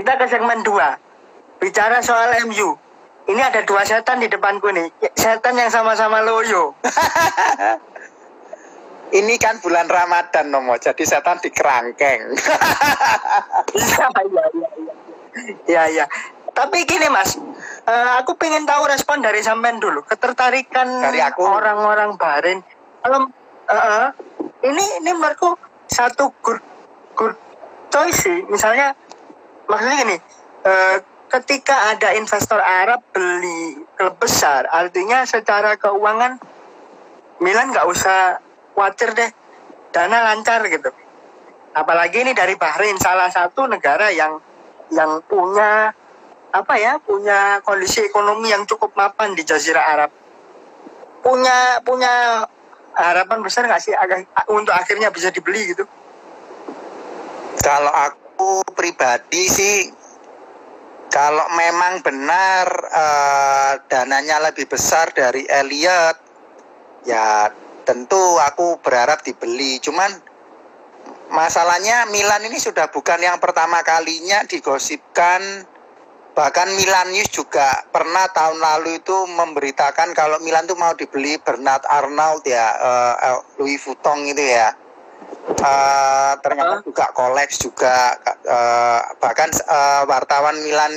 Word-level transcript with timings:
kita 0.00 0.16
ke 0.16 0.32
segmen 0.32 0.64
2. 0.64 1.60
Bicara 1.60 2.00
soal 2.00 2.32
MU. 2.48 2.72
Ini 3.28 3.36
ada 3.36 3.60
dua 3.68 3.84
setan 3.84 4.16
di 4.16 4.32
depanku 4.32 4.72
nih. 4.72 4.88
Setan 5.12 5.60
yang 5.60 5.68
sama-sama 5.68 6.24
loyo. 6.24 6.72
Ini 9.20 9.34
kan 9.36 9.60
bulan 9.60 9.84
Ramadan 9.90 10.48
nomo, 10.48 10.80
jadi 10.80 11.04
setan 11.04 11.36
di 11.44 11.52
kerangkeng. 11.52 12.20
Iya, 13.70 14.06
iya, 14.08 14.24
iya. 14.24 14.44
iya. 14.50 14.68
Iya, 15.68 15.82
iya. 15.94 16.04
Tapi 16.50 16.82
gini 16.88 17.06
Mas, 17.06 17.38
eh, 17.86 18.10
aku 18.18 18.34
pengen 18.34 18.66
tahu 18.66 18.90
respon 18.90 19.22
dari 19.22 19.38
sampean 19.44 19.78
dulu. 19.78 20.02
Ketertarikan 20.02 20.88
Dari 21.04 21.22
aku. 21.22 21.46
orang-orang 21.46 22.18
Bahrain. 22.18 22.58
Kalau 23.04 23.30
eh, 23.70 24.06
ini 24.66 24.84
ini 25.04 25.10
menurutku 25.14 25.54
satu 25.86 26.34
good 26.42 26.58
good 27.14 27.36
choice 27.94 28.26
sih. 28.26 28.42
Misalnya 28.50 28.96
maksudnya 29.70 29.96
gini, 30.02 30.16
eh, 30.66 30.96
ketika 31.30 31.94
ada 31.94 32.10
investor 32.18 32.58
Arab 32.58 33.00
beli 33.14 33.86
klub 33.94 34.18
besar, 34.18 34.66
artinya 34.66 35.22
secara 35.22 35.78
keuangan 35.78 36.42
Milan 37.40 37.72
nggak 37.72 37.86
usah 37.88 38.42
khawatir 38.74 39.14
deh, 39.14 39.30
dana 39.94 40.26
lancar 40.28 40.60
gitu. 40.66 40.90
Apalagi 41.72 42.26
ini 42.26 42.34
dari 42.34 42.58
Bahrain, 42.58 42.98
salah 42.98 43.30
satu 43.30 43.70
negara 43.70 44.10
yang 44.10 44.42
yang 44.90 45.22
punya 45.24 45.94
apa 46.50 46.74
ya, 46.76 46.98
punya 46.98 47.62
kondisi 47.62 48.02
ekonomi 48.02 48.50
yang 48.50 48.66
cukup 48.66 48.90
mapan 48.98 49.38
di 49.38 49.46
Jazirah 49.46 49.86
Arab. 49.94 50.10
Punya 51.22 51.78
punya 51.86 52.44
harapan 52.90 53.38
besar 53.40 53.70
nggak 53.70 53.80
sih 53.80 53.94
agak 53.94 54.26
untuk 54.50 54.74
akhirnya 54.74 55.14
bisa 55.14 55.30
dibeli 55.30 55.72
gitu? 55.72 55.86
Kalau 57.62 57.92
aku 57.92 58.19
pribadi 58.76 59.44
sih, 59.50 59.78
kalau 61.10 61.46
memang 61.58 62.06
benar 62.06 62.66
eh, 62.86 63.72
dananya 63.90 64.50
lebih 64.50 64.70
besar 64.70 65.10
dari 65.10 65.42
Elliot, 65.42 66.16
ya 67.02 67.50
tentu 67.82 68.38
aku 68.38 68.78
berharap 68.78 69.26
dibeli. 69.26 69.82
Cuman 69.82 70.06
masalahnya 71.34 72.06
Milan 72.14 72.46
ini 72.46 72.62
sudah 72.62 72.86
bukan 72.94 73.18
yang 73.18 73.42
pertama 73.42 73.82
kalinya 73.82 74.46
digosipkan. 74.46 75.66
Bahkan 76.30 76.78
Milan 76.78 77.10
News 77.10 77.26
juga 77.34 77.82
pernah 77.90 78.30
tahun 78.30 78.62
lalu 78.62 79.02
itu 79.02 79.26
memberitakan 79.34 80.14
kalau 80.14 80.38
Milan 80.38 80.62
tuh 80.70 80.78
mau 80.78 80.94
dibeli 80.94 81.34
Bernard 81.42 81.82
Arnault 81.90 82.46
ya, 82.46 82.70
eh, 83.18 83.38
Louis 83.58 83.82
Vuitton 83.82 84.30
itu 84.30 84.40
ya. 84.46 84.70
Eh, 85.50 86.32
ternyata 86.46 86.78
Hah? 86.78 86.82
juga 86.86 87.06
kolaps 87.10 87.58
juga 87.58 88.14
eh, 88.46 89.00
bahkan 89.18 89.50
eh, 89.50 90.02
wartawan 90.06 90.56
Milan 90.62 90.94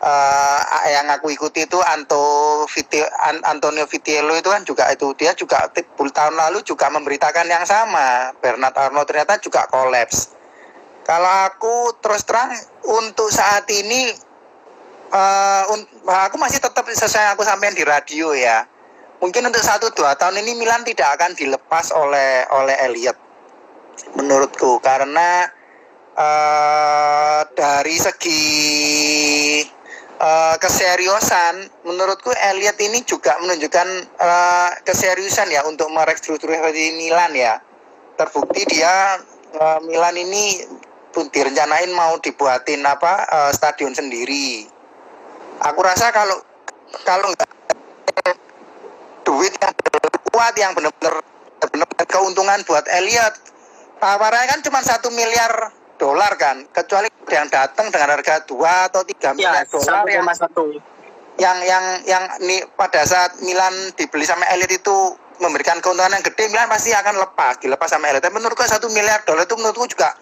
eh, 0.00 0.60
yang 0.88 1.06
aku 1.12 1.28
ikuti 1.30 1.68
itu 1.68 1.76
Anto 1.84 2.64
Viti- 2.72 3.12
An- 3.28 3.44
Antonio 3.44 3.84
Vitiello 3.84 4.32
itu 4.34 4.48
kan 4.48 4.64
juga 4.64 4.88
itu 4.88 5.12
dia 5.14 5.36
juga 5.36 5.68
tahun 5.94 6.34
lalu 6.34 6.64
juga 6.64 6.88
memberitakan 6.88 7.46
yang 7.46 7.62
sama. 7.68 8.32
Bernard 8.40 8.74
Arnault 8.74 9.06
ternyata 9.06 9.36
juga 9.38 9.68
kolaps. 9.68 10.32
Kalau 11.04 11.32
aku 11.48 11.92
terus 12.00 12.24
terang 12.24 12.52
untuk 12.88 13.28
saat 13.32 13.64
ini 13.70 14.12
un- 15.72 15.88
aku 16.04 16.36
masih 16.36 16.60
tetap 16.60 16.84
sesuai 16.84 17.24
yang 17.24 17.32
aku 17.36 17.44
sampaikan 17.44 17.76
di 17.76 17.84
radio 17.84 18.32
ya. 18.32 18.64
Mungkin 19.22 19.50
untuk 19.50 19.62
satu 19.62 19.88
dua 19.94 20.14
tahun 20.14 20.40
ini 20.42 20.56
Milan 20.56 20.84
tidak 20.84 21.14
akan 21.18 21.34
dilepas 21.34 21.90
oleh 21.96 22.44
oleh 22.54 22.76
Elliot 22.86 23.27
menurutku. 24.16 24.78
Karena 24.82 25.46
eh 26.18 27.40
dari 27.54 27.96
segi 27.96 28.44
eh, 30.18 30.56
keseriusan 30.58 31.86
menurutku 31.86 32.34
Elliot 32.34 32.78
ini 32.82 33.06
juga 33.06 33.38
menunjukkan 33.38 33.88
eh, 34.18 34.70
keseriusan 34.82 35.48
ya 35.54 35.62
untuk 35.64 35.86
merestrukturisasi 35.94 36.98
Milan 36.98 37.32
ya. 37.34 37.62
Terbukti 38.18 38.66
dia 38.66 39.22
eh, 39.54 39.78
Milan 39.86 40.18
ini 40.18 40.66
pun 41.14 41.30
direncanain 41.30 41.90
mau 41.94 42.18
dibuatin 42.18 42.82
apa 42.82 43.26
eh, 43.26 43.50
stadion 43.54 43.94
sendiri. 43.94 44.66
Aku 45.62 45.80
rasa 45.82 46.10
kalau 46.14 46.38
kalau 47.02 47.30
nggak 47.30 47.50
duit 49.26 49.52
yang 49.60 49.74
kuat 50.32 50.54
yang 50.56 50.72
benar-benar 50.72 51.20
keuntungan 52.08 52.62
buat 52.64 52.86
Elliot 52.88 53.34
tawarannya 53.98 54.46
kan 54.48 54.60
cuma 54.62 54.80
satu 54.80 55.10
miliar 55.10 55.74
dolar 55.98 56.32
kan 56.38 56.62
kecuali 56.70 57.10
yang 57.28 57.50
datang 57.50 57.90
dengan 57.90 58.14
harga 58.14 58.46
dua 58.46 58.86
atau 58.86 59.02
tiga 59.02 59.34
Ya, 59.34 59.50
miliar 59.52 59.66
dolar 59.66 60.06
yang 60.06 60.24
satu. 60.32 60.64
yang 61.38 61.58
yang 61.62 61.84
yang 62.02 62.24
nih 62.42 62.66
pada 62.74 63.06
saat 63.06 63.38
Milan 63.42 63.70
dibeli 63.94 64.26
sama 64.26 64.42
Elliot 64.50 64.74
itu 64.74 64.96
memberikan 65.38 65.78
keuntungan 65.78 66.10
yang 66.10 66.24
gede 66.24 66.50
Milan 66.50 66.66
pasti 66.66 66.90
akan 66.90 67.14
lepas 67.14 67.62
dilepas 67.62 67.86
sama 67.86 68.10
Elliot 68.10 68.22
tapi 68.22 68.34
menurutku 68.34 68.66
satu 68.66 68.90
miliar 68.90 69.22
dolar 69.22 69.46
itu 69.46 69.54
menurutku 69.54 69.86
juga 69.86 70.18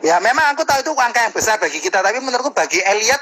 ya 0.00 0.16
memang 0.20 0.56
aku 0.56 0.64
tahu 0.64 0.80
itu 0.80 0.92
angka 0.96 1.28
yang 1.28 1.34
besar 1.36 1.60
bagi 1.60 1.76
kita 1.76 2.00
tapi 2.00 2.20
menurutku 2.20 2.52
bagi 2.52 2.80
Elliot 2.80 3.20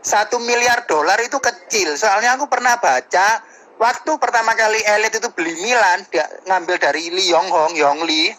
satu 0.00 0.40
miliar 0.40 0.88
dolar 0.88 1.20
itu 1.20 1.36
kecil. 1.36 1.92
Soalnya 1.92 2.32
aku 2.32 2.48
pernah 2.48 2.80
baca 2.80 3.44
waktu 3.76 4.10
pertama 4.16 4.56
kali 4.56 4.80
Elliot 4.80 5.14
itu 5.16 5.28
beli 5.34 5.52
Milan 5.60 6.06
dia 6.08 6.24
ngambil 6.48 6.76
dari 6.80 7.12
Lee 7.12 7.28
Yong 7.28 7.48
Hong 7.48 7.74
Yong 7.76 8.08
Lee 8.08 8.32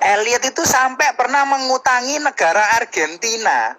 Elliot 0.00 0.44
itu 0.44 0.62
sampai 0.62 1.16
pernah 1.16 1.48
mengutangi 1.48 2.20
negara 2.20 2.76
Argentina 2.76 3.72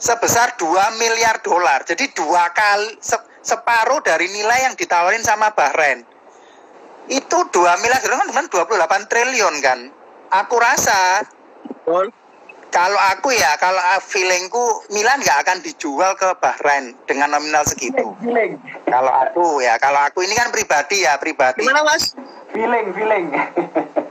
sebesar 0.00 0.56
2 0.56 0.96
miliar 0.96 1.44
dolar. 1.44 1.84
Jadi 1.84 2.08
dua 2.16 2.48
kali 2.56 2.96
se- 2.98 3.28
separuh 3.44 4.00
dari 4.00 4.32
nilai 4.32 4.64
yang 4.70 4.74
ditawarin 4.74 5.20
sama 5.20 5.52
Bahrain. 5.52 6.00
Itu 7.12 7.38
2 7.52 7.82
miliar 7.84 8.00
dolar 8.00 8.24
kan 8.24 8.48
cuma 8.48 8.64
28 8.72 9.10
triliun 9.12 9.54
kan. 9.60 9.78
Aku 10.30 10.56
rasa 10.56 11.26
Betul. 11.66 12.08
kalau 12.70 13.00
aku 13.12 13.34
ya, 13.34 13.58
kalau 13.58 13.82
feelingku 13.98 14.86
Milan 14.94 15.18
nggak 15.20 15.42
akan 15.42 15.58
dijual 15.60 16.14
ke 16.14 16.32
Bahrain 16.38 16.94
dengan 17.04 17.34
nominal 17.34 17.66
segitu. 17.66 18.14
feeling 18.22 18.56
Kalau 18.86 19.10
aku 19.10 19.58
ya, 19.60 19.74
kalau 19.76 20.00
aku 20.06 20.22
ini 20.22 20.38
kan 20.38 20.54
pribadi 20.54 21.02
ya, 21.02 21.18
pribadi. 21.18 21.66
Gimana 21.66 21.82
Mas? 21.82 22.14
feeling 22.54 22.90
feeling 22.94 23.26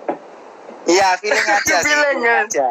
Iya, 0.85 1.17
feeling 1.19 1.47
aja 1.57 1.75
sih. 1.79 1.85
Feeling, 1.87 2.19
ya. 2.21 2.35
aja. 2.45 2.67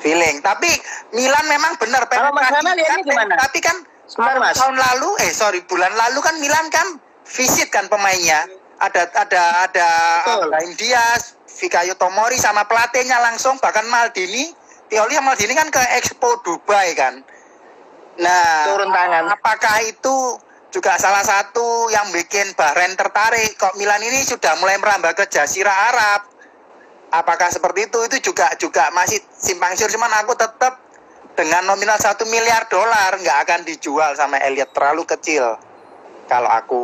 Feeling. 0.00 0.36
Tapi 0.40 0.70
Milan 1.12 1.44
memang 1.46 1.76
benar 1.76 2.08
Kalau 2.08 2.32
Mas 2.32 2.48
Hana 2.48 2.72
lihatnya 2.72 3.04
kan, 3.04 3.06
gimana? 3.06 3.34
Tapi 3.36 3.58
kan 3.60 3.76
Sebentar, 4.08 4.36
Mas. 4.42 4.56
tahun 4.58 4.74
lalu, 4.74 5.10
eh 5.22 5.30
sorry, 5.30 5.60
bulan 5.68 5.92
lalu 5.94 6.18
kan 6.18 6.34
Milan 6.42 6.66
kan 6.72 6.98
visit 7.26 7.70
kan 7.70 7.86
pemainnya. 7.86 8.48
Ada 8.80 9.06
ada 9.12 9.42
ada. 9.68 9.88
Brahim 10.48 10.72
Diaz, 10.74 11.36
Fikayo 11.46 11.92
Tomori 11.94 12.40
sama 12.40 12.64
pelatihnya 12.64 13.20
langsung 13.20 13.60
bahkan 13.60 13.84
Maldini, 13.86 14.50
Pioli 14.88 15.14
sama 15.14 15.36
Maldini 15.36 15.52
kan 15.52 15.68
ke 15.68 15.82
Expo 16.00 16.40
Dubai 16.40 16.96
kan. 16.96 17.20
Nah, 18.18 18.72
Turun 18.72 18.90
tangan. 18.90 19.30
apakah 19.30 19.84
itu 19.84 20.16
juga 20.70 20.96
salah 20.96 21.22
satu 21.22 21.90
yang 21.90 22.08
bikin 22.10 22.54
Bahrain 22.54 22.94
tertarik 22.94 23.54
kok 23.54 23.74
Milan 23.76 24.00
ini 24.00 24.22
sudah 24.22 24.54
mulai 24.58 24.78
merambah 24.78 25.12
ke 25.14 25.26
Jazirah 25.28 25.92
Arab 25.92 26.20
apakah 27.10 27.50
seperti 27.50 27.90
itu? 27.90 27.98
Itu 28.06 28.32
juga 28.32 28.50
juga 28.56 28.88
masih 28.94 29.20
simpang 29.34 29.74
siur. 29.74 29.90
Cuman 29.90 30.10
aku 30.22 30.34
tetap 30.38 30.78
dengan 31.34 31.66
nominal 31.66 31.98
satu 31.98 32.26
miliar 32.26 32.66
dolar 32.70 33.14
nggak 33.18 33.38
akan 33.46 33.60
dijual 33.66 34.14
sama 34.14 34.38
Elliot. 34.42 34.70
Terlalu 34.72 35.02
kecil 35.06 35.58
kalau 36.30 36.50
aku. 36.50 36.82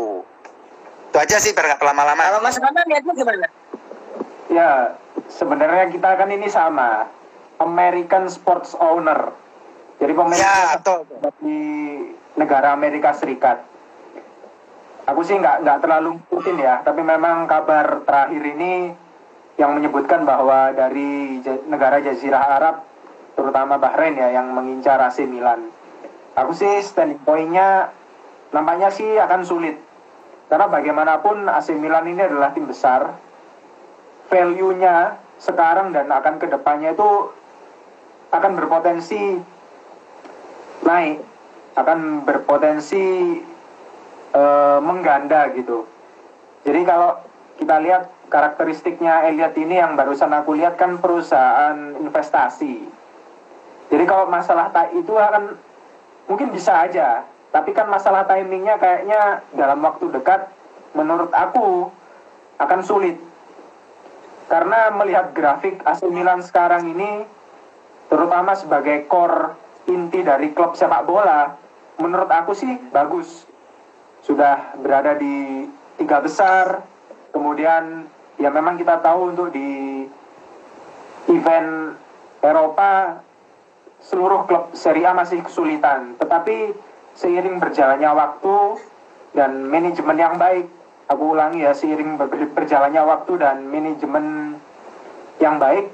Itu 1.11 1.17
aja 1.23 1.39
sih 1.39 1.55
biar 1.55 1.75
nggak 1.75 1.81
Kalau 1.81 1.95
lama-lama 1.95 2.43
Mas 2.43 2.59
Hana 2.59 2.83
lihatnya 2.85 3.15
gimana? 3.15 3.49
ya 4.47 4.95
sebenarnya 5.27 5.91
kita 5.91 6.11
kan 6.19 6.29
ini 6.31 6.51
sama. 6.51 7.11
American 7.57 8.29
sports 8.29 8.77
owner. 8.77 9.33
Jadi 9.97 10.13
pemilik 10.13 10.45
ya 10.45 10.77
betul. 10.77 11.09
di 11.41 11.61
negara 12.37 12.77
Amerika 12.77 13.17
Serikat. 13.17 13.65
Aku 15.09 15.25
sih 15.25 15.41
nggak 15.41 15.65
nggak 15.65 15.81
terlalu 15.81 16.21
ngikutin 16.21 16.57
ya. 16.61 16.85
Tapi 16.85 17.01
memang 17.01 17.49
kabar 17.49 18.05
terakhir 18.05 18.45
ini 18.45 18.93
yang 19.57 19.73
menyebutkan 19.73 20.29
bahwa 20.29 20.73
dari 20.77 21.41
negara 21.69 22.01
Jazirah 22.05 22.45
Arab 22.61 22.77
terutama 23.37 23.81
Bahrain 23.81 24.17
ya 24.17 24.33
yang 24.33 24.53
mengincar 24.53 25.01
AC 25.01 25.25
Milan. 25.25 25.73
Aku 26.37 26.53
sih 26.53 26.85
standing 26.85 27.21
point-nya 27.25 27.93
nampaknya 28.53 28.93
sih 28.93 29.17
akan 29.17 29.45
sulit. 29.45 29.81
Karena 30.47 30.69
bagaimanapun 30.69 31.49
AC 31.49 31.73
Milan 31.77 32.07
ini 32.07 32.21
adalah 32.21 32.53
tim 32.53 32.69
besar 32.69 33.17
value-nya 34.29 35.17
sekarang 35.41 35.93
dan 35.93 36.09
akan 36.09 36.41
ke 36.41 36.47
depannya 36.49 36.93
itu 36.97 37.33
akan 38.33 38.53
berpotensi 38.57 39.41
naik 40.85 41.25
akan 41.77 42.25
berpotensi 42.25 43.37
eh, 44.33 44.79
mengganda 44.81 45.53
gitu. 45.53 45.85
Jadi 46.65 46.81
kalau 46.89 47.21
kita 47.57 47.77
lihat 47.81 48.13
karakteristiknya 48.29 49.27
Elliot 49.33 49.57
ini 49.57 49.81
yang 49.81 49.97
barusan 49.97 50.33
aku 50.33 50.59
lihat 50.59 50.77
kan 50.77 51.01
perusahaan 51.01 51.97
investasi 52.01 52.85
Jadi 53.87 54.03
kalau 54.03 54.27
masalah 54.27 54.75
itu 54.99 55.15
akan 55.15 55.55
mungkin 56.27 56.51
bisa 56.51 56.75
aja, 56.91 57.23
tapi 57.55 57.71
kan 57.71 57.87
masalah 57.87 58.27
timingnya 58.27 58.83
kayaknya 58.83 59.47
dalam 59.55 59.79
waktu 59.79 60.11
dekat 60.11 60.51
menurut 60.91 61.31
aku 61.31 61.87
akan 62.59 62.81
sulit. 62.83 63.15
Karena 64.51 64.91
melihat 64.91 65.31
grafik 65.31 65.87
AC 65.87 66.03
Milan 66.11 66.43
sekarang 66.43 66.83
ini 66.83 67.31
terutama 68.11 68.59
sebagai 68.59 69.07
core 69.07 69.55
inti 69.87 70.27
dari 70.27 70.51
klub 70.51 70.75
sepak 70.75 71.07
bola, 71.07 71.55
menurut 72.03 72.31
aku 72.31 72.59
sih 72.59 72.75
bagus. 72.91 73.47
Sudah 74.27 74.75
berada 74.83 75.15
di 75.15 75.67
tiga 75.95 76.19
besar, 76.19 76.83
kemudian 77.37 78.09
ya 78.41 78.49
memang 78.49 78.81
kita 78.81 79.05
tahu 79.05 79.37
untuk 79.37 79.53
di 79.53 80.05
event 81.29 81.93
Eropa 82.41 83.21
seluruh 84.01 84.49
klub 84.49 84.73
Serie 84.73 85.05
A 85.05 85.13
masih 85.13 85.45
kesulitan, 85.45 86.17
tetapi 86.17 86.73
seiring 87.17 87.61
berjalannya 87.61 88.11
waktu 88.13 88.57
dan 89.37 89.69
manajemen 89.69 90.17
yang 90.17 90.35
baik, 90.41 90.69
aku 91.13 91.37
ulangi 91.37 91.65
ya, 91.65 91.77
seiring 91.77 92.17
ber- 92.17 92.53
berjalannya 92.55 93.03
waktu 93.03 93.33
dan 93.41 93.67
manajemen 93.67 94.57
yang 95.43 95.61
baik, 95.61 95.91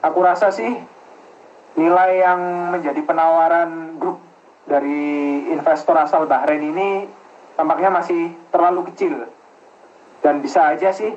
aku 0.00 0.18
rasa 0.22 0.50
sih 0.50 0.74
nilai 1.76 2.10
yang 2.24 2.72
menjadi 2.72 3.00
penawaran 3.04 4.00
grup 4.00 4.18
dari 4.64 5.44
investor 5.52 5.94
asal 6.00 6.24
Bahrain 6.24 6.62
ini 6.62 7.06
tampaknya 7.54 7.92
masih 7.92 8.32
terlalu 8.48 8.88
kecil 8.90 9.28
dan 10.24 10.40
bisa 10.40 10.72
aja 10.76 10.92
sih 10.92 11.12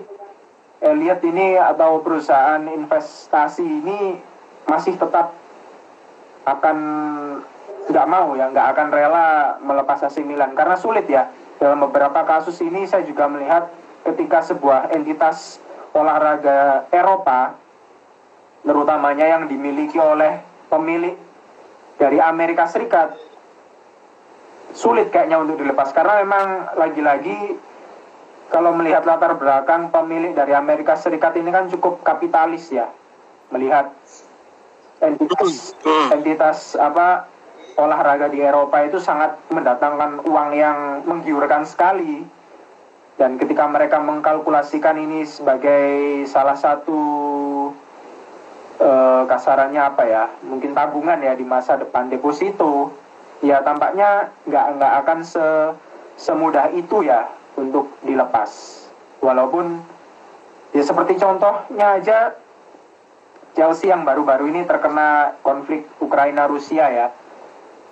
Elliot 0.79 1.19
ini 1.27 1.59
atau 1.59 1.99
perusahaan 1.99 2.63
investasi 2.63 3.63
ini 3.63 4.15
masih 4.63 4.95
tetap 4.95 5.35
akan 6.47 6.77
nggak 7.89 8.07
mau 8.07 8.37
ya 8.37 8.47
nggak 8.47 8.67
akan 8.75 8.87
rela 8.93 9.59
melepas 9.59 10.07
AC 10.07 10.23
Milan. 10.23 10.55
Karena 10.55 10.79
sulit 10.79 11.03
ya 11.11 11.27
dalam 11.59 11.83
beberapa 11.83 12.23
kasus 12.23 12.55
ini 12.63 12.87
saya 12.87 13.03
juga 13.03 13.27
melihat 13.27 13.67
ketika 14.07 14.39
sebuah 14.45 14.95
entitas 14.95 15.59
olahraga 15.91 16.87
Eropa 16.95 17.59
terutamanya 18.63 19.25
yang 19.35 19.43
dimiliki 19.51 19.99
oleh 19.99 20.39
pemilik 20.71 21.17
dari 21.99 22.23
Amerika 22.23 22.69
Serikat 22.71 23.19
sulit 24.71 25.11
kayaknya 25.11 25.43
untuk 25.43 25.59
dilepas. 25.59 25.91
Karena 25.91 26.23
memang 26.23 26.47
lagi-lagi 26.79 27.57
kalau 28.49 28.73
melihat 28.73 29.05
latar 29.05 29.37
belakang 29.37 29.93
pemilik 29.93 30.33
dari 30.33 30.57
Amerika 30.57 30.97
Serikat 30.97 31.37
ini 31.37 31.53
kan 31.53 31.69
cukup 31.69 32.01
kapitalis 32.01 32.73
ya. 32.73 32.89
Melihat 33.53 33.93
entitas 34.99 35.73
Hmm. 35.85 36.11
entitas 36.11 36.75
apa 36.75 37.29
olahraga 37.79 38.27
di 38.27 38.43
Eropa 38.43 38.83
itu 38.83 38.99
sangat 38.99 39.39
mendatangkan 39.53 40.25
uang 40.27 40.49
yang 40.57 41.05
menggiurkan 41.05 41.63
sekali. 41.63 42.25
Dan 43.19 43.35
ketika 43.35 43.67
mereka 43.67 43.99
mengkalkulasikan 43.99 44.95
ini 44.95 45.27
sebagai 45.27 46.23
salah 46.25 46.55
satu 46.55 47.01
eh, 48.79 49.23
kasarannya 49.27 49.81
apa 49.83 50.03
ya 50.07 50.23
mungkin 50.47 50.71
tabungan 50.71 51.19
ya 51.19 51.35
di 51.35 51.43
masa 51.43 51.75
depan 51.75 52.07
deposito 52.07 52.95
ya 53.43 53.59
tampaknya 53.59 54.31
nggak 54.47 54.65
nggak 54.79 54.93
akan 55.03 55.19
se 55.23 55.45
semudah 56.15 56.71
itu 56.75 57.03
ya 57.03 57.27
untuk 57.59 57.91
dilepas 58.07 58.49
walaupun 59.19 59.83
ya 60.71 60.83
seperti 60.83 61.19
contohnya 61.19 61.99
aja 61.99 62.19
Chelsea 63.57 63.91
yang 63.91 64.07
baru-baru 64.07 64.47
ini 64.47 64.63
terkena 64.63 65.35
konflik 65.43 65.83
Ukraina 65.99 66.47
Rusia 66.47 66.87
ya 66.87 67.07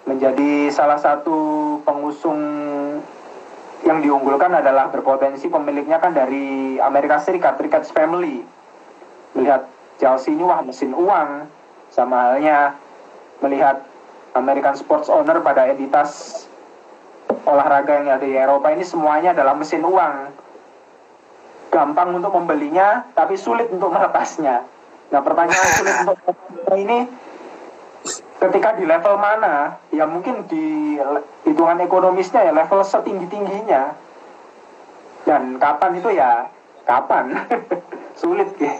menjadi 0.08 0.72
salah 0.72 0.96
satu 0.96 1.38
pengusung 1.84 2.40
yang 3.84 4.00
diunggulkan 4.00 4.56
adalah 4.56 4.90
berpotensi 4.90 5.52
pemiliknya 5.52 6.00
kan 6.00 6.16
dari 6.16 6.80
Amerika 6.80 7.22
Serikat, 7.22 7.60
Ricketts 7.60 7.92
Family. 7.92 8.42
Melihat 9.36 9.68
Chelsea 10.02 10.34
ini 10.34 10.42
wah 10.42 10.63
mesin 10.63 10.96
uang, 10.96 11.46
sama 11.92 12.34
halnya 12.34 12.74
melihat 13.44 13.86
American 14.34 14.74
Sports 14.80 15.12
Owner 15.12 15.44
pada 15.44 15.70
entitas 15.70 16.44
olahraga 17.47 18.01
yang 18.01 18.07
ada 18.18 18.25
di 18.25 18.35
Eropa 18.35 18.71
ini 18.71 18.83
semuanya 18.83 19.31
adalah 19.35 19.53
mesin 19.56 19.83
uang. 19.83 20.15
Gampang 21.68 22.15
untuk 22.15 22.31
membelinya, 22.31 23.06
tapi 23.12 23.35
sulit 23.35 23.68
untuk 23.69 23.91
melepasnya. 23.91 24.63
Nah 25.12 25.21
pertanyaan 25.24 25.69
sulit 25.75 25.95
untuk 26.03 26.15
melepasnya 26.24 26.75
ini 26.79 26.97
ketika 28.38 28.69
di 28.79 28.83
level 28.88 29.15
mana? 29.19 29.79
Ya 29.91 30.07
mungkin 30.07 30.47
di 30.47 30.97
hitungan 31.44 31.79
ekonomisnya 31.83 32.47
ya 32.47 32.53
level 32.56 32.81
setinggi 32.83 33.27
tingginya 33.27 33.95
dan 35.27 35.59
kapan 35.59 35.91
itu 36.00 36.09
ya? 36.15 36.47
Kapan? 36.88 37.35
Sulit 38.21 38.56
ya 38.57 38.74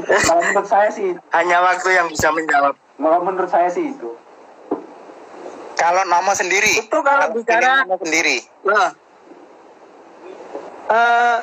kalau 0.00 0.40
menurut 0.40 0.68
saya 0.68 0.88
sih 0.88 1.12
Hanya 1.36 1.60
waktu 1.60 1.88
yang 1.92 2.08
bisa 2.08 2.32
menjawab. 2.32 2.74
kalau 2.96 3.18
menurut 3.24 3.50
saya 3.50 3.68
sih 3.68 3.92
itu 3.92 4.08
Kalau 5.82 6.06
Nomo 6.06 6.30
sendiri, 6.30 6.78
Itu 6.78 7.02
kalau 7.02 7.34
bicara- 7.34 7.82
Nomo 7.82 7.98
sendiri. 7.98 8.38
Nah, 8.62 8.94
eh, 10.86 11.36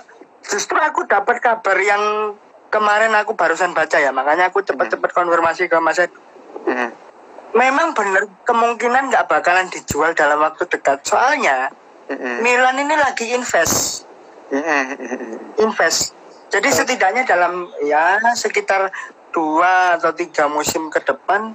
justru 0.47 0.79
aku 0.79 1.03
dapat 1.03 1.43
kabar 1.43 1.75
yang 1.75 2.33
kemarin 2.71 3.11
aku 3.19 3.35
barusan 3.35 3.75
baca 3.75 3.99
ya, 3.99 4.15
makanya 4.15 4.47
aku 4.47 4.63
cepat-cepat 4.63 5.11
konfirmasi 5.11 5.67
ke 5.67 5.75
Mas 5.83 5.99
Ed. 5.99 6.13
Hmm. 6.63 6.87
Memang 7.51 7.91
benar 7.91 8.31
kemungkinan 8.45 9.11
nggak 9.11 9.27
bakalan 9.27 9.67
dijual 9.67 10.15
dalam 10.15 10.39
waktu 10.39 10.63
dekat. 10.69 11.03
Soalnya 11.03 11.75
Hmm. 12.07 12.39
Milan 12.39 12.79
ini 12.79 12.95
lagi 12.95 13.35
invest, 13.35 14.07
Hmm. 14.47 14.95
invest. 15.59 16.15
Jadi 16.49 16.71
setidaknya 16.71 17.27
dalam 17.27 17.69
ya 17.83 18.17
sekitar 18.33 18.89
dua 19.29 19.99
atau 19.99 20.09
tiga 20.09 20.47
musim 20.47 20.89
ke 20.89 21.03
depan 21.03 21.53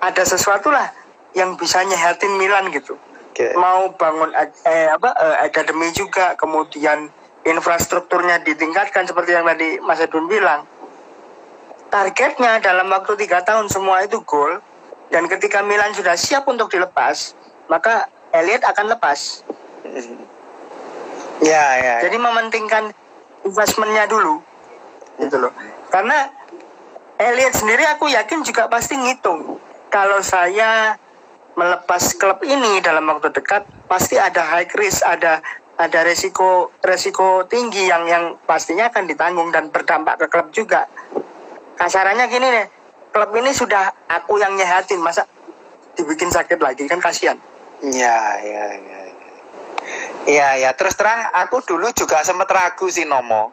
ada 0.00 0.22
sesuatu 0.24 0.72
lah 0.72 0.88
yang 1.32 1.56
bisa 1.56 1.80
nyehatin 1.84 2.36
Milan 2.36 2.68
gitu. 2.72 2.96
Oke. 3.32 3.56
mau 3.56 3.88
bangun 3.96 4.28
eh, 4.36 4.92
apa 4.92 5.08
eh, 5.16 5.48
akademi 5.48 5.88
juga 5.96 6.36
kemudian 6.36 7.08
infrastrukturnya 7.48 8.44
ditingkatkan 8.44 9.08
seperti 9.08 9.32
yang 9.32 9.48
tadi 9.48 9.80
Mas 9.80 10.04
Edun 10.04 10.28
bilang 10.28 10.68
targetnya 11.88 12.60
dalam 12.60 12.92
waktu 12.92 13.16
tiga 13.16 13.40
tahun 13.40 13.72
semua 13.72 14.04
itu 14.04 14.20
gol 14.28 14.60
dan 15.08 15.24
ketika 15.32 15.64
Milan 15.64 15.96
sudah 15.96 16.12
siap 16.12 16.44
untuk 16.44 16.68
dilepas 16.68 17.32
maka 17.72 18.12
Elliot 18.36 18.68
akan 18.68 18.92
lepas 18.92 19.20
Ya, 21.42 21.66
ya. 21.74 22.06
jadi 22.06 22.22
mementingkan 22.22 22.94
investmentnya 23.42 24.06
dulu 24.06 24.44
gitu 25.18 25.40
loh 25.40 25.50
karena 25.88 26.28
Elliot 27.16 27.56
sendiri 27.56 27.82
aku 27.88 28.12
yakin 28.12 28.44
juga 28.44 28.68
pasti 28.68 28.94
ngitung 28.94 29.58
kalau 29.90 30.20
saya 30.20 31.00
melepas 31.56 32.16
klub 32.16 32.40
ini 32.44 32.80
dalam 32.80 33.04
waktu 33.08 33.28
dekat 33.32 33.68
pasti 33.86 34.16
ada 34.16 34.40
high 34.40 34.68
risk 34.76 35.04
ada 35.04 35.44
ada 35.76 36.00
resiko 36.04 36.72
resiko 36.80 37.44
tinggi 37.48 37.88
yang 37.88 38.08
yang 38.08 38.40
pastinya 38.48 38.88
akan 38.88 39.04
ditanggung 39.08 39.52
dan 39.52 39.68
berdampak 39.68 40.20
ke 40.20 40.26
klub 40.32 40.48
juga 40.52 40.88
kasarannya 41.76 42.24
gini 42.28 42.48
nih 42.48 42.66
klub 43.12 43.30
ini 43.36 43.52
sudah 43.52 43.92
aku 44.08 44.40
yang 44.40 44.56
nyehatin 44.56 45.00
masa 45.00 45.28
dibikin 45.92 46.32
sakit 46.32 46.56
lagi 46.56 46.88
kan 46.88 47.00
kasihan 47.00 47.36
Ya, 47.82 48.38
ya, 48.38 48.66
ya. 48.78 49.00
ya. 49.10 49.32
Iya, 50.22 50.48
ya. 50.62 50.70
Terus 50.78 50.94
terang, 50.94 51.18
aku 51.34 51.66
dulu 51.66 51.90
juga 51.90 52.22
sempat 52.22 52.46
ragu 52.46 52.86
sih 52.86 53.02
Nomo. 53.02 53.50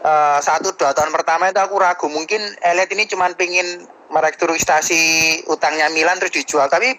Eh, 0.00 0.38
satu 0.38 0.70
dua 0.78 0.94
tahun 0.94 1.10
pertama 1.10 1.50
itu 1.50 1.58
aku 1.58 1.74
ragu. 1.82 2.06
Mungkin 2.06 2.38
Elliot 2.62 2.90
ini 2.94 3.10
cuma 3.10 3.26
pengen 3.34 3.90
merestrukturisasi 4.14 5.02
utangnya 5.50 5.90
Milan 5.90 6.22
terus 6.22 6.30
dijual. 6.30 6.70
Tapi 6.70 6.94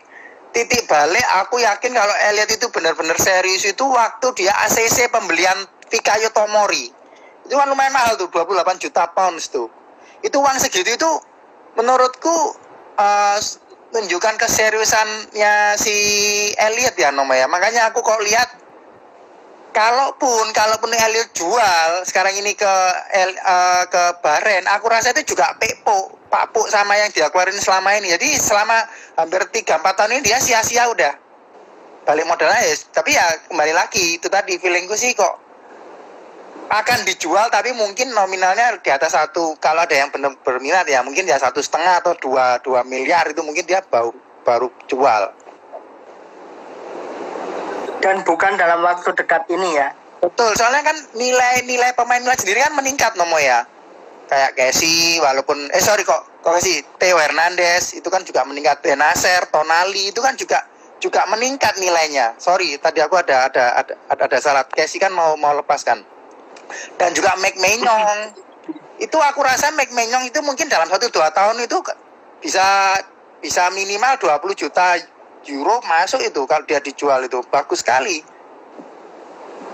titik 0.52 0.88
balik, 0.88 1.24
aku 1.44 1.64
yakin 1.64 1.96
kalau 1.96 2.16
Elliot 2.32 2.52
itu 2.52 2.68
benar-benar 2.70 3.18
serius 3.18 3.64
itu 3.64 3.84
waktu 3.88 4.28
dia 4.36 4.52
ACC 4.68 5.08
pembelian 5.12 5.56
Fikayo 5.88 6.32
Tomori. 6.32 6.92
Itu 7.48 7.56
kan 7.60 7.68
lumayan 7.68 7.92
mahal 7.92 8.16
tuh, 8.16 8.32
28 8.32 8.80
juta 8.80 9.12
pounds 9.12 9.52
tuh. 9.52 9.68
Itu 10.24 10.40
uang 10.40 10.60
segitu 10.62 10.96
itu 10.96 11.12
menurutku 11.76 12.56
eh, 13.00 13.40
menunjukkan 13.92 14.36
keseriusannya 14.40 15.76
si 15.76 15.96
Elliot 16.56 16.96
ya 16.96 17.12
Noma 17.12 17.36
ya. 17.36 17.48
Makanya 17.52 17.92
aku 17.92 18.00
kok 18.00 18.24
lihat 18.24 18.50
kalaupun 19.76 20.52
kalaupun 20.56 20.92
Elliot 20.96 21.32
jual 21.36 21.90
sekarang 22.08 22.36
ini 22.40 22.56
ke 22.56 22.74
El, 23.16 23.32
eh, 23.36 23.84
ke 23.88 24.04
Baren, 24.24 24.68
aku 24.72 24.86
rasa 24.88 25.12
itu 25.12 25.36
juga 25.36 25.56
pepo, 25.60 26.21
papuk 26.32 26.72
sama 26.72 26.96
yang 26.96 27.12
dia 27.12 27.28
keluarin 27.28 27.60
selama 27.60 27.92
ini. 28.00 28.16
Jadi 28.16 28.40
selama 28.40 28.88
hampir 29.20 29.44
3 29.52 29.84
4 29.84 29.84
tahun 29.84 30.12
ini 30.16 30.22
dia 30.24 30.40
sia-sia 30.40 30.88
udah. 30.88 31.14
Balik 32.08 32.26
modalnya 32.26 32.64
ya, 32.66 32.74
tapi 32.90 33.14
ya 33.14 33.26
kembali 33.52 33.74
lagi 33.76 34.18
itu 34.18 34.26
tadi 34.26 34.58
feelingku 34.58 34.98
sih 34.98 35.14
kok 35.14 35.52
akan 36.72 37.04
dijual 37.04 37.52
tapi 37.52 37.76
mungkin 37.76 38.16
nominalnya 38.16 38.80
di 38.80 38.88
atas 38.88 39.12
satu 39.12 39.60
kalau 39.60 39.84
ada 39.84 39.92
yang 39.92 40.08
benar 40.08 40.32
berminat 40.40 40.88
ya 40.88 41.04
mungkin 41.04 41.28
ya 41.28 41.36
satu 41.36 41.60
setengah 41.60 42.00
atau 42.00 42.16
dua 42.16 42.64
dua 42.64 42.88
miliar 42.88 43.28
itu 43.28 43.44
mungkin 43.44 43.68
dia 43.68 43.84
baru 43.84 44.16
baru 44.48 44.72
jual 44.88 45.36
Dan 48.02 48.26
bukan 48.26 48.58
dalam 48.58 48.82
waktu 48.82 49.14
dekat 49.14 49.46
ini 49.52 49.78
ya. 49.78 49.94
betul 50.24 50.50
soalnya 50.56 50.90
kan 50.90 50.98
nilai 51.14 51.68
nilai 51.68 51.92
pemain 51.92 52.24
sendiri 52.40 52.64
kan 52.64 52.74
meningkat 52.74 53.20
nomo 53.20 53.36
ya 53.36 53.68
kayak 54.32 54.56
Casey 54.56 55.20
walaupun 55.20 55.68
eh 55.76 55.84
sorry 55.84 56.08
kok 56.08 56.40
kok 56.40 56.56
Casey 56.56 56.80
Theo 56.96 57.20
Hernandez 57.20 57.92
itu 57.92 58.08
kan 58.08 58.24
juga 58.24 58.48
meningkat 58.48 58.80
Benacer 58.80 59.44
Tonali 59.52 60.16
itu 60.16 60.24
kan 60.24 60.40
juga 60.40 60.64
juga 61.04 61.28
meningkat 61.28 61.76
nilainya. 61.76 62.40
Sorry 62.40 62.80
tadi 62.80 63.04
aku 63.04 63.20
ada 63.20 63.52
ada 63.52 63.76
ada 63.76 63.94
ada, 64.08 64.24
ada 64.24 64.38
salah. 64.40 64.64
Casey 64.72 65.04
kan 65.04 65.12
mau 65.12 65.36
mau 65.36 65.52
lepaskan. 65.60 66.00
Dan 66.96 67.12
juga 67.12 67.36
Mike 67.44 67.60
Maignan. 67.60 68.32
Itu 68.96 69.20
aku 69.20 69.44
rasa 69.44 69.76
Mike 69.76 69.92
Maignan 69.92 70.24
itu 70.24 70.40
mungkin 70.40 70.72
dalam 70.72 70.88
satu 70.88 71.12
dua 71.12 71.28
tahun 71.36 71.60
itu 71.68 71.84
bisa 72.40 72.96
bisa 73.44 73.68
minimal 73.74 74.16
20 74.22 74.40
juta 74.56 74.96
euro 75.50 75.82
masuk 75.84 76.24
itu 76.24 76.40
kalau 76.48 76.64
dia 76.64 76.80
dijual 76.80 77.20
itu. 77.28 77.44
Bagus 77.52 77.84
sekali 77.84 78.24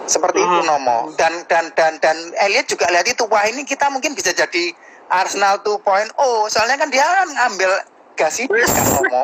seperti 0.08 0.40
itu 0.40 0.60
Hmm. 0.64 0.68
Nomo. 0.68 0.98
Dan 1.20 1.44
dan 1.52 1.70
dan 1.76 2.00
dan 2.00 2.18
Elliot 2.48 2.66
juga 2.66 2.88
lihat 2.90 3.06
itu 3.06 3.28
wah 3.28 3.44
ini 3.46 3.68
kita 3.68 3.92
mungkin 3.92 4.16
bisa 4.16 4.32
jadi 4.32 4.72
Arsenal 5.12 5.60
2.0 5.62 6.16
soalnya 6.52 6.80
kan 6.80 6.90
dia 6.92 7.04
kan 7.04 7.28
ngambil 7.28 7.72
Gasidis 8.18 8.72
kan 8.72 8.86
Nomo. 9.04 9.24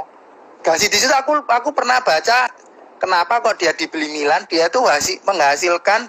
Gasidis 0.64 1.08
itu 1.08 1.16
aku 1.16 1.44
aku 1.48 1.72
pernah 1.72 2.00
baca 2.04 2.52
kenapa 3.00 3.44
kok 3.44 3.60
dia 3.60 3.76
dibeli 3.76 4.08
Milan? 4.12 4.48
Dia 4.48 4.72
tuh 4.72 4.88
hasil, 4.88 5.20
menghasilkan 5.28 6.08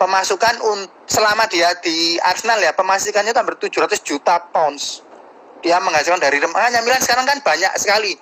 pemasukan 0.00 0.54
un, 0.64 0.88
selama 1.04 1.44
dia 1.52 1.76
di 1.84 2.16
Arsenal 2.24 2.58
ya 2.58 2.72
pemasukannya 2.72 3.36
itu 3.36 3.40
hampir 3.40 3.56
700 3.68 4.00
juta 4.00 4.40
pounds. 4.48 5.04
Dia 5.60 5.78
menghasilkan 5.78 6.18
dari 6.18 6.40
makanya 6.42 6.80
Milan 6.82 7.04
sekarang 7.04 7.28
kan 7.28 7.38
banyak 7.44 7.70
sekali 7.78 8.16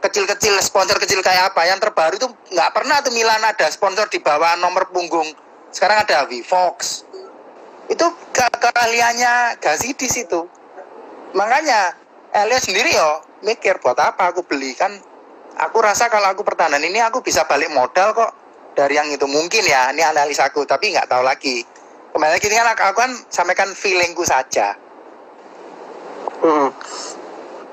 kecil-kecil 0.00 0.58
sponsor 0.62 0.96
kecil 1.00 1.20
kayak 1.20 1.52
apa. 1.54 1.66
Yang 1.66 1.88
terbaru 1.88 2.14
itu 2.16 2.28
nggak 2.52 2.70
pernah 2.72 3.00
tuh 3.00 3.12
Milan 3.12 3.42
ada 3.42 3.66
sponsor 3.68 4.06
di 4.08 4.20
bawah 4.20 4.56
nomor 4.60 4.88
punggung. 4.92 5.26
Sekarang 5.72 6.04
ada 6.04 6.24
Vivox 6.24 7.04
itu 7.86 8.06
ke 8.34 8.46
keahliannya 8.58 9.62
Gazidis 9.62 10.18
itu 10.18 10.50
makanya 11.38 11.94
Elliot 12.34 12.62
sendiri 12.66 12.90
yo 12.90 13.22
mikir 13.46 13.78
buat 13.80 13.96
apa 13.96 14.34
aku 14.34 14.44
beli? 14.44 14.74
Kan 14.76 14.92
aku 15.56 15.80
rasa 15.80 16.10
kalau 16.12 16.28
aku 16.32 16.42
pertahanan 16.44 16.82
ini 16.82 17.00
aku 17.00 17.22
bisa 17.22 17.46
balik 17.48 17.72
modal 17.72 18.12
kok 18.12 18.32
dari 18.76 18.98
yang 18.98 19.08
itu. 19.08 19.24
Mungkin 19.24 19.64
ya 19.64 19.88
ini 19.94 20.04
analis 20.04 20.36
aku 20.42 20.66
tapi 20.68 20.92
nggak 20.92 21.08
tahu 21.08 21.24
lagi. 21.24 21.64
Kembali 22.12 22.32
lagi 22.36 22.48
kan 22.48 22.68
aku 22.72 22.96
kan 22.96 23.12
sampaikan 23.32 23.72
feelingku 23.72 24.24
saja. 24.24 24.76
Hmm. 26.44 26.68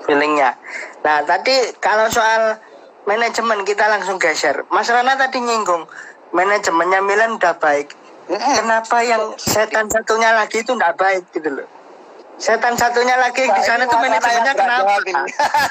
Feelingnya. 0.03 0.55
Nah 1.01 1.23
tadi 1.23 1.55
kalau 1.79 2.07
soal 2.07 2.59
manajemen 3.03 3.63
kita 3.63 3.87
langsung 3.87 4.19
geser. 4.19 4.63
Mas 4.67 4.87
Rana 4.87 5.15
tadi 5.15 5.39
nyinggung 5.39 5.87
manajemennya 6.31 6.99
Milan 7.01 7.39
udah 7.39 7.55
baik. 7.57 7.91
Kenapa 8.27 9.03
yang 9.03 9.35
setan 9.35 9.91
satunya 9.91 10.31
lagi 10.31 10.63
itu 10.63 10.71
nggak 10.71 10.95
baik 10.95 11.23
gitu 11.35 11.49
loh? 11.51 11.67
Setan 12.39 12.73
satunya 12.73 13.13
lagi 13.15 13.45
di 13.45 13.61
sana 13.61 13.83
tuh 13.85 13.99
manajemennya 13.99 14.53
kenapa? 14.55 14.95
Ini, 15.03 15.23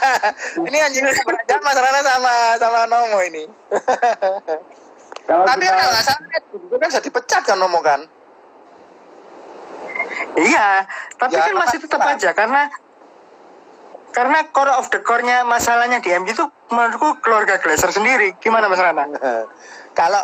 ini 0.69 0.79
anjing 0.79 1.05
beranjak 1.05 1.61
Mas 1.61 1.77
Rana 1.77 2.01
sama 2.05 2.33
sama 2.61 2.81
Nomo 2.87 3.19
ini. 3.25 3.45
Kalau 5.23 5.47
Tapi 5.47 5.63
kita 5.65 5.75
kan 5.79 5.87
nggak 5.87 6.05
salah, 6.05 6.41
itu 6.53 6.77
kan 6.77 6.87
bisa 6.91 7.01
dipecat 7.01 7.43
kan 7.47 7.57
Nomo 7.57 7.79
kan? 7.81 8.01
Iya, 10.37 10.85
tapi 11.17 11.37
Ya, 11.37 11.45
kan 11.47 11.55
masih 11.57 11.79
tetap 11.81 12.01
apa? 12.01 12.17
aja 12.17 12.31
karena 12.33 12.63
karena 14.13 14.47
core 14.53 14.77
of 14.77 14.93
the 14.93 15.01
core-nya 15.01 15.43
masalahnya 15.49 15.99
di 16.05 16.13
MU 16.21 16.31
itu 16.31 16.45
menurutku 16.69 17.19
keluarga 17.25 17.59
Glazer 17.59 17.91
sendiri. 17.91 18.37
Gimana 18.39 18.69
Mas 18.69 18.81
Rana? 18.81 19.09
Kalau 19.99 20.23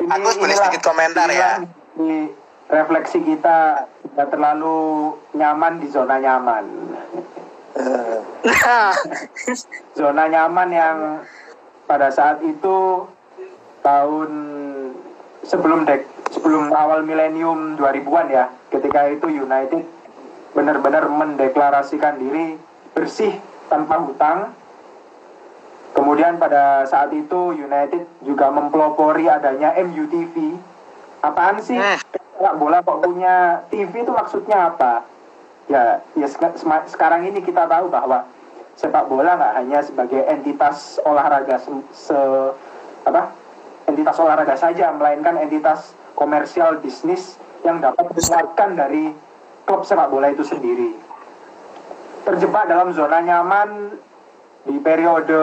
Aku 0.00 0.28
boleh 0.40 0.56
sedikit 0.56 0.90
komentar 0.90 1.28
ya. 1.30 1.62
Di 1.94 2.30
refleksi 2.70 3.18
kita 3.22 3.86
tidak 3.86 4.28
terlalu 4.30 5.14
nyaman 5.34 5.82
di 5.82 5.86
zona 5.90 6.16
nyaman. 6.18 6.64
Nah, 7.76 8.90
Zona 9.98 10.24
nyaman 10.26 10.68
yang 10.70 10.96
pada 11.86 12.10
saat 12.10 12.42
itu 12.42 13.06
tahun 13.82 14.30
sebelum 15.46 15.86
dek 15.86 16.06
sebelum 16.30 16.70
awal 16.70 17.02
milenium 17.02 17.74
2000-an 17.74 18.26
ya, 18.30 18.44
ketika 18.70 19.10
itu 19.10 19.26
United 19.26 19.82
benar-benar 20.54 21.06
mendeklarasikan 21.06 22.18
diri 22.18 22.58
bersih 23.00 23.32
tanpa 23.72 23.96
hutang. 24.04 24.52
Kemudian 25.96 26.36
pada 26.36 26.84
saat 26.84 27.08
itu 27.16 27.56
United 27.56 28.04
juga 28.20 28.52
mempelopori 28.52 29.24
adanya 29.26 29.72
MUTV. 29.80 30.60
Apaan 31.24 31.64
sih? 31.64 31.80
Hmm. 31.80 31.96
Sepak 31.96 32.54
bola 32.60 32.84
kok 32.84 33.00
punya 33.00 33.64
TV 33.72 34.04
itu 34.04 34.12
maksudnya 34.12 34.68
apa? 34.72 35.04
Ya, 35.68 36.04
ya 36.16 36.26
sekarang 36.88 37.24
ini 37.24 37.40
kita 37.40 37.64
tahu 37.68 37.88
bahwa 37.88 38.24
sepak 38.76 39.08
bola 39.08 39.36
nggak 39.36 39.54
hanya 39.60 39.78
sebagai 39.84 40.24
entitas 40.24 41.00
olahraga 41.04 41.56
se, 41.60 41.68
se- 41.92 42.52
apa? 43.04 43.32
Entitas 43.88 44.16
olahraga 44.20 44.56
saja, 44.56 44.92
melainkan 44.94 45.36
entitas 45.40 45.92
komersial 46.14 46.78
bisnis 46.80 47.36
yang 47.66 47.82
dapat 47.82 48.08
dikeluarkan 48.14 48.70
dari 48.78 49.12
klub 49.68 49.84
sepak 49.84 50.08
bola 50.08 50.32
itu 50.32 50.46
sendiri. 50.46 51.09
Terjebak 52.20 52.68
dalam 52.68 52.92
zona 52.92 53.24
nyaman 53.24 53.96
di 54.68 54.76
periode 54.76 55.40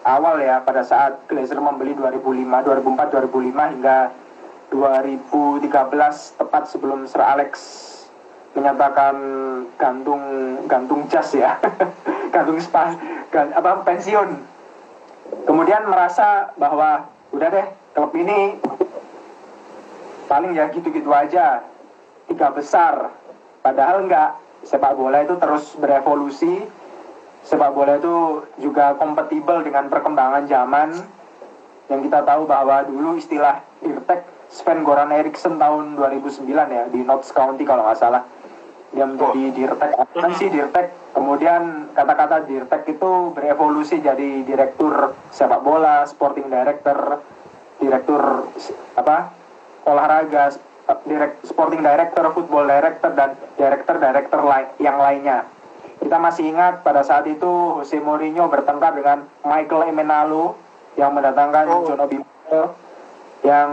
awal 0.00 0.40
ya 0.40 0.64
pada 0.64 0.80
saat 0.80 1.28
Glazer 1.28 1.60
membeli 1.60 1.92
2005, 1.92 2.40
2004, 2.64 3.28
2005 3.28 3.72
hingga 3.76 3.98
2013 4.72 6.40
tepat 6.40 6.62
sebelum 6.72 7.04
Sir 7.04 7.20
Alex 7.20 7.52
menyatakan 8.56 9.14
gantung 9.78 10.22
gantung 10.66 11.06
jas 11.06 11.30
ya 11.36 11.60
gantung 12.34 12.58
spa 12.58 12.96
gan- 13.28 13.54
apa 13.54 13.84
pensiun. 13.84 14.30
Kemudian 15.46 15.86
merasa 15.86 16.50
bahwa 16.58 17.06
udah 17.30 17.48
deh 17.52 17.66
klub 17.94 18.10
ini 18.16 18.58
paling 20.26 20.54
ya 20.54 20.70
gitu-gitu 20.70 21.10
aja 21.10 21.62
tiga 22.30 22.54
besar 22.54 23.10
padahal 23.62 24.06
enggak 24.06 24.34
sepak 24.64 24.92
bola 24.96 25.24
itu 25.24 25.34
terus 25.40 25.74
berevolusi. 25.76 26.64
Sepak 27.40 27.72
bola 27.72 27.96
itu 27.96 28.44
juga 28.60 28.94
kompatibel 29.00 29.64
dengan 29.64 29.88
perkembangan 29.88 30.44
zaman. 30.44 30.92
Yang 31.88 32.00
kita 32.06 32.20
tahu 32.22 32.46
bahwa 32.46 32.86
dulu 32.86 33.18
istilah 33.18 33.64
Dirtek 33.82 34.22
Sven 34.50 34.86
Goran 34.86 35.10
Eriksson 35.10 35.58
tahun 35.58 35.98
2009 35.98 36.46
ya 36.46 36.84
di 36.90 37.00
Notts 37.02 37.34
County 37.34 37.66
kalau 37.66 37.86
nggak 37.86 37.98
salah. 37.98 38.22
Dia 38.90 39.06
menjadi 39.06 39.54
Dirtek. 39.54 39.90
Kan 40.14 40.32
sih 40.38 40.50
Dirtek. 40.50 41.14
Kemudian 41.14 41.90
kata-kata 41.94 42.46
Dirtek 42.46 42.86
itu 42.86 43.34
berevolusi 43.34 43.98
jadi 43.98 44.46
direktur 44.46 45.14
sepak 45.34 45.62
bola 45.62 46.06
sporting 46.06 46.46
director 46.46 47.18
direktur 47.80 48.46
apa 48.94 49.32
olahraga 49.88 50.52
direk, 51.06 51.42
sporting 51.46 51.82
director 51.82 52.24
football 52.34 52.66
director 52.66 53.10
dan 53.14 53.36
director 53.54 53.96
director 54.00 54.40
lain 54.42 54.66
yang 54.82 54.96
lainnya. 54.98 55.46
Kita 56.00 56.16
masih 56.16 56.48
ingat 56.48 56.80
pada 56.80 57.04
saat 57.04 57.28
itu 57.28 57.76
Jose 57.76 58.00
Mourinho 58.00 58.48
bertengkar 58.48 58.96
dengan 58.96 59.28
Michael 59.44 59.92
Emenalo 59.92 60.56
yang 60.96 61.12
mendatangkan 61.12 61.64
Oh. 61.68 61.84
John 61.86 62.00
Obi 62.02 62.18
yang 63.40 63.70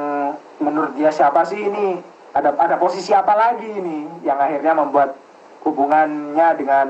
menurut 0.60 0.96
dia 0.96 1.12
siapa 1.12 1.44
sih 1.48 1.60
ini? 1.60 2.00
Ada 2.36 2.54
ada 2.56 2.76
posisi 2.78 3.16
apa 3.16 3.34
lagi 3.34 3.68
ini? 3.68 4.08
Yang 4.22 4.40
akhirnya 4.44 4.74
membuat 4.78 5.10
hubungannya 5.66 6.48
dengan 6.60 6.88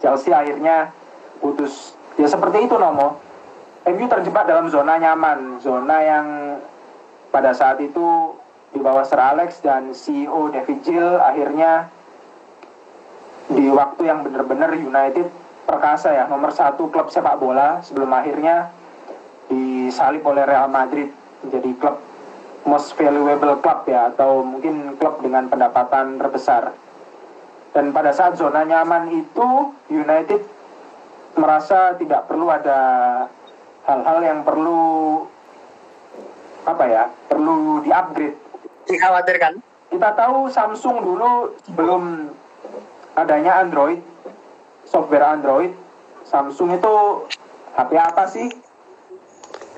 Chelsea 0.00 0.30
akhirnya 0.30 0.92
putus. 1.40 1.96
Ya 2.20 2.28
seperti 2.30 2.68
itu 2.68 2.76
Nomo. 2.78 3.20
MU 3.84 4.06
terjebak 4.08 4.48
dalam 4.48 4.72
zona 4.72 4.96
nyaman 4.96 5.60
zona 5.60 5.96
yang 6.00 6.26
pada 7.28 7.52
saat 7.52 7.76
itu 7.84 8.32
di 8.74 8.82
bawah 8.82 9.06
Sir 9.06 9.22
Alex 9.22 9.62
dan 9.62 9.94
CEO 9.94 10.50
David 10.50 10.82
Gill 10.82 11.22
akhirnya 11.22 11.86
di 13.46 13.70
waktu 13.70 14.02
yang 14.10 14.26
benar-benar 14.26 14.74
United 14.74 15.30
perkasa 15.64 16.10
ya 16.10 16.26
nomor 16.26 16.50
satu 16.50 16.90
klub 16.90 17.08
sepak 17.08 17.38
bola 17.38 17.78
sebelum 17.86 18.10
akhirnya 18.10 18.74
disalip 19.46 20.26
oleh 20.26 20.42
Real 20.42 20.66
Madrid 20.66 21.08
menjadi 21.46 21.70
klub 21.78 21.96
most 22.66 22.96
valuable 22.98 23.60
club 23.62 23.86
ya 23.86 24.10
atau 24.10 24.42
mungkin 24.42 24.98
klub 24.98 25.22
dengan 25.22 25.46
pendapatan 25.46 26.16
terbesar. 26.18 26.74
Dan 27.76 27.92
pada 27.92 28.10
saat 28.10 28.38
zona 28.40 28.64
nyaman 28.64 29.12
itu 29.12 29.48
United 29.92 30.42
merasa 31.36 31.94
tidak 31.98 32.26
perlu 32.30 32.48
ada 32.48 32.80
hal-hal 33.84 34.18
yang 34.24 34.40
perlu 34.46 34.82
apa 36.64 36.84
ya 36.88 37.04
perlu 37.28 37.84
di-upgrade 37.84 38.43
Dikhawatirkan. 38.84 39.62
kita 39.94 40.10
tahu 40.18 40.50
Samsung 40.50 41.06
dulu 41.06 41.54
sebelum 41.62 42.34
adanya 43.14 43.62
Android, 43.62 44.02
software 44.82 45.22
Android, 45.22 45.70
Samsung 46.26 46.74
itu 46.74 46.94
HP 47.78 47.90
apa 47.94 48.24
sih? 48.26 48.50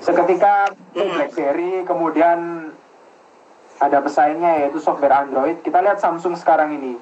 Seketika 0.01 0.73
Hmm. 0.97 1.13
BlackBerry, 1.17 1.85
kemudian 1.85 2.69
ada 3.77 3.97
pesaingnya 4.01 4.65
yaitu 4.65 4.81
software 4.81 5.13
Android. 5.13 5.61
Kita 5.61 5.85
lihat 5.85 6.01
Samsung 6.01 6.33
sekarang 6.33 6.73
ini. 6.73 6.97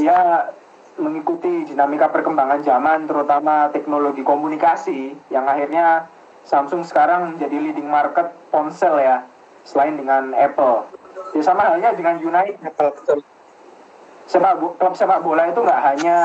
Dia 0.00 0.48
mengikuti 0.96 1.68
dinamika 1.68 2.08
perkembangan 2.08 2.64
zaman, 2.64 3.04
terutama 3.04 3.68
teknologi 3.72 4.24
komunikasi, 4.24 5.16
yang 5.28 5.44
akhirnya 5.44 6.08
Samsung 6.48 6.84
sekarang 6.84 7.36
menjadi 7.36 7.56
leading 7.60 7.88
market 7.88 8.32
ponsel 8.48 9.00
ya, 9.00 9.24
selain 9.68 10.00
dengan 10.00 10.32
Apple. 10.32 11.01
Ya 11.32 11.42
sama 11.42 11.64
halnya 11.64 11.96
dengan 11.96 12.20
United. 12.20 12.72
Sepak 14.28 14.54
bo- 14.60 14.74
klub 14.76 14.94
sepak 14.94 15.20
bola 15.24 15.48
itu 15.48 15.60
nggak 15.60 15.80
hanya 15.92 16.18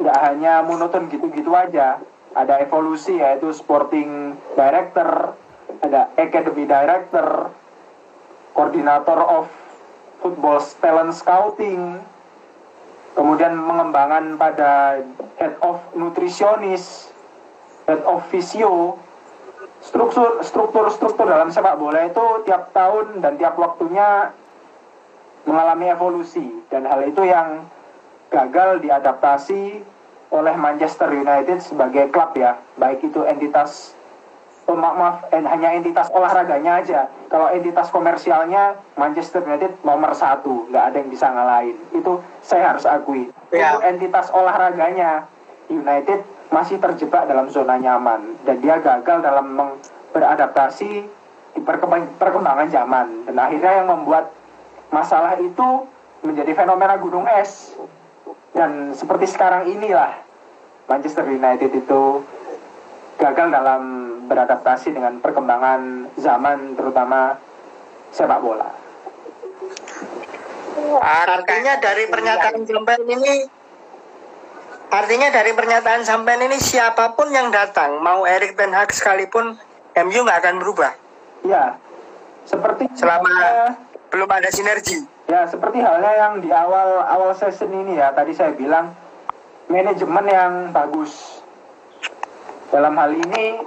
nggak 0.00 0.18
hanya 0.30 0.52
monoton 0.62 1.10
gitu-gitu 1.10 1.50
aja. 1.52 1.98
Ada 2.30 2.62
evolusi 2.62 3.18
yaitu 3.18 3.50
sporting 3.50 4.38
director 4.54 5.34
ada 5.82 6.10
academy 6.14 6.66
director 6.66 7.50
koordinator 8.54 9.18
of 9.18 9.46
football 10.20 10.60
talent 10.82 11.14
scouting 11.16 12.02
kemudian 13.14 13.56
mengembangkan 13.56 14.36
pada 14.36 15.00
head 15.40 15.54
of 15.64 15.80
nutritionist 15.96 17.10
head 17.88 18.02
of 18.06 18.22
physio 18.28 18.98
struktur 19.80 20.44
struktur 20.44 20.86
struktur 20.92 21.26
dalam 21.26 21.48
sepak 21.48 21.80
bola 21.80 22.04
itu 22.04 22.44
tiap 22.44 22.70
tahun 22.76 23.24
dan 23.24 23.40
tiap 23.40 23.56
waktunya 23.56 24.32
mengalami 25.48 25.88
evolusi. 25.88 26.46
Dan 26.68 26.84
hal 26.84 27.00
itu 27.08 27.24
yang 27.24 27.64
gagal 28.28 28.84
diadaptasi 28.84 29.82
oleh 30.30 30.54
Manchester 30.54 31.10
United 31.10 31.64
sebagai 31.64 32.12
klub 32.12 32.36
ya. 32.36 32.60
Baik 32.76 33.08
itu 33.08 33.24
entitas 33.26 33.96
oh, 34.70 34.76
maaf, 34.78 34.94
maaf 34.94 35.16
en- 35.34 35.48
hanya 35.48 35.74
entitas 35.74 36.06
olahraganya 36.12 36.84
aja. 36.84 37.00
Kalau 37.32 37.50
entitas 37.50 37.90
komersialnya 37.90 38.78
Manchester 38.94 39.42
United 39.42 39.80
nomor 39.82 40.14
satu. 40.14 40.70
Nggak 40.70 40.84
ada 40.92 40.96
yang 41.00 41.10
bisa 41.10 41.26
ngalahin. 41.32 41.76
Itu 41.96 42.22
saya 42.44 42.76
harus 42.76 42.86
akui. 42.86 43.32
Ya. 43.50 43.74
Untuk 43.74 43.82
entitas 43.96 44.30
olahraganya 44.30 45.26
United 45.66 46.22
masih 46.50 46.82
terjebak 46.82 47.30
dalam 47.30 47.46
zona 47.48 47.78
nyaman 47.78 48.34
dan 48.42 48.58
dia 48.58 48.82
gagal 48.82 49.22
dalam 49.22 49.78
beradaptasi 50.10 50.90
di 51.54 51.60
perkembang- 51.62 52.10
perkembangan 52.18 52.68
zaman 52.70 53.06
dan 53.30 53.36
akhirnya 53.38 53.72
yang 53.82 53.88
membuat 53.90 54.34
masalah 54.90 55.38
itu 55.38 55.86
menjadi 56.26 56.52
fenomena 56.58 56.98
gunung 56.98 57.26
es 57.38 57.78
dan 58.54 58.92
seperti 58.98 59.30
sekarang 59.30 59.70
inilah 59.70 60.10
Manchester 60.90 61.22
United 61.30 61.70
itu 61.70 62.02
gagal 63.22 63.46
dalam 63.54 63.82
beradaptasi 64.26 64.90
dengan 64.90 65.22
perkembangan 65.22 66.10
zaman 66.18 66.74
terutama 66.74 67.38
sepak 68.10 68.42
bola. 68.42 68.70
Artinya 70.98 71.78
dari 71.78 72.10
pernyataan 72.10 72.66
sampean 72.66 73.02
ini 73.06 73.59
Artinya 74.90 75.30
dari 75.30 75.54
pernyataan 75.54 76.02
sampean 76.02 76.42
ini 76.42 76.58
siapa 76.58 77.14
pun 77.14 77.30
yang 77.30 77.48
datang 77.48 78.02
Mau 78.02 78.26
Erik 78.26 78.58
Ten 78.58 78.74
Hag 78.74 78.90
sekalipun 78.90 79.54
MU 79.96 80.20
nggak 80.20 80.40
akan 80.42 80.56
berubah 80.58 80.92
Ya, 81.46 81.78
seperti 82.42 82.90
Selama- 82.92 83.78
Belum 84.10 84.26
ada 84.26 84.50
sinergi 84.50 85.06
Ya, 85.24 85.46
seperti 85.46 85.78
halnya 85.78 86.10
yang 86.10 86.42
di 86.42 86.50
awal 86.50 87.06
awal 87.06 87.30
season 87.32 87.70
ini 87.70 87.94
ya, 87.94 88.10
tadi 88.10 88.34
saya 88.34 88.50
bilang 88.50 88.90
manajemen 89.70 90.26
yang 90.26 90.52
bagus. 90.74 91.38
Dalam 92.74 92.98
hal 92.98 93.14
ini 93.14 93.62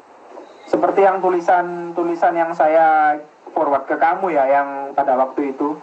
seperti 0.67 1.07
yang 1.07 1.23
tulisan-tulisan 1.23 2.35
yang 2.35 2.51
saya 2.51 3.15
forward 3.55 3.87
ke 3.87 3.95
kamu 3.95 4.35
ya 4.35 4.43
yang 4.43 4.91
pada 4.91 5.15
waktu 5.15 5.55
itu. 5.55 5.79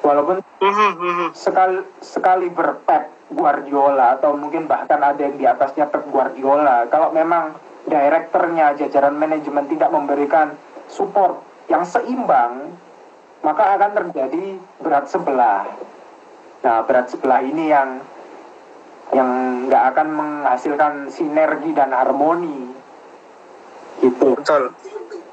Walaupun 0.00 0.38
Mhm, 0.62 0.90
mhm. 0.94 1.26
sekali 1.34 1.82
sekali 1.98 2.46
berpep 2.46 3.10
Guardiola 3.30 4.18
atau 4.18 4.34
mungkin 4.34 4.66
bahkan 4.66 4.98
ada 4.98 5.18
yang 5.22 5.38
di 5.38 5.46
atasnya 5.46 5.86
Pep 5.86 6.06
Guardiola. 6.10 6.90
Kalau 6.90 7.14
memang 7.14 7.54
direkturnya 7.86 8.74
jajaran 8.76 9.16
manajemen 9.16 9.66
tidak 9.70 9.90
memberikan 9.90 10.58
support 10.90 11.40
yang 11.70 11.86
seimbang 11.86 12.74
maka 13.40 13.78
akan 13.78 13.90
terjadi 13.96 14.60
berat 14.84 15.08
sebelah. 15.08 15.64
Nah 16.60 16.84
berat 16.84 17.08
sebelah 17.08 17.40
ini 17.40 17.72
yang 17.72 18.04
yang 19.10 19.30
nggak 19.66 19.84
akan 19.94 20.08
menghasilkan 20.12 20.94
sinergi 21.08 21.72
dan 21.72 21.90
harmoni. 21.90 22.70
Gitu. 24.00 24.38
Betul. 24.38 24.76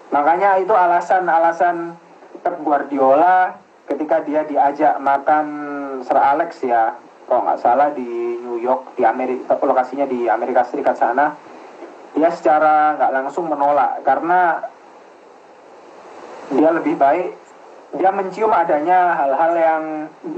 Makanya 0.09 0.57
itu 0.63 0.71
alasan-alasan 0.71 1.99
Pep 2.41 2.55
Guardiola 2.63 3.59
ketika 3.87 4.23
dia 4.23 4.43
diajak 4.47 4.99
makan 5.03 5.45
Sir 6.03 6.19
Alex 6.19 6.63
ya, 6.63 6.95
kalau 7.27 7.43
nggak 7.43 7.59
salah 7.59 7.91
di 7.91 8.39
New 8.39 8.57
York, 8.57 8.95
di 8.95 9.03
Amerika, 9.03 9.59
lokasinya 9.59 10.07
di 10.07 10.31
Amerika 10.31 10.63
Serikat 10.63 10.95
sana, 10.95 11.35
dia 12.15 12.31
secara 12.31 12.95
nggak 12.95 13.11
langsung 13.13 13.51
menolak 13.51 14.01
karena 14.01 14.63
dia 16.47 16.71
lebih 16.71 16.95
baik 16.95 17.35
dia 17.95 18.11
mencium 18.11 18.51
adanya 18.51 19.15
hal-hal 19.15 19.53
yang 19.55 19.83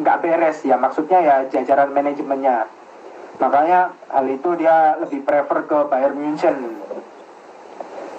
nggak 0.05 0.21
beres 0.21 0.61
ya, 0.61 0.77
maksudnya 0.77 1.17
ya 1.17 1.35
jajaran 1.49 1.89
manajemennya. 1.89 2.69
Makanya 3.41 3.95
hal 4.11 4.25
itu 4.29 4.49
dia 4.59 4.99
lebih 5.01 5.25
prefer 5.25 5.65
ke 5.65 5.77
Bayern 5.89 6.19
Munchen. 6.19 6.77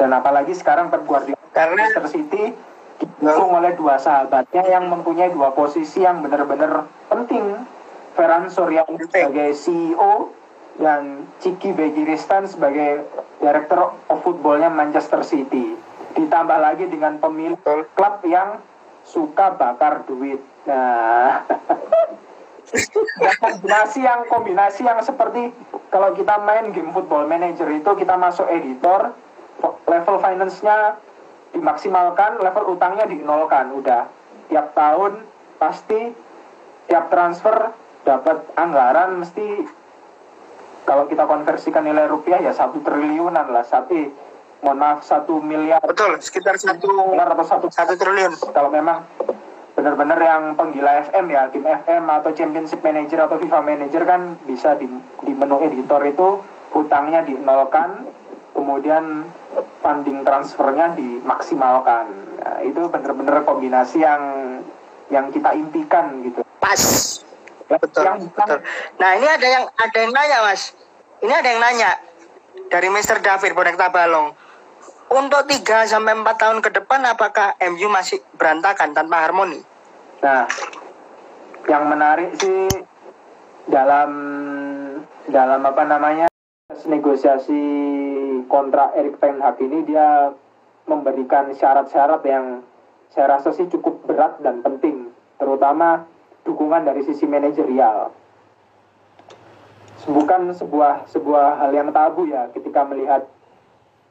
Dan 0.00 0.16
apalagi 0.16 0.56
sekarang 0.56 0.88
Pep 0.88 1.04
Guardiola 1.04 1.37
Karena 1.52 1.92
Manchester 1.92 2.09
City 2.09 2.56
didukung 2.96 3.52
oleh 3.52 3.76
dua 3.76 4.00
sahabatnya 4.00 4.64
yang 4.64 4.88
mempunyai 4.88 5.28
dua 5.28 5.52
posisi 5.52 6.02
yang 6.02 6.24
benar-benar 6.24 6.88
penting. 7.12 7.68
Ferran 8.20 8.52
Soriano 8.52 9.00
sebagai 9.00 9.56
CEO 9.56 10.28
dan 10.76 11.24
Ciki 11.40 11.72
Begiristan 11.72 12.44
sebagai 12.44 13.09
Director 13.40 13.96
of 14.12 14.20
Footballnya 14.20 14.68
Manchester 14.68 15.24
City. 15.24 15.72
Ditambah 16.12 16.61
lagi 16.61 16.85
dengan 16.85 17.16
pemilik 17.16 17.56
klub 17.96 18.20
yang 18.28 18.61
suka 19.09 19.56
bakar 19.56 20.04
duit. 20.04 20.37
Nah, 20.68 21.48
kombinasi 23.40 24.04
yang 24.04 24.28
kombinasi 24.28 24.85
yang 24.85 25.00
seperti 25.00 25.56
kalau 25.88 26.12
kita 26.12 26.37
main 26.44 26.76
game 26.76 26.92
football 26.92 27.24
manager 27.24 27.72
itu 27.72 27.88
kita 27.96 28.20
masuk 28.20 28.44
editor 28.52 29.16
level 29.88 30.16
finance-nya 30.20 31.00
dimaksimalkan 31.56 32.37
level 32.37 32.76
utangnya 32.76 33.09
dinolkan 33.09 33.72
udah 33.72 34.12
tiap 34.52 34.76
tahun 34.76 35.24
pasti 35.56 36.12
tiap 36.87 37.09
transfer 37.09 37.72
dapat 38.05 38.43
anggaran 38.57 39.21
mesti 39.21 39.69
kalau 40.89 41.07
kita 41.07 41.29
konversikan 41.29 41.85
nilai 41.85 42.09
rupiah 42.09 42.41
ya 42.41 42.53
satu 42.57 42.81
triliunan 42.83 43.53
lah. 43.53 43.63
Satu 43.63 43.95
mohon 44.61 44.77
maaf 44.77 45.01
satu 45.07 45.41
miliar 45.41 45.81
betul 45.81 46.21
sekitar 46.21 46.61
satu 46.61 46.85
dolar 46.85 47.33
atau 47.33 47.47
satu 47.47 47.67
satu 47.73 47.97
triliun. 47.97 48.37
Kalau 48.53 48.69
memang 48.69 49.05
benar-benar 49.73 50.21
yang 50.21 50.43
penggila 50.59 51.01
FM 51.09 51.27
ya 51.33 51.49
tim 51.49 51.65
FM 51.65 52.05
atau 52.11 52.31
Championship 52.37 52.85
Manager 52.85 53.25
atau 53.25 53.41
FIFA 53.41 53.61
Manager 53.65 54.03
kan 54.05 54.37
bisa 54.45 54.77
di, 54.77 54.85
di 55.25 55.33
menu 55.33 55.65
editor 55.65 56.05
itu 56.05 56.45
hutangnya 56.77 57.25
dinolkan 57.25 58.05
kemudian 58.53 59.25
funding 59.81 60.21
transfernya 60.21 60.93
dimaksimalkan. 60.93 62.07
Nah, 62.45 62.59
itu 62.61 62.93
benar-benar 62.93 63.47
kombinasi 63.49 64.05
yang 64.05 64.23
yang 65.09 65.33
kita 65.33 65.57
impikan 65.57 66.21
gitu. 66.23 66.45
Pas 66.61 66.83
betul 67.78 68.02
yang 68.02 68.18
betul. 68.26 68.59
nah 68.98 69.11
ini 69.14 69.26
ada 69.30 69.46
yang 69.46 69.64
ada 69.70 69.96
yang 70.00 70.11
nanya 70.11 70.38
mas. 70.42 70.74
Ini 71.20 71.33
ada 71.37 71.48
yang 71.52 71.61
nanya 71.61 71.90
dari 72.72 72.88
Mr. 72.88 73.20
David 73.20 73.52
Bonek 73.52 73.76
Tabalong 73.76 74.33
untuk 75.11 75.42
3 75.44 75.90
sampai 75.90 76.14
4 76.16 76.24
tahun 76.38 76.59
ke 76.62 76.70
depan 76.80 77.02
apakah 77.02 77.59
MU 77.66 77.90
masih 77.90 78.22
berantakan 78.38 78.94
tanpa 78.94 79.26
harmoni? 79.26 79.59
Nah, 80.22 80.46
yang 81.66 81.90
menarik 81.90 82.30
sih 82.38 82.70
dalam 83.66 84.11
dalam 85.28 85.61
apa 85.66 85.83
namanya 85.85 86.26
negosiasi 86.87 87.62
kontrak 88.46 88.94
Erik 88.94 89.18
Ten 89.18 89.42
Hag 89.42 89.59
ini 89.59 89.83
dia 89.85 90.30
memberikan 90.87 91.50
syarat-syarat 91.52 92.22
yang 92.26 92.62
saya 93.11 93.38
rasa 93.38 93.50
sih 93.50 93.66
cukup 93.66 94.06
berat 94.06 94.38
dan 94.42 94.62
penting, 94.62 95.11
terutama 95.42 96.06
dukungan 96.44 96.87
dari 96.87 97.05
sisi 97.05 97.24
manajerial. 97.29 98.12
Bukan 100.11 100.57
sebuah 100.57 101.07
sebuah 101.12 101.61
hal 101.61 101.70
yang 101.76 101.92
tabu 101.92 102.24
ya 102.24 102.48
ketika 102.50 102.88
melihat 102.88 103.29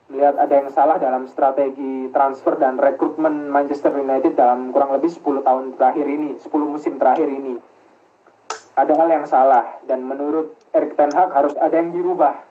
melihat 0.09 0.41
ada 0.41 0.53
yang 0.57 0.69
salah 0.73 0.97
dalam 0.97 1.29
strategi 1.29 2.09
transfer 2.09 2.57
dan 2.57 2.81
rekrutmen 2.81 3.49
Manchester 3.49 3.93
United 3.93 4.33
dalam 4.33 4.73
kurang 4.73 4.97
lebih 4.97 5.13
10 5.13 5.45
tahun 5.45 5.77
terakhir 5.77 6.05
ini, 6.09 6.33
10 6.41 6.49
musim 6.65 6.97
terakhir 6.97 7.29
ini. 7.29 7.61
Ada 8.73 8.93
hal 8.97 9.09
yang 9.11 9.25
salah 9.29 9.77
dan 9.85 10.01
menurut 10.01 10.57
Erik 10.73 10.97
Ten 10.97 11.13
Hag 11.13 11.29
harus 11.29 11.53
ada 11.61 11.77
yang 11.77 11.93
dirubah. 11.93 12.41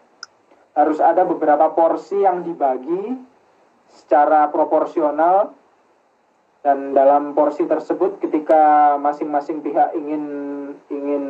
Harus 0.79 1.03
ada 1.03 1.27
beberapa 1.27 1.75
porsi 1.75 2.23
yang 2.23 2.47
dibagi 2.47 3.19
secara 3.91 4.47
proporsional 4.55 5.58
dan 6.67 6.93
dalam 6.93 7.39
porsi 7.39 7.65
tersebut 7.65 8.19
ketika 8.19 8.95
masing-masing 8.99 9.63
pihak 9.63 9.95
ingin 9.95 10.25
ingin 10.91 11.25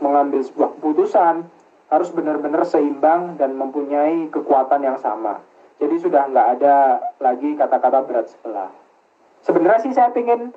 mengambil 0.00 0.40
sebuah 0.40 0.74
keputusan 0.80 1.44
harus 1.92 2.08
benar-benar 2.10 2.64
seimbang 2.64 3.36
dan 3.36 3.54
mempunyai 3.54 4.26
kekuatan 4.32 4.82
yang 4.82 4.98
sama. 4.98 5.38
Jadi 5.78 6.00
sudah 6.00 6.26
nggak 6.32 6.48
ada 6.58 6.98
lagi 7.20 7.54
kata-kata 7.54 7.98
berat 8.08 8.26
sebelah. 8.32 8.70
Sebenarnya 9.44 9.80
sih 9.84 9.92
saya 9.92 10.08
pengen 10.10 10.56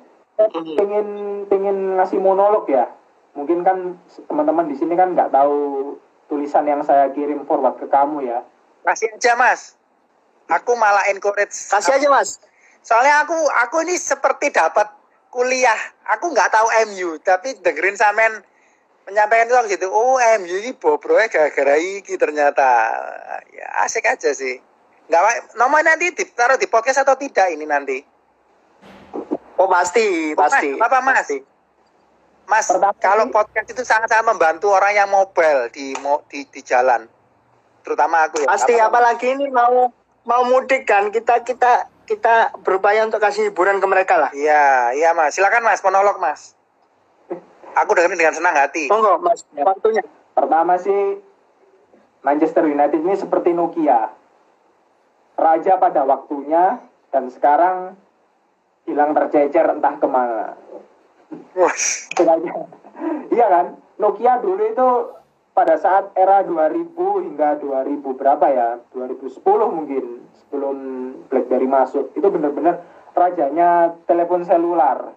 pengen 0.78 1.08
pengen 1.52 2.00
ngasih 2.00 2.16
monolog 2.16 2.64
ya. 2.70 2.88
Mungkin 3.36 3.60
kan 3.62 4.00
teman-teman 4.24 4.72
di 4.72 4.76
sini 4.80 4.96
kan 4.96 5.12
nggak 5.12 5.30
tahu 5.30 5.94
tulisan 6.32 6.64
yang 6.64 6.80
saya 6.80 7.12
kirim 7.12 7.44
forward 7.44 7.76
ke 7.76 7.86
kamu 7.92 8.24
ya. 8.24 8.40
Kasih 8.88 9.12
aja 9.12 9.36
mas. 9.36 9.76
Aku 10.48 10.72
malah 10.80 11.04
encourage. 11.12 11.68
Kasih 11.68 12.00
aja 12.00 12.08
mas. 12.08 12.40
Soalnya 12.80 13.22
aku 13.22 13.36
aku 13.58 13.76
ini 13.82 13.94
seperti 13.94 14.50
dapat 14.50 14.88
kuliah. 15.28 15.76
Aku 16.08 16.32
nggak 16.32 16.50
tahu 16.50 16.68
MU, 16.88 17.20
tapi 17.20 17.58
dengerin 17.58 17.94
samen 17.94 18.40
menyampaikan 19.04 19.48
itu 19.48 19.76
gitu. 19.76 19.86
Oh 19.88 20.16
MU 20.38 20.54
ini 20.58 20.72
bobronya 20.72 21.28
gara-gara 21.28 21.76
iki 21.76 22.16
ternyata. 22.16 22.68
Ya 23.50 23.66
asik 23.82 24.04
aja 24.04 24.32
sih. 24.32 24.60
Nggak, 25.08 25.56
nomor 25.56 25.80
nanti 25.80 26.12
ditaruh 26.12 26.56
di 26.56 26.68
podcast 26.68 27.00
atau 27.00 27.16
tidak 27.16 27.48
ini 27.48 27.64
nanti? 27.64 28.04
Oh 29.56 29.66
pasti, 29.66 30.32
Oh, 30.32 30.38
pasti. 30.38 30.70
Mas, 30.76 30.84
apa 30.84 30.98
mas? 31.00 31.16
Pasti. 31.18 31.38
Mas, 32.44 32.64
Pertama 32.64 32.96
kalau 32.96 33.24
podcast 33.28 33.68
itu 33.68 33.82
sangat-sangat 33.82 34.24
membantu 34.24 34.72
orang 34.72 34.94
yang 34.94 35.08
mobile 35.08 35.68
di 35.68 35.92
mo- 35.98 36.24
di, 36.28 36.48
di 36.48 36.60
jalan, 36.60 37.04
terutama 37.82 38.24
aku 38.24 38.40
ya. 38.40 38.48
Pasti 38.48 38.72
Apa- 38.76 38.88
apalagi 38.88 39.36
ini 39.36 39.48
mau 39.48 39.92
mau 40.24 40.42
mudik 40.46 40.84
kan 40.84 41.08
kita 41.08 41.40
kita 41.42 41.84
kita 42.08 42.56
berupaya 42.64 43.04
untuk 43.04 43.20
kasih 43.20 43.52
hiburan 43.52 43.78
ke 43.78 43.86
mereka 43.86 44.16
lah. 44.16 44.30
Iya, 44.32 44.96
iya 44.96 45.12
mas. 45.12 45.36
Silakan 45.36 45.60
mas, 45.60 45.84
monolog 45.84 46.16
mas. 46.16 46.56
Aku 47.76 47.92
dengerin 47.92 48.16
dengan 48.16 48.32
senang 48.34 48.56
hati. 48.56 48.88
Monggo 48.88 49.20
mas, 49.20 49.44
Ya. 49.52 49.68
waktunya. 49.68 50.00
Pertama 50.32 50.80
sih 50.80 51.20
Manchester 52.24 52.64
United 52.64 53.04
ini 53.04 53.14
seperti 53.14 53.52
Nokia. 53.52 54.08
Raja 55.38 55.78
pada 55.78 56.02
waktunya 56.02 56.82
dan 57.12 57.30
sekarang 57.30 57.94
hilang 58.88 59.12
tercecer 59.14 59.68
entah 59.70 59.94
ke 60.00 60.08
mana. 60.08 60.56
Iya 63.30 63.46
kan? 63.46 63.66
Nokia 64.00 64.42
dulu 64.42 64.62
itu 64.64 64.88
pada 65.52 65.78
saat 65.78 66.10
era 66.14 66.42
2000 66.42 66.94
hingga 67.22 67.58
2000 67.62 68.18
berapa 68.18 68.46
ya? 68.50 68.68
2010 68.90 69.38
mungkin 69.70 70.04
sebelum 70.48 70.76
BlackBerry 71.28 71.68
masuk. 71.68 72.16
Itu 72.16 72.32
benar-benar 72.32 72.80
rajanya 73.12 73.92
telepon 74.08 74.48
selular. 74.48 75.12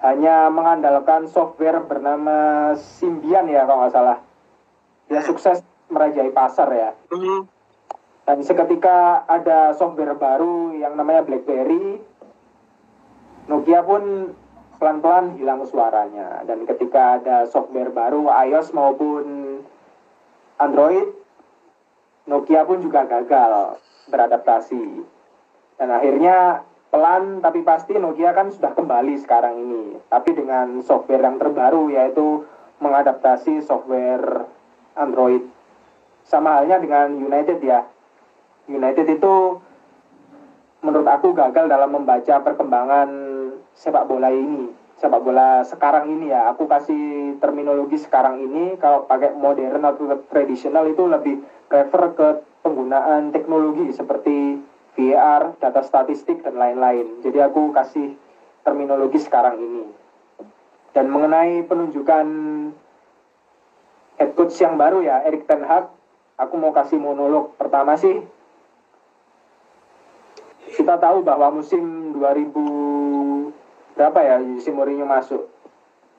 Hanya 0.00 0.48
mengandalkan 0.48 1.28
software 1.28 1.84
bernama 1.84 2.72
Symbian 2.76 3.52
ya 3.52 3.68
kalau 3.68 3.84
nggak 3.84 3.92
salah. 3.92 4.18
Dia 5.12 5.20
sukses 5.20 5.60
merajai 5.92 6.32
pasar 6.32 6.68
ya. 6.72 6.90
Hmm. 7.12 7.44
Dan 8.26 8.42
seketika 8.42 9.28
ada 9.28 9.76
software 9.76 10.16
baru 10.16 10.74
yang 10.74 10.96
namanya 10.96 11.22
BlackBerry, 11.22 12.00
Nokia 13.46 13.86
pun 13.86 14.34
pelan-pelan 14.80 15.36
hilang 15.38 15.62
suaranya. 15.68 16.42
Dan 16.48 16.64
ketika 16.64 17.20
ada 17.20 17.46
software 17.46 17.92
baru 17.92 18.26
iOS 18.26 18.74
maupun 18.74 19.60
Android, 20.58 21.25
Nokia 22.26 22.66
pun 22.66 22.82
juga 22.82 23.06
gagal 23.06 23.78
beradaptasi. 24.10 24.82
Dan 25.78 25.88
akhirnya 25.94 26.66
pelan 26.90 27.38
tapi 27.38 27.62
pasti 27.62 27.94
Nokia 27.94 28.34
kan 28.34 28.50
sudah 28.50 28.74
kembali 28.74 29.14
sekarang 29.22 29.54
ini. 29.62 29.84
Tapi 30.10 30.34
dengan 30.34 30.82
software 30.82 31.22
yang 31.22 31.38
terbaru 31.38 31.90
yaitu 31.94 32.42
mengadaptasi 32.82 33.62
software 33.62 34.46
Android. 34.98 35.46
Sama 36.26 36.58
halnya 36.58 36.82
dengan 36.82 37.14
United 37.14 37.62
ya. 37.62 37.86
United 38.66 39.06
itu 39.06 39.62
menurut 40.82 41.06
aku 41.06 41.30
gagal 41.30 41.70
dalam 41.70 41.94
membaca 41.94 42.42
perkembangan 42.42 43.08
sepak 43.78 44.10
bola 44.10 44.34
ini 44.34 44.85
sepak 44.96 45.20
bola 45.20 45.62
sekarang 45.62 46.08
ini 46.12 46.32
ya. 46.32 46.52
Aku 46.52 46.64
kasih 46.64 47.36
terminologi 47.40 48.00
sekarang 48.00 48.40
ini 48.40 48.80
kalau 48.80 49.04
pakai 49.04 49.36
modern 49.36 49.84
atau 49.84 50.08
tradisional 50.28 50.88
itu 50.88 51.04
lebih 51.04 51.40
prefer 51.68 52.02
ke 52.16 52.28
penggunaan 52.64 53.30
teknologi 53.30 53.92
seperti 53.92 54.58
VAR, 54.96 55.54
data 55.60 55.84
statistik 55.84 56.40
dan 56.40 56.56
lain-lain. 56.56 57.20
Jadi 57.20 57.38
aku 57.44 57.70
kasih 57.70 58.16
terminologi 58.64 59.20
sekarang 59.20 59.60
ini. 59.60 59.84
Dan 60.96 61.12
mengenai 61.12 61.60
penunjukan 61.68 62.26
head 64.16 64.30
coach 64.32 64.56
yang 64.56 64.80
baru 64.80 65.04
ya 65.04 65.20
Erik 65.28 65.44
Ten 65.44 65.60
Hag 65.60 65.92
aku 66.36 66.54
mau 66.56 66.72
kasih 66.72 67.00
monolog 67.00 67.52
pertama 67.60 67.96
sih. 68.00 68.24
Kita 70.76 71.00
tahu 71.00 71.24
bahwa 71.24 71.60
musim 71.60 72.12
2000 72.12 73.55
berapa 73.96 74.18
ya 74.20 74.36
Jose 74.44 74.70
Mourinho 74.70 75.08
masuk 75.08 75.48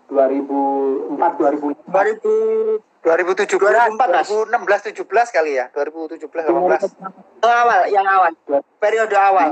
2004 0.10 1.16
2005 1.16 1.86
2000 1.88 2.82
2017, 3.08 3.56
2014. 3.56 4.52
2016, 4.52 4.92
17 5.08 5.32
kali 5.32 5.56
ya, 5.56 5.72
2017, 5.72 6.28
18. 6.28 6.92
yang 7.40 7.56
awal, 7.56 7.82
yang 7.88 8.04
awal, 8.04 8.32
periode 8.84 9.16
awal. 9.16 9.48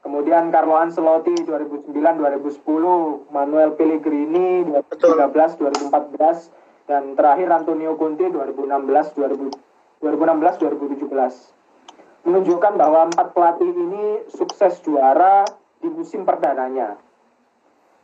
Kemudian 0.00 0.48
Carlo 0.48 0.80
Ancelotti 0.80 1.36
2009 1.44 1.92
2010, 1.92 3.28
Manuel 3.28 3.76
Pellegrini 3.76 4.64
2013 4.64 5.60
2014 5.60 6.88
dan 6.88 7.12
terakhir 7.12 7.52
Antonio 7.52 8.00
Conte 8.00 8.24
2016 8.32 9.20
2000 9.20 9.52
2016 10.00 10.64
2017. 11.12 12.24
Menunjukkan 12.24 12.72
bahwa 12.80 13.12
empat 13.12 13.36
pelatih 13.36 13.68
ini 13.68 14.24
sukses 14.32 14.80
juara 14.80 15.44
di 15.80 15.88
musim 15.88 16.28
perdananya. 16.28 17.00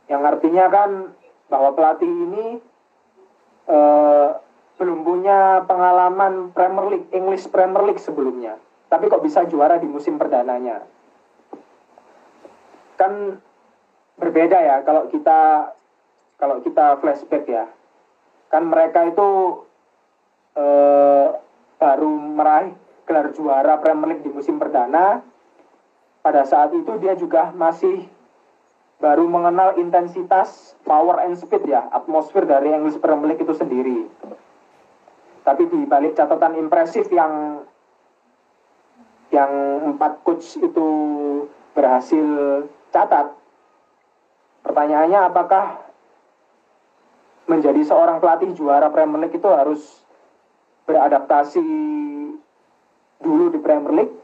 Yang 0.09 0.21
artinya 0.35 0.65
kan 0.67 0.89
bahwa 1.47 1.69
pelatih 1.77 2.09
ini 2.09 2.59
eh, 3.69 4.29
belum 4.77 5.01
punya 5.01 5.65
pengalaman 5.65 6.53
Premier 6.53 6.85
League, 6.93 7.09
English 7.13 7.49
Premier 7.49 7.83
League 7.85 8.01
sebelumnya. 8.01 8.57
Tapi 8.87 9.09
kok 9.09 9.25
bisa 9.25 9.43
juara 9.49 9.81
di 9.81 9.89
musim 9.89 10.15
perdananya? 10.15 10.85
Kan 12.97 13.41
berbeda 14.17 14.57
ya 14.57 14.77
kalau 14.81 15.05
kita 15.11 15.73
kalau 16.37 16.61
kita 16.61 16.97
flashback 17.01 17.45
ya. 17.45 17.65
Kan 18.47 18.69
mereka 18.71 19.05
itu 19.05 19.61
eh, 20.55 21.27
baru 21.77 22.11
meraih 22.15 22.73
gelar 23.07 23.31
juara 23.33 23.79
Premier 23.79 24.15
League 24.15 24.25
di 24.25 24.31
musim 24.31 24.59
perdana. 24.59 25.21
Pada 26.27 26.43
saat 26.43 26.75
itu 26.75 26.91
dia 26.99 27.15
juga 27.15 27.55
masih 27.55 28.03
baru 28.99 29.31
mengenal 29.31 29.79
intensitas 29.79 30.75
power 30.83 31.23
and 31.23 31.39
speed 31.39 31.63
ya, 31.63 31.87
atmosfer 31.87 32.43
dari 32.43 32.67
English 32.67 32.99
Premier 32.99 33.31
League 33.31 33.47
itu 33.47 33.55
sendiri. 33.55 34.11
Tapi 35.47 35.71
di 35.71 35.87
balik 35.87 36.19
catatan 36.19 36.59
impresif 36.59 37.07
yang 37.15 37.63
yang 39.31 39.51
empat 39.95 40.19
coach 40.27 40.59
itu 40.59 40.87
berhasil 41.71 42.27
catat, 42.91 43.31
pertanyaannya 44.67 45.31
apakah 45.31 45.79
menjadi 47.47 47.87
seorang 47.87 48.19
pelatih 48.19 48.51
juara 48.51 48.91
Premier 48.91 49.31
League 49.31 49.39
itu 49.39 49.47
harus 49.47 50.03
beradaptasi 50.91 51.63
dulu 53.23 53.47
di 53.47 53.63
Premier 53.63 53.95
League 54.03 54.15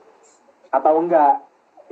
atau 0.67 0.99
enggak? 0.99 1.42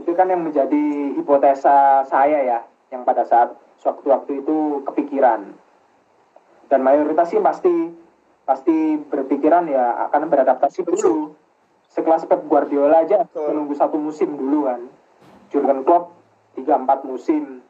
Itu 0.02 0.18
kan 0.18 0.34
yang 0.34 0.42
menjadi 0.42 1.14
hipotesa 1.14 2.02
saya 2.10 2.42
ya, 2.42 2.60
yang 2.90 3.06
pada 3.06 3.22
saat 3.22 3.54
waktu-waktu 3.86 4.42
itu 4.42 4.82
kepikiran. 4.90 5.54
Dan 6.74 6.80
mayoritas 6.82 7.30
sih 7.30 7.38
pasti 7.38 7.94
pasti 8.42 8.98
berpikiran 8.98 9.70
ya 9.70 10.10
akan 10.10 10.26
beradaptasi 10.26 10.82
dulu. 10.82 11.38
Sekelas 11.92 12.26
Pep 12.26 12.48
Guardiola 12.50 13.04
aja 13.04 13.28
Betul. 13.28 13.52
menunggu 13.52 13.76
satu 13.78 14.02
musim 14.02 14.34
dulu 14.34 14.66
kan. 14.66 14.82
Jurgen 15.54 15.84
Klopp 15.86 16.18
3-4 16.58 17.04
musim. 17.06 17.62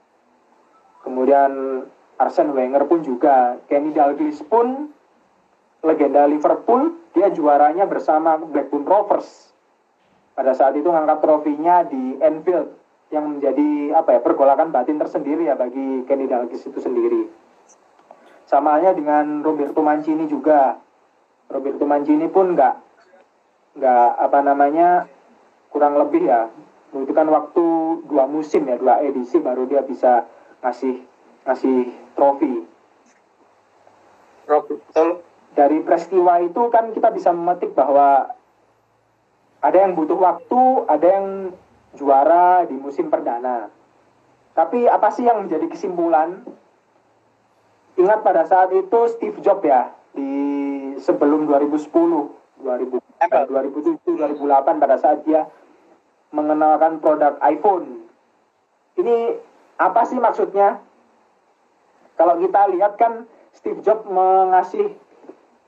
Kemudian 1.02 1.84
Arsene 2.22 2.54
Wenger 2.54 2.86
pun 2.86 3.02
juga, 3.02 3.58
Kenny 3.66 3.92
Dalglish 3.92 4.46
pun 4.46 4.94
legenda 5.82 6.30
Liverpool 6.30 6.94
dia 7.18 7.34
juaranya 7.34 7.90
bersama 7.90 8.38
Blackburn 8.38 8.86
Rovers 8.86 9.51
pada 10.42 10.58
saat 10.58 10.74
itu 10.74 10.90
ngangkat 10.90 11.22
trofinya 11.22 11.86
di 11.86 12.18
Anfield 12.18 12.74
yang 13.14 13.30
menjadi 13.30 13.94
apa 13.94 14.18
ya 14.18 14.20
pergolakan 14.26 14.74
batin 14.74 14.98
tersendiri 14.98 15.46
ya 15.46 15.54
bagi 15.54 16.02
Kenny 16.10 16.26
Dalglish 16.26 16.66
itu 16.66 16.82
sendiri. 16.82 17.30
Sama 18.50 18.74
halnya 18.74 18.98
dengan 18.98 19.46
Roberto 19.46 19.86
Mancini 19.86 20.26
juga. 20.26 20.82
Roberto 21.46 21.86
Mancini 21.86 22.26
pun 22.26 22.58
nggak 22.58 22.74
nggak 23.78 24.08
apa 24.18 24.40
namanya 24.42 25.06
kurang 25.70 26.02
lebih 26.02 26.26
ya. 26.26 26.50
Membutuhkan 26.90 27.30
waktu 27.30 27.66
dua 28.10 28.26
musim 28.26 28.66
ya 28.66 28.82
dua 28.82 28.98
edisi 29.06 29.38
baru 29.38 29.70
dia 29.70 29.86
bisa 29.86 30.26
ngasih 30.66 31.06
ngasih 31.46 31.94
trofi. 32.18 32.66
Betul. 34.50 35.22
Dari 35.54 35.86
peristiwa 35.86 36.42
itu 36.42 36.62
kan 36.74 36.90
kita 36.98 37.14
bisa 37.14 37.30
memetik 37.30 37.78
bahwa 37.78 38.41
ada 39.62 39.78
yang 39.78 39.94
butuh 39.94 40.18
waktu, 40.18 40.62
ada 40.90 41.08
yang 41.08 41.28
juara 41.94 42.66
di 42.66 42.74
musim 42.74 43.14
perdana. 43.14 43.70
Tapi 44.58 44.90
apa 44.90 45.14
sih 45.14 45.24
yang 45.24 45.46
menjadi 45.46 45.70
kesimpulan? 45.70 46.44
Ingat 47.96 48.20
pada 48.26 48.44
saat 48.50 48.74
itu 48.74 49.00
Steve 49.14 49.38
Jobs 49.46 49.64
ya 49.64 49.94
di 50.18 50.34
sebelum 50.98 51.46
2010, 51.46 51.88
2000, 51.88 53.00
2007, 53.22 54.02
2008 54.18 54.82
pada 54.82 54.96
saat 54.98 55.24
dia 55.24 55.46
mengenalkan 56.34 56.98
produk 56.98 57.38
iPhone. 57.46 58.08
Ini 58.98 59.38
apa 59.78 60.02
sih 60.10 60.18
maksudnya? 60.18 60.82
Kalau 62.18 62.38
kita 62.42 62.70
lihat 62.74 62.98
kan 62.98 63.30
Steve 63.54 63.84
Jobs 63.86 64.08
mengasih 64.08 64.96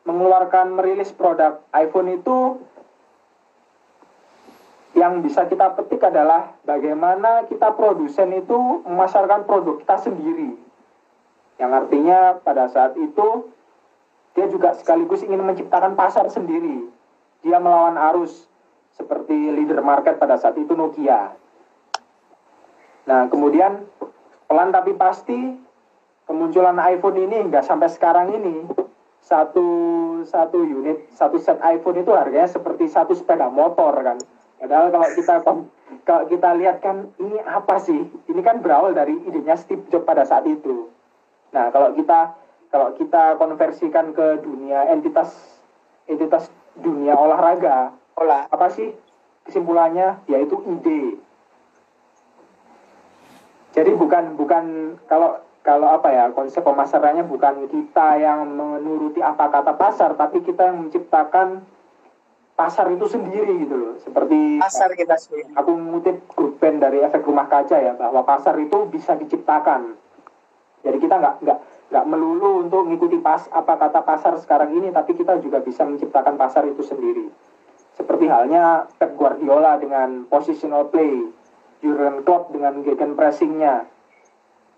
mengeluarkan 0.04 0.76
merilis 0.76 1.16
produk 1.16 1.64
iPhone 1.72 2.20
itu 2.20 2.60
yang 4.94 5.26
bisa 5.26 5.50
kita 5.50 5.74
petik 5.74 6.06
adalah 6.06 6.54
bagaimana 6.62 7.50
kita 7.50 7.74
produsen 7.74 8.30
itu 8.38 8.86
memasarkan 8.86 9.50
produk 9.50 9.82
kita 9.82 9.98
sendiri. 10.06 10.54
Yang 11.58 11.72
artinya 11.74 12.20
pada 12.42 12.70
saat 12.70 12.94
itu 12.98 13.50
dia 14.38 14.46
juga 14.50 14.74
sekaligus 14.78 15.26
ingin 15.26 15.42
menciptakan 15.42 15.98
pasar 15.98 16.30
sendiri. 16.30 16.90
Dia 17.42 17.58
melawan 17.58 17.98
arus 18.14 18.46
seperti 18.94 19.34
leader 19.34 19.82
market 19.82 20.22
pada 20.22 20.38
saat 20.38 20.58
itu 20.62 20.78
Nokia. 20.78 21.34
Nah, 23.10 23.28
kemudian 23.28 23.90
pelan 24.46 24.70
tapi 24.70 24.94
pasti 24.94 25.58
kemunculan 26.30 26.78
iPhone 26.78 27.18
ini 27.18 27.50
hingga 27.50 27.66
sampai 27.66 27.90
sekarang 27.90 28.30
ini 28.32 28.70
satu 29.24 29.68
satu 30.28 30.60
unit 30.64 31.08
satu 31.16 31.40
set 31.40 31.60
iPhone 31.64 32.04
itu 32.04 32.12
harganya 32.12 32.48
seperti 32.48 32.92
satu 32.92 33.16
sepeda 33.16 33.48
motor 33.48 33.96
kan 34.04 34.20
Padahal 34.64 34.96
kalau 34.96 35.10
kita 35.12 35.36
kalau 36.08 36.24
kita 36.32 36.50
lihat 36.56 36.80
kan 36.80 37.12
ini 37.20 37.36
apa 37.44 37.84
sih? 37.84 38.08
Ini 38.32 38.40
kan 38.40 38.64
berawal 38.64 38.96
dari 38.96 39.12
idenya 39.28 39.60
Steve 39.60 39.84
Jobs 39.92 40.08
pada 40.08 40.24
saat 40.24 40.48
itu. 40.48 40.88
Nah, 41.52 41.68
kalau 41.76 41.92
kita 41.92 42.32
kalau 42.72 42.96
kita 42.96 43.36
konversikan 43.36 44.16
ke 44.16 44.40
dunia 44.40 44.88
entitas 44.88 45.36
entitas 46.08 46.48
dunia 46.80 47.12
olahraga, 47.12 47.92
olah 48.16 48.48
apa 48.48 48.72
sih 48.72 48.96
kesimpulannya? 49.44 50.24
Yaitu 50.32 50.56
ide. 50.64 51.20
Jadi 53.76 53.92
bukan 54.00 54.40
bukan 54.40 54.96
kalau 55.12 55.44
kalau 55.60 55.92
apa 55.92 56.08
ya 56.08 56.32
konsep 56.32 56.64
pemasarannya 56.64 57.28
bukan 57.28 57.68
kita 57.68 58.16
yang 58.16 58.48
menuruti 58.48 59.20
apa 59.20 59.52
kata 59.52 59.76
pasar, 59.76 60.16
tapi 60.16 60.40
kita 60.40 60.72
yang 60.72 60.88
menciptakan 60.88 61.68
pasar 62.54 62.90
itu 62.94 63.06
sendiri 63.10 63.66
gitu 63.66 63.76
loh. 63.76 63.96
Seperti 64.02 64.62
pasar 64.62 64.94
kita 64.94 65.18
sendiri. 65.18 65.50
aku 65.58 65.72
mengutip 65.74 66.18
grup 66.34 66.62
band 66.62 66.82
dari 66.82 67.02
efek 67.02 67.26
rumah 67.26 67.50
kaca 67.50 67.78
ya 67.78 67.94
bahwa 67.98 68.22
pasar 68.26 68.58
itu 68.62 68.86
bisa 68.90 69.18
diciptakan. 69.18 69.98
Jadi 70.84 70.98
kita 71.00 71.16
nggak 71.18 71.36
nggak 71.42 71.60
nggak 71.94 72.06
melulu 72.10 72.66
untuk 72.66 72.86
mengikuti 72.86 73.22
pas 73.22 73.46
apa 73.54 73.78
kata 73.78 74.02
pasar 74.02 74.34
sekarang 74.42 74.74
ini 74.74 74.90
tapi 74.90 75.14
kita 75.14 75.38
juga 75.42 75.62
bisa 75.62 75.86
menciptakan 75.86 76.38
pasar 76.38 76.66
itu 76.70 76.82
sendiri. 76.86 77.30
Seperti 77.94 78.26
halnya 78.26 78.90
Pep 78.98 79.14
Guardiola 79.14 79.78
dengan 79.78 80.26
positional 80.26 80.90
play 80.90 81.30
Jurgen 81.86 82.26
Klopp 82.26 82.50
dengan 82.50 82.82
gegen 82.82 83.14
pressingnya 83.14 83.86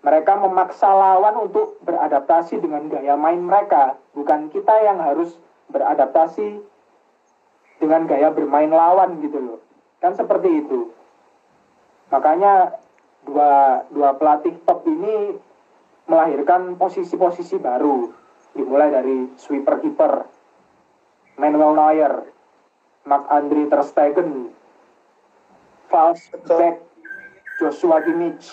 mereka 0.06 0.38
memaksa 0.38 0.86
lawan 0.86 1.50
untuk 1.50 1.82
beradaptasi 1.82 2.62
dengan 2.62 2.86
gaya 2.86 3.18
main 3.18 3.42
mereka 3.42 3.98
bukan 4.14 4.46
kita 4.54 4.70
yang 4.86 5.02
harus 5.02 5.34
beradaptasi 5.66 6.62
dengan 7.76 8.08
gaya 8.08 8.32
bermain 8.32 8.70
lawan 8.72 9.20
gitu 9.20 9.38
loh. 9.38 9.60
Kan 10.00 10.16
seperti 10.16 10.64
itu. 10.64 10.92
Makanya 12.12 12.76
dua 13.26 13.84
dua 13.90 14.14
pelatih 14.14 14.54
top 14.64 14.86
ini 14.86 15.36
melahirkan 16.06 16.78
posisi-posisi 16.78 17.58
baru. 17.58 18.12
Dimulai 18.56 18.88
dari 18.88 19.28
sweeper 19.36 19.84
keeper 19.84 20.24
Manuel 21.36 21.76
Neuer 21.76 22.14
Mark 23.04 23.28
Andre 23.28 23.68
Ter 23.68 23.82
Stegen 23.84 24.48
false 25.92 26.32
back 26.48 26.80
Joshua 27.60 28.00
Kimmich. 28.00 28.48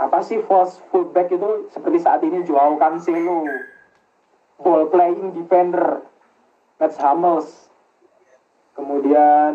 Apa 0.00 0.24
sih 0.24 0.40
false 0.48 0.80
fullback 0.88 1.28
itu? 1.28 1.68
Seperti 1.68 1.98
saat 2.00 2.24
ini 2.24 2.40
Joao 2.48 2.80
Cancelo 2.80 3.44
ball 4.60 4.92
playing 4.92 5.32
defender 5.36 6.04
Mats 6.80 6.96
Hummels. 6.96 7.68
Kemudian 8.72 9.52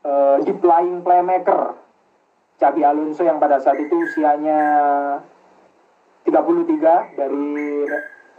uh, 0.00 0.40
deep 0.40 0.64
lying 0.64 1.04
playmaker. 1.04 1.76
Xabi 2.56 2.80
Alonso 2.80 3.20
yang 3.28 3.36
pada 3.36 3.60
saat 3.60 3.76
itu 3.76 3.92
usianya 3.92 4.60
33 6.24 7.18
dari 7.18 7.84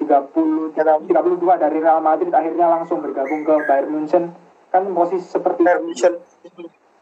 30 0.01 0.73
32 0.73 1.61
dari 1.61 1.77
Real 1.77 2.01
Madrid 2.01 2.33
akhirnya 2.33 2.67
langsung 2.73 3.05
bergabung 3.05 3.45
ke 3.45 3.53
Bayern 3.69 3.93
Munchen. 3.93 4.33
Kan 4.73 4.89
posisi 4.97 5.29
seperti 5.29 5.61
Bayern 5.61 5.85
Munchen. 5.85 6.17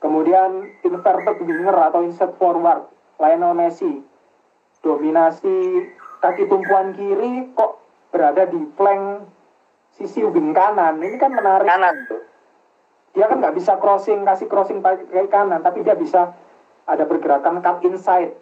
Kemudian 0.04 0.68
inverted 0.84 1.38
winger 1.48 1.78
atau 1.80 2.04
insert 2.04 2.36
forward 2.36 2.92
Lionel 3.24 3.56
Messi. 3.56 4.04
Dominasi 4.84 5.88
kaki 6.20 6.44
tumpuan 6.52 6.92
kiri 6.92 7.56
kok 7.56 7.80
berada 8.12 8.44
di 8.52 8.68
flank 8.76 9.32
sisi 9.96 10.26
wing 10.26 10.52
kanan. 10.52 11.00
Ini 11.00 11.18
kan 11.18 11.32
menarik. 11.34 11.66
Kanan 11.68 11.98
dia 13.14 13.30
kan 13.30 13.38
nggak 13.38 13.54
bisa 13.54 13.78
crossing 13.78 14.26
kasih 14.26 14.50
crossing 14.50 14.82
pakai 14.82 15.30
kanan 15.30 15.62
tapi 15.62 15.86
dia 15.86 15.94
bisa 15.94 16.34
ada 16.90 17.06
pergerakan 17.06 17.62
cut 17.62 17.86
inside. 17.86 18.34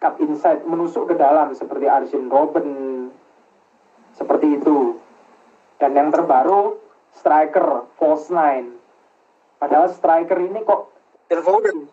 Cut 0.00 0.20
inside 0.20 0.64
menusuk 0.68 1.08
ke 1.08 1.14
dalam 1.16 1.56
seperti 1.56 1.88
Arjen 1.88 2.28
Robben. 2.28 3.08
Seperti 4.12 4.60
itu. 4.60 5.00
Dan 5.80 5.96
yang 5.96 6.12
terbaru 6.12 6.76
striker 7.16 7.88
false 7.96 8.28
nine. 8.28 8.76
Padahal 9.56 9.88
striker 9.88 10.36
ini 10.40 10.60
kok 10.64 10.92
Foden 11.30 11.86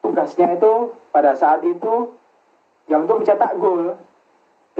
tugasnya 0.00 0.54
itu 0.54 0.94
pada 1.10 1.34
saat 1.34 1.66
itu 1.66 2.14
yang 2.86 3.04
untuk 3.04 3.26
mencetak 3.26 3.58
gol 3.58 3.98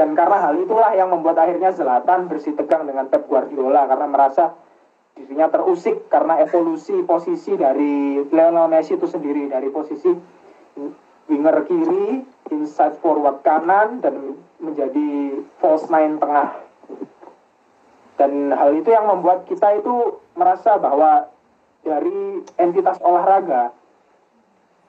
dan 0.00 0.16
karena 0.16 0.40
hal 0.40 0.56
itulah 0.56 0.96
yang 0.96 1.12
membuat 1.12 1.44
akhirnya 1.44 1.76
Zlatan 1.76 2.24
bersih 2.32 2.56
tegang 2.56 2.88
dengan 2.88 3.12
Pep 3.12 3.28
Guardiola 3.28 3.84
karena 3.84 4.08
merasa 4.08 4.56
dirinya 5.12 5.52
terusik 5.52 6.08
karena 6.08 6.40
evolusi 6.40 7.04
posisi 7.04 7.52
dari 7.52 8.24
Lionel 8.32 8.72
Messi 8.72 8.96
itu 8.96 9.04
sendiri 9.04 9.52
dari 9.52 9.68
posisi 9.68 10.08
winger 11.28 11.68
kiri, 11.68 12.24
inside 12.48 12.96
forward 13.04 13.44
kanan 13.44 14.00
dan 14.00 14.40
menjadi 14.56 15.36
false 15.60 15.92
nine 15.92 16.16
tengah. 16.16 16.48
Dan 18.16 18.56
hal 18.56 18.72
itu 18.80 18.88
yang 18.88 19.04
membuat 19.04 19.44
kita 19.44 19.84
itu 19.84 20.16
merasa 20.32 20.80
bahwa 20.80 21.28
dari 21.84 22.40
entitas 22.56 22.96
olahraga 23.04 23.76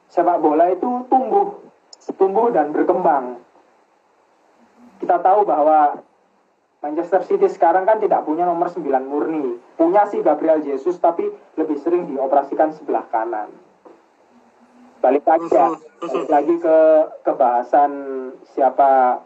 sepak 0.07 0.39
bola 0.39 0.71
itu 0.71 1.03
tumbuh, 1.11 1.59
tumbuh 2.15 2.47
dan 2.55 2.71
berkembang 2.71 3.50
kita 5.01 5.17
tahu 5.17 5.41
bahwa 5.43 5.97
Manchester 6.81 7.21
City 7.25 7.49
sekarang 7.49 7.85
kan 7.85 7.97
tidak 8.01 8.25
punya 8.25 8.45
nomor 8.45 8.69
9 8.69 8.85
murni. 9.05 9.57
Punya 9.77 10.05
sih 10.09 10.21
Gabriel 10.21 10.61
Jesus 10.61 10.97
tapi 11.01 11.29
lebih 11.57 11.77
sering 11.81 12.09
dioperasikan 12.09 12.73
sebelah 12.73 13.05
kanan. 13.09 13.49
Balik 15.01 15.25
lagi 15.25 15.49
ya, 15.49 15.73
balik 15.97 16.29
lagi 16.29 16.55
ke 16.61 16.77
kebahasan 17.25 17.91
siapa 18.53 19.21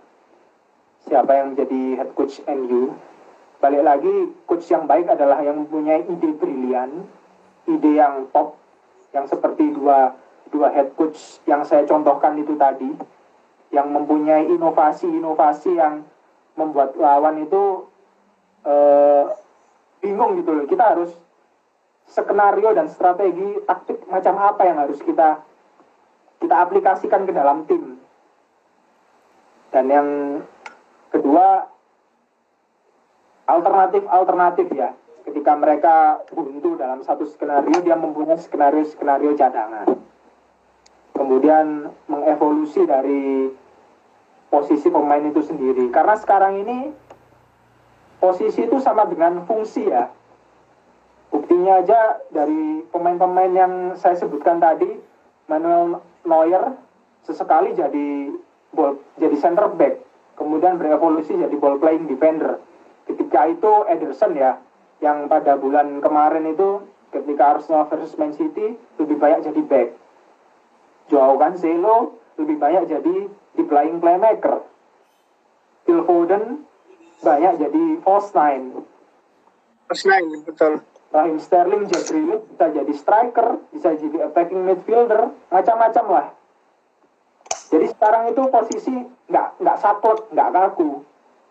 siapa 1.04 1.32
yang 1.36 1.56
menjadi 1.56 1.82
head 2.00 2.12
coach 2.16 2.40
MU. 2.48 2.96
Balik 3.60 3.84
lagi 3.84 4.16
coach 4.48 4.68
yang 4.72 4.88
baik 4.88 5.08
adalah 5.12 5.40
yang 5.44 5.64
mempunyai 5.64 6.08
ide 6.08 6.32
brilian, 6.36 7.08
ide 7.68 7.92
yang 7.92 8.28
top, 8.36 8.56
yang 9.16 9.28
seperti 9.28 9.72
dua 9.72 10.16
dua 10.52 10.72
head 10.76 10.92
coach 10.96 11.40
yang 11.48 11.64
saya 11.64 11.88
contohkan 11.88 12.36
itu 12.40 12.56
tadi 12.60 13.15
yang 13.74 13.90
mempunyai 13.92 14.50
inovasi-inovasi 14.50 15.72
yang 15.78 16.06
membuat 16.56 16.96
lawan 16.96 17.44
itu 17.44 17.90
eh, 18.66 19.24
bingung 20.02 20.40
gitu 20.42 20.52
loh. 20.54 20.66
Kita 20.66 20.96
harus 20.96 21.12
skenario 22.06 22.74
dan 22.78 22.88
strategi 22.90 23.58
taktik 23.66 24.06
macam 24.06 24.38
apa 24.38 24.62
yang 24.66 24.78
harus 24.78 25.02
kita 25.02 25.42
kita 26.40 26.56
aplikasikan 26.62 27.26
ke 27.26 27.34
dalam 27.34 27.66
tim. 27.66 27.98
Dan 29.74 29.86
yang 29.92 30.08
kedua 31.10 31.68
alternatif-alternatif 33.50 34.68
ya. 34.74 34.94
Ketika 35.26 35.58
mereka 35.58 35.96
buntu 36.30 36.78
dalam 36.78 37.02
satu 37.02 37.26
skenario, 37.26 37.82
dia 37.82 37.98
mempunyai 37.98 38.38
skenario-skenario 38.38 39.34
cadangan. 39.34 39.90
Kemudian 41.16 41.90
mengevolusi 42.12 42.84
dari 42.84 43.50
posisi 44.52 44.88
pemain 44.92 45.24
itu 45.24 45.42
sendiri. 45.42 45.88
Karena 45.90 46.16
sekarang 46.20 46.60
ini 46.62 46.92
posisi 48.20 48.68
itu 48.68 48.78
sama 48.84 49.08
dengan 49.08 49.44
fungsi 49.48 49.88
ya. 49.88 50.12
Buktinya 51.32 51.84
aja 51.84 52.24
dari 52.32 52.84
pemain-pemain 52.92 53.52
yang 53.52 53.74
saya 54.00 54.16
sebutkan 54.16 54.60
tadi, 54.64 54.88
Manuel 55.52 56.00
Neuer 56.24 56.74
sesekali 57.28 57.76
jadi 57.76 58.32
ball, 58.72 59.02
jadi 59.20 59.36
center 59.36 59.68
back, 59.76 60.00
kemudian 60.40 60.80
berevolusi 60.80 61.36
jadi 61.36 61.56
ball 61.60 61.82
playing 61.82 62.08
defender. 62.08 62.62
Ketika 63.06 63.52
itu 63.52 63.72
Ederson 63.92 64.34
ya, 64.38 64.58
yang 65.04 65.28
pada 65.28 65.60
bulan 65.60 66.00
kemarin 66.00 66.48
itu 66.50 66.88
ketika 67.12 67.58
Arsenal 67.58 67.86
versus 67.92 68.16
Man 68.16 68.32
City 68.34 68.80
lebih 68.98 69.18
banyak 69.20 69.52
jadi 69.52 69.62
back. 69.66 69.88
Joao 71.10 71.38
Cancelo 71.38 72.18
lebih 72.36 72.58
banyak 72.60 72.90
jadi 72.90 73.16
di 73.30 73.64
playing 73.64 74.02
playmaker. 74.04 74.66
Phil 75.86 76.02
Foden 76.04 76.66
banyak 77.22 77.62
jadi 77.62 77.84
false 78.02 78.34
nine. 78.34 78.84
First 79.86 80.06
nine, 80.10 80.42
betul. 80.44 80.82
Raheem 81.16 81.40
Sterling, 81.40 81.88
Jack 81.88 82.12
Grealish 82.12 82.44
bisa 82.52 82.66
jadi 82.76 82.92
striker, 82.92 83.48
bisa 83.72 83.96
jadi 83.96 84.28
attacking 84.28 84.68
midfielder, 84.68 85.32
macam-macam 85.48 86.06
lah. 86.12 86.28
Jadi 87.72 87.86
sekarang 87.96 88.36
itu 88.36 88.42
posisi 88.52 88.96
nggak 89.32 89.64
nggak 89.64 89.78
saklek, 89.80 90.28
nggak 90.36 90.50
kaku, 90.52 91.06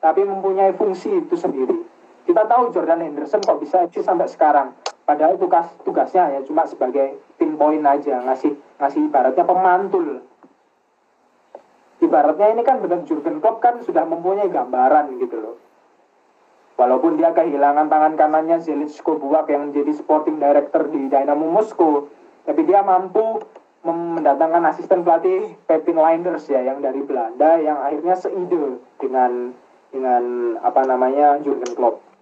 tapi 0.04 0.20
mempunyai 0.20 0.76
fungsi 0.76 1.24
itu 1.24 1.34
sendiri. 1.38 1.80
Kita 2.28 2.44
tahu 2.44 2.76
Jordan 2.76 3.00
Henderson 3.08 3.40
kok 3.40 3.60
bisa 3.60 3.88
eksis 3.88 4.04
sampai 4.04 4.28
sekarang. 4.28 4.76
Padahal 5.04 5.36
tugas 5.36 5.68
tugasnya 5.84 6.32
ya 6.32 6.40
cuma 6.48 6.64
sebagai 6.64 7.20
pinpoint 7.36 7.84
aja, 7.84 8.24
ngasih 8.24 8.56
ngasih 8.80 9.00
ibaratnya 9.12 9.44
pemantul. 9.44 10.24
Ibaratnya 12.00 12.56
ini 12.56 12.62
kan 12.64 12.80
benar 12.80 13.04
Jurgen 13.04 13.40
Klopp 13.40 13.60
kan 13.60 13.84
sudah 13.84 14.08
mempunyai 14.08 14.48
gambaran 14.48 15.20
gitu 15.20 15.36
loh. 15.40 15.56
Walaupun 16.74 17.20
dia 17.20 17.30
kehilangan 17.30 17.86
tangan 17.86 18.18
kanannya 18.18 18.58
Zelinsko 18.58 19.20
Buak 19.20 19.46
yang 19.46 19.70
menjadi 19.70 19.94
sporting 19.94 20.42
director 20.42 20.90
di 20.90 21.06
Dynamo 21.06 21.46
Moskow, 21.46 22.10
tapi 22.42 22.66
dia 22.66 22.82
mampu 22.82 23.44
mendatangkan 23.84 24.64
asisten 24.72 25.04
pelatih 25.04 25.54
Pepin 25.68 26.00
Linders 26.00 26.48
ya 26.48 26.64
yang 26.64 26.80
dari 26.80 27.04
Belanda 27.04 27.60
yang 27.60 27.76
akhirnya 27.84 28.16
seide 28.16 28.80
dengan 28.96 29.52
dengan 29.92 30.56
apa 30.64 30.82
namanya 30.88 31.38
Jurgen 31.44 31.72
Klopp. 31.76 32.13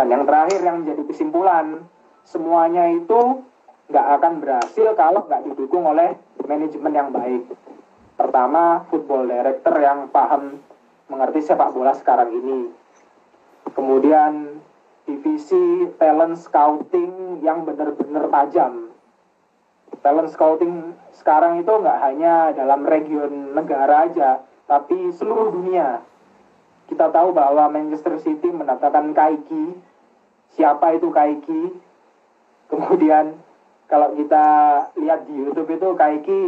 Dan 0.00 0.08
yang 0.08 0.24
terakhir 0.24 0.64
yang 0.64 0.80
menjadi 0.80 1.04
kesimpulan 1.04 1.84
semuanya 2.24 2.88
itu 2.88 3.44
nggak 3.92 4.06
akan 4.16 4.32
berhasil 4.40 4.96
kalau 4.96 5.28
nggak 5.28 5.44
didukung 5.44 5.84
oleh 5.84 6.16
manajemen 6.40 6.88
yang 6.88 7.12
baik. 7.12 7.44
Pertama, 8.16 8.88
football 8.88 9.28
director 9.28 9.76
yang 9.76 10.08
paham 10.08 10.56
mengerti 11.12 11.44
sepak 11.44 11.76
bola 11.76 11.92
sekarang 11.92 12.32
ini. 12.32 12.72
Kemudian 13.76 14.64
divisi 15.04 15.92
talent 16.00 16.40
scouting 16.40 17.44
yang 17.44 17.68
benar-benar 17.68 18.32
tajam. 18.32 18.88
Talent 20.00 20.32
scouting 20.32 20.96
sekarang 21.12 21.60
itu 21.60 21.76
nggak 21.76 22.00
hanya 22.08 22.56
dalam 22.56 22.88
region 22.88 23.52
negara 23.52 24.08
aja, 24.08 24.40
tapi 24.64 25.12
seluruh 25.12 25.52
dunia. 25.52 26.00
Kita 26.88 27.12
tahu 27.12 27.36
bahwa 27.36 27.68
Manchester 27.68 28.16
City 28.16 28.48
mendatangkan 28.48 29.12
Kaiki. 29.12 29.89
Siapa 30.50 30.98
itu 30.98 31.08
Kaiki? 31.14 31.62
Kemudian 32.70 33.38
kalau 33.90 34.14
kita 34.14 34.46
lihat 34.98 35.26
di 35.26 35.34
YouTube 35.34 35.70
itu 35.74 35.88
Kaiki 35.98 36.40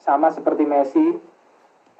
sama 0.00 0.32
seperti 0.32 0.64
Messi, 0.64 1.16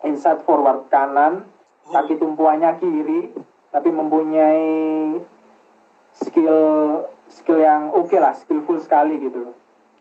inside 0.04 0.44
forward 0.44 0.88
kanan, 0.92 1.48
kaki 1.88 2.20
tumpuannya 2.20 2.76
kiri, 2.80 3.32
tapi 3.72 3.88
mempunyai 3.92 5.20
skill 6.16 6.60
skill 7.28 7.60
yang 7.60 7.92
oke 7.92 8.08
okay 8.08 8.20
lah, 8.20 8.32
skillful 8.36 8.80
sekali 8.80 9.20
gitu. 9.20 9.52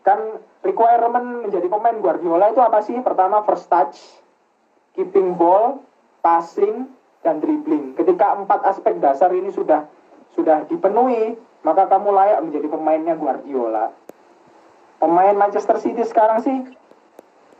Kan 0.04 0.40
requirement 0.62 1.44
menjadi 1.48 1.66
pemain 1.66 1.96
Guardiola 1.98 2.52
itu 2.52 2.60
apa 2.62 2.78
sih? 2.84 2.96
Pertama 3.02 3.42
first 3.42 3.66
touch, 3.66 3.98
keeping 4.94 5.34
ball, 5.34 5.82
passing, 6.20 6.88
dan 7.26 7.42
dribbling. 7.42 7.98
Ketika 7.98 8.38
empat 8.38 8.62
aspek 8.64 9.02
dasar 9.02 9.34
ini 9.34 9.50
sudah 9.50 9.88
sudah 10.36 10.68
dipenuhi, 10.68 11.34
maka 11.64 11.88
kamu 11.88 12.12
layak 12.12 12.38
menjadi 12.44 12.66
pemainnya 12.70 13.14
Guardiola. 13.16 13.90
Pemain 15.00 15.36
Manchester 15.36 15.80
City 15.80 16.04
sekarang 16.04 16.44
sih 16.44 16.56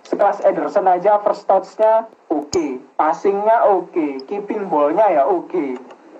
sekelas 0.06 0.38
Ederson 0.46 0.86
aja 0.86 1.18
first 1.20 1.50
touch-nya 1.50 2.06
oke, 2.30 2.46
okay. 2.48 2.78
passingnya 2.94 3.66
oke, 3.66 3.90
okay. 3.90 4.22
keeping 4.30 4.70
ball-nya 4.70 5.10
ya 5.10 5.22
oke. 5.26 5.50
Okay. 5.50 5.74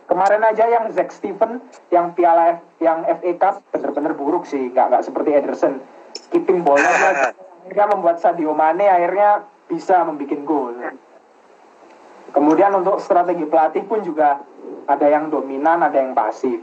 Kemarin 0.06 0.42
aja 0.46 0.70
yang 0.70 0.86
Zack 0.94 1.10
Steven 1.10 1.58
yang 1.90 2.14
piala 2.14 2.58
F, 2.58 2.60
yang 2.78 3.02
FA 3.06 3.32
Cup 3.38 3.54
bener-bener 3.74 4.12
buruk 4.14 4.46
sih, 4.46 4.70
nggak 4.70 4.86
nggak 4.90 5.02
seperti 5.06 5.30
Ederson. 5.34 5.82
Keeping 6.30 6.62
bola 6.62 6.82
akhirnya 7.66 7.86
membuat 7.90 8.22
Sadio 8.22 8.54
Mane 8.54 8.86
akhirnya 8.86 9.42
bisa 9.66 10.06
membuat 10.06 10.40
gol. 10.46 10.74
Kemudian 12.30 12.70
untuk 12.78 13.02
strategi 13.02 13.42
pelatih 13.46 13.82
pun 13.86 14.06
juga 14.06 14.38
ada 14.86 15.06
yang 15.06 15.28
dominan, 15.28 15.82
ada 15.82 15.98
yang 15.98 16.14
pasif. 16.14 16.62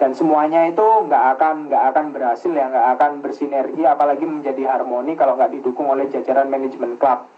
Dan 0.00 0.16
semuanya 0.16 0.64
itu 0.64 0.82
nggak 0.82 1.24
akan 1.36 1.68
nggak 1.68 1.84
akan 1.92 2.04
berhasil 2.16 2.48
ya, 2.48 2.72
nggak 2.72 2.88
akan 2.96 3.10
bersinergi, 3.20 3.84
apalagi 3.84 4.24
menjadi 4.24 4.76
harmoni 4.76 5.12
kalau 5.12 5.36
nggak 5.36 5.52
didukung 5.60 5.92
oleh 5.92 6.08
jajaran 6.08 6.48
manajemen 6.48 6.96
klub, 6.96 7.28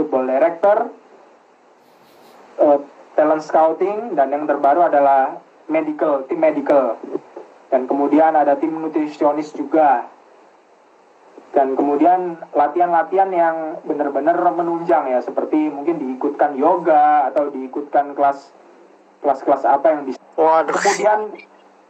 football 0.00 0.24
director, 0.24 0.88
uh, 2.56 2.78
talent 3.12 3.44
scouting 3.44 4.16
dan 4.16 4.32
yang 4.32 4.48
terbaru 4.48 4.88
adalah 4.88 5.44
medical, 5.68 6.24
tim 6.24 6.40
medical. 6.40 6.96
Dan 7.68 7.84
kemudian 7.84 8.32
ada 8.32 8.56
tim 8.56 8.72
nutrisionis 8.72 9.52
juga. 9.52 10.08
Dan 11.52 11.72
kemudian 11.72 12.36
latihan-latihan 12.52 13.32
yang 13.32 13.56
benar-benar 13.84 14.36
menunjang 14.40 15.08
ya, 15.08 15.24
seperti 15.24 15.72
mungkin 15.72 16.00
diikutkan 16.00 16.56
yoga 16.56 17.32
atau 17.32 17.48
diikutkan 17.48 18.12
kelas 18.12 18.52
kelas-kelas 19.26 19.66
apa 19.66 19.86
yang 19.90 20.06
bisa. 20.06 20.22
Waduh. 20.38 20.70
Kemudian 20.70 21.34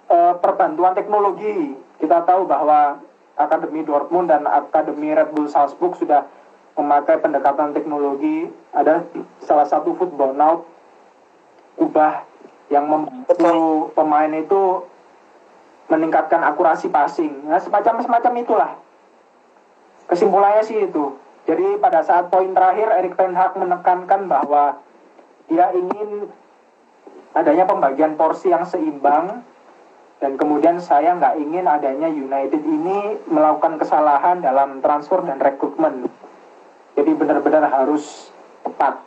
eh, 0.09 0.35
perbantuan 0.41 0.97
teknologi. 0.97 1.77
Kita 2.01 2.25
tahu 2.25 2.49
bahwa 2.49 3.05
Akademi 3.37 3.85
Dortmund 3.85 4.33
dan 4.33 4.49
Akademi 4.49 5.13
Red 5.13 5.37
Bull 5.37 5.53
Salzburg 5.53 5.93
sudah 6.01 6.25
memakai 6.81 7.21
pendekatan 7.21 7.77
teknologi. 7.77 8.49
Ada 8.73 9.05
salah 9.45 9.69
satu 9.69 9.93
football 10.01 10.33
now 10.33 10.65
ubah 11.77 12.25
yang 12.73 12.89
membantu 12.89 13.93
pemain 13.93 14.33
itu 14.33 14.81
meningkatkan 15.93 16.41
akurasi 16.49 16.89
passing. 16.89 17.47
Nah, 17.47 17.61
semacam 17.61 18.01
semacam 18.01 18.33
itulah. 18.41 18.73
Kesimpulannya 20.09 20.65
sih 20.65 20.89
itu. 20.89 21.15
Jadi 21.47 21.79
pada 21.79 22.03
saat 22.03 22.27
poin 22.27 22.51
terakhir 22.51 22.91
Erik 22.91 23.15
Ten 23.15 23.37
Hag 23.37 23.55
menekankan 23.55 24.27
bahwa 24.27 24.83
dia 25.47 25.71
ingin 25.77 26.27
adanya 27.35 27.65
pembagian 27.67 28.15
porsi 28.15 28.53
yang 28.53 28.69
seimbang 28.69 29.43
dan 30.23 30.33
kemudian 30.39 30.79
saya 30.79 31.17
nggak 31.17 31.41
ingin 31.41 31.67
adanya 31.67 32.09
United 32.09 32.63
ini 32.63 33.21
melakukan 33.27 33.81
kesalahan 33.81 34.45
dalam 34.45 34.79
transfer 34.85 35.25
dan 35.25 35.41
rekrutmen. 35.41 36.07
Jadi 36.97 37.11
benar-benar 37.13 37.69
harus 37.69 38.33
tepat 38.65 39.07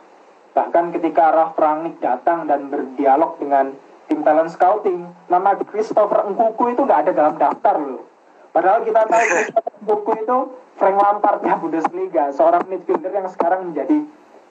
Bahkan 0.50 0.90
ketika 0.98 1.30
Ralf 1.30 1.54
Rangnick 1.54 2.02
datang 2.02 2.50
dan 2.50 2.66
berdialog 2.66 3.38
dengan 3.38 3.70
tim 4.10 4.26
talent 4.26 4.50
scouting, 4.50 5.06
nama 5.30 5.54
Christopher 5.62 6.26
Nkuku 6.26 6.74
itu 6.74 6.82
nggak 6.82 7.06
ada 7.06 7.12
dalam 7.14 7.34
daftar 7.38 7.78
loh. 7.78 8.02
Padahal 8.50 8.82
kita 8.82 9.06
tahu 9.06 9.24
Christopher 9.30 9.74
Nkuku 9.86 10.12
itu 10.26 10.38
Frank 10.74 10.96
Lampardnya 10.98 11.54
Bundesliga, 11.62 12.24
seorang 12.34 12.66
midfielder 12.66 13.14
yang 13.14 13.28
sekarang 13.30 13.70
menjadi 13.70 14.02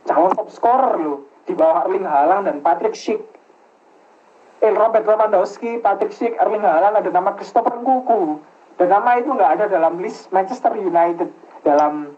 calon 0.07 0.31
top 0.31 0.49
scorer 0.55 0.95
loh 0.95 1.27
di 1.43 1.53
bawah 1.57 1.83
Erling 1.89 2.07
Haaland 2.07 2.47
dan 2.47 2.57
Patrick 2.63 2.95
Schick. 2.95 3.19
Eh, 4.59 4.73
Robert 4.75 5.07
Lewandowski, 5.07 5.79
Patrick 5.79 6.11
Schick, 6.11 6.35
Erling 6.35 6.67
Haaland 6.67 6.99
ada 6.99 7.09
nama 7.09 7.31
Christopher 7.39 7.79
Nkuku. 7.79 8.43
Dan 8.75 8.91
nama 8.91 9.15
itu 9.15 9.31
nggak 9.31 9.51
ada 9.59 9.65
dalam 9.71 9.99
list 10.03 10.27
Manchester 10.35 10.75
United 10.75 11.31
dalam 11.63 12.15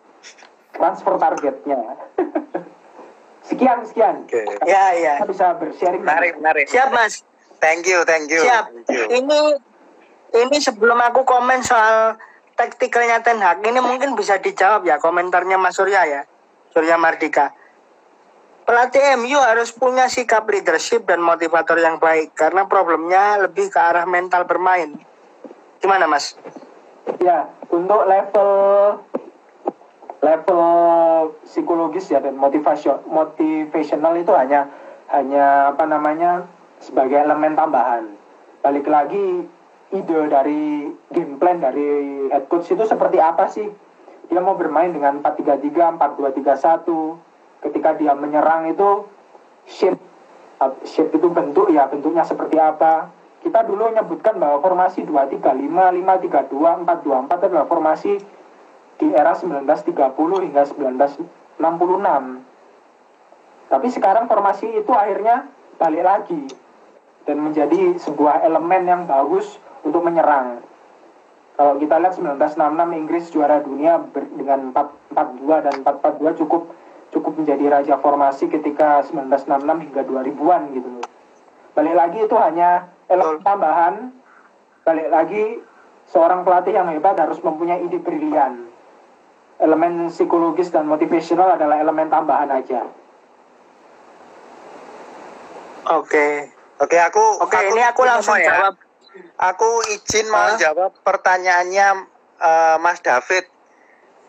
transfer 0.73 1.17
targetnya. 1.21 1.77
Sekian, 3.51 3.83
sekian. 3.83 4.25
Oke. 4.25 4.41
Ya, 4.69 4.93
ya. 4.95 5.13
Kita 5.21 5.27
bisa 5.27 5.47
bersharing. 5.57 6.01
Menarik, 6.05 6.37
menarik. 6.37 6.65
Siap, 6.69 6.93
Mas. 6.93 7.25
Thank 7.61 7.89
you, 7.89 8.01
thank 8.05 8.29
you. 8.29 8.41
Siap. 8.41 8.69
Thank 8.69 8.89
you. 8.89 9.05
Ini 9.21 9.39
ini 10.45 10.57
sebelum 10.61 10.97
aku 10.97 11.27
komen 11.27 11.61
soal 11.61 12.15
taktikalnya 12.55 13.19
Ten 13.25 13.41
Hag, 13.41 13.61
ini 13.65 13.81
mungkin 13.81 14.13
bisa 14.15 14.37
dijawab 14.39 14.85
ya 14.85 14.97
komentarnya 15.01 15.57
Mas 15.57 15.77
Surya 15.77 16.05
ya. 16.07 16.21
Surya 16.71 16.95
Mardika. 16.95 17.51
Pelatih 18.61 19.17
MU 19.17 19.41
harus 19.41 19.73
punya 19.73 20.05
sikap 20.05 20.45
leadership 20.45 21.03
dan 21.09 21.19
motivator 21.19 21.75
yang 21.81 21.97
baik 21.97 22.37
karena 22.37 22.69
problemnya 22.69 23.41
lebih 23.41 23.73
ke 23.73 23.79
arah 23.81 24.05
mental 24.05 24.45
bermain. 24.45 24.95
Gimana 25.81 26.05
Mas? 26.05 26.37
Ya, 27.17 27.49
untuk 27.73 28.05
level 28.05 28.49
level 30.21 30.61
psikologis 31.41 32.13
ya 32.13 32.21
dan 32.21 32.37
motivation 32.37 33.01
motivational 33.09 34.13
itu 34.21 34.29
hanya 34.37 34.69
hanya 35.09 35.73
apa 35.73 35.83
namanya 35.89 36.45
sebagai 36.77 37.17
elemen 37.17 37.57
tambahan. 37.57 38.13
Balik 38.61 38.85
lagi 38.85 39.49
ide 39.91 40.19
dari 40.29 40.87
game 41.11 41.35
plan 41.41 41.57
dari 41.57 42.29
head 42.29 42.45
coach 42.47 42.69
itu 42.69 42.85
seperti 42.85 43.17
apa 43.17 43.49
sih? 43.49 43.67
Dia 44.31 44.39
mau 44.39 44.55
bermain 44.55 44.93
dengan 44.95 45.19
4-3-3, 45.19 45.99
4-2-3-1. 45.99 47.30
Ketika 47.61 47.93
dia 47.97 48.17
menyerang 48.17 48.73
itu 48.73 49.05
shape 49.69 50.01
uh, 50.61 50.73
shape 50.85 51.13
itu 51.13 51.27
bentuk 51.29 51.69
ya 51.69 51.85
bentuknya 51.89 52.25
seperti 52.25 52.57
apa? 52.57 53.09
Kita 53.41 53.65
dulu 53.65 53.89
menyebutkan 53.89 54.37
bahwa 54.37 54.61
formasi 54.61 55.01
2-3-5, 55.01 55.41
5-3-2, 55.73 56.85
4-2-4 56.85 57.45
adalah 57.49 57.65
formasi 57.65 58.21
di 59.01 59.07
era 59.17 59.33
1930 59.33 60.45
hingga 60.45 60.61
1966. 60.69 61.57
Tapi 63.73 63.87
sekarang 63.89 64.29
formasi 64.29 64.67
itu 64.77 64.91
akhirnya 64.93 65.49
balik 65.81 66.05
lagi 66.05 66.43
dan 67.25 67.41
menjadi 67.41 67.97
sebuah 67.97 68.45
elemen 68.45 68.85
yang 68.85 69.01
bagus 69.09 69.57
untuk 69.81 70.05
menyerang. 70.05 70.61
Kalau 71.57 71.77
kita 71.81 71.97
lihat 71.97 72.13
1966 72.17 72.99
Inggris 73.01 73.25
juara 73.33 73.57
dunia 73.61 74.01
dengan 74.37 74.73
442 74.73 75.65
dan 75.65 75.75
442 75.81 76.41
cukup 76.45 76.69
cukup 77.11 77.43
menjadi 77.43 77.67
raja 77.67 77.95
formasi 77.99 78.47
ketika 78.47 79.03
1966 79.03 79.83
hingga 79.87 80.01
2000-an 80.07 80.61
gitu 80.73 80.87
loh. 80.87 81.05
Balik 81.75 81.95
lagi 81.95 82.19
itu 82.23 82.35
hanya 82.39 82.87
elemen 83.11 83.43
tambahan. 83.43 83.93
Balik 84.83 85.07
lagi 85.11 85.43
seorang 86.09 86.43
pelatih 86.43 86.73
yang 86.75 86.87
hebat 86.89 87.15
harus 87.19 87.39
mempunyai 87.43 87.83
ide 87.83 87.99
brilian. 87.99 88.67
Elemen 89.61 90.09
psikologis 90.09 90.73
dan 90.73 90.89
motivational 90.89 91.53
adalah 91.53 91.77
elemen 91.77 92.09
tambahan 92.09 92.49
aja. 92.49 92.81
Oke. 95.91 96.49
Oke, 96.81 96.97
aku 96.97 97.21
Oke, 97.45 97.61
ini 97.69 97.81
aku 97.85 98.01
langsung 98.01 98.41
ya. 98.41 98.49
jawab. 98.49 98.73
Aku 99.37 99.85
izin 99.93 100.25
mau 100.33 100.49
Hah? 100.49 100.57
jawab 100.57 100.91
pertanyaannya 101.05 101.87
eh, 102.41 102.75
Mas 102.81 103.03
David. 103.05 103.45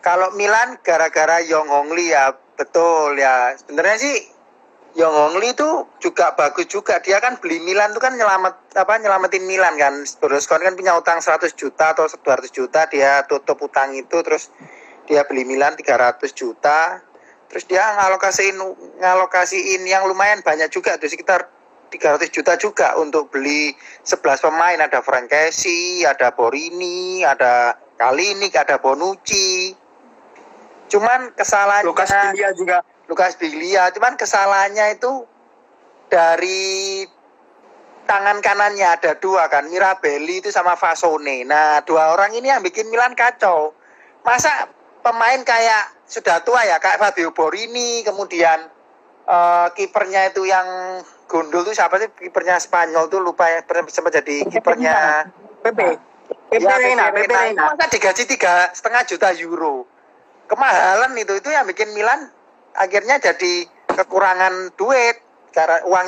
Kalau 0.03 0.35
Milan 0.37 0.77
gara-gara 0.83 1.39
Yong 1.41 1.71
Hong 1.71 1.89
Lee 1.95 2.11
ya 2.11 2.35
betul 2.55 3.17
ya. 3.17 3.53
Sebenarnya 3.57 3.97
sih 3.99 4.15
Yong 4.93 5.09
Hong 5.09 5.35
Lee 5.41 5.57
itu 5.57 5.89
juga 5.97 6.37
bagus 6.37 6.69
juga. 6.69 7.01
Dia 7.01 7.17
kan 7.17 7.41
beli 7.41 7.57
Milan 7.65 7.97
itu 7.97 8.01
kan 8.01 8.13
nyelamat 8.13 8.77
apa 8.77 8.93
nyelamatin 9.01 9.41
Milan 9.49 9.73
kan. 9.73 10.05
Berlusconi 10.21 10.69
kan 10.69 10.77
punya 10.77 10.93
utang 10.93 11.17
100 11.17 11.49
juta 11.57 11.97
atau 11.97 12.05
200 12.05 12.53
juta 12.53 12.85
dia 12.85 13.25
tutup 13.25 13.57
utang 13.65 13.97
itu 13.97 14.21
terus 14.21 14.53
dia 15.09 15.25
beli 15.25 15.49
Milan 15.49 15.73
300 15.73 16.21
juta. 16.37 17.01
Terus 17.49 17.65
dia 17.65 17.81
ngalokasiin 17.97 18.57
ngalokasiin 19.01 19.81
yang 19.89 20.05
lumayan 20.05 20.45
banyak 20.45 20.69
juga 20.69 20.97
tuh 21.01 21.09
sekitar 21.09 21.49
300 21.89 22.29
juta 22.33 22.53
juga 22.57 22.97
untuk 22.97 23.29
beli 23.29 23.73
11 24.05 24.45
pemain 24.45 24.77
ada 24.81 25.01
Frank 25.01 25.29
Kessie, 25.29 26.05
ada 26.05 26.33
Borini, 26.33 27.21
ada 27.21 27.77
Kalinik, 27.97 28.57
ada 28.57 28.81
Bonucci. 28.81 29.73
Cuman 30.91 31.33
kesalahannya 31.35 31.87
Lukas 31.87 32.09
Biglia 32.11 32.49
juga. 32.55 32.77
Lukas 33.03 33.35
Biglia, 33.35 33.83
cuman 33.91 34.15
kesalahannya 34.15 34.95
itu 34.95 35.27
dari 36.07 37.03
tangan 38.07 38.39
kanannya 38.39 38.87
ada 38.87 39.19
dua 39.19 39.51
kan, 39.51 39.67
Mirabelli 39.67 40.39
itu 40.39 40.49
sama 40.51 40.79
Fasone. 40.79 41.43
Nah, 41.43 41.83
dua 41.83 42.15
orang 42.15 42.31
ini 42.31 42.47
yang 42.47 42.63
bikin 42.63 42.87
Milan 42.87 43.11
kacau. 43.11 43.75
Masa 44.23 44.71
pemain 45.03 45.39
kayak 45.43 46.07
sudah 46.07 46.47
tua 46.47 46.63
ya, 46.63 46.79
kayak 46.79 46.99
Fabio 46.99 47.35
Borini, 47.35 48.07
kemudian 48.07 48.71
eh, 49.27 49.67
kipernya 49.75 50.31
itu 50.31 50.47
yang 50.47 50.99
gondol 51.27 51.67
tuh 51.67 51.75
siapa 51.75 51.99
sih 51.99 52.07
kipernya 52.13 52.59
Spanyol 52.61 53.09
tuh 53.09 53.19
lupa 53.19 53.49
ya 53.49 53.65
pernah 53.65 53.89
sempat 53.89 54.21
jadi 54.21 54.47
kipernya 54.47 55.27
Pepe. 55.65 55.97
Pepe 56.53 56.61
Ya, 56.61 56.77
Reina, 56.77 57.09
Pepe 57.09 57.25
Pepe 57.25 57.33
Reina. 57.33 57.41
Reina. 57.41 57.63
Masa 57.73 57.89
digaji 57.89 58.23
tiga 58.29 58.69
setengah 58.69 59.01
juta 59.09 59.33
euro 59.33 59.89
kemahalan 60.53 61.17
itu 61.17 61.33
itu 61.41 61.49
yang 61.49 61.65
bikin 61.65 61.89
Milan 61.97 62.29
akhirnya 62.77 63.17
jadi 63.17 63.65
kekurangan 63.89 64.77
duit. 64.77 65.17
Karena 65.53 65.85
uang 65.85 66.07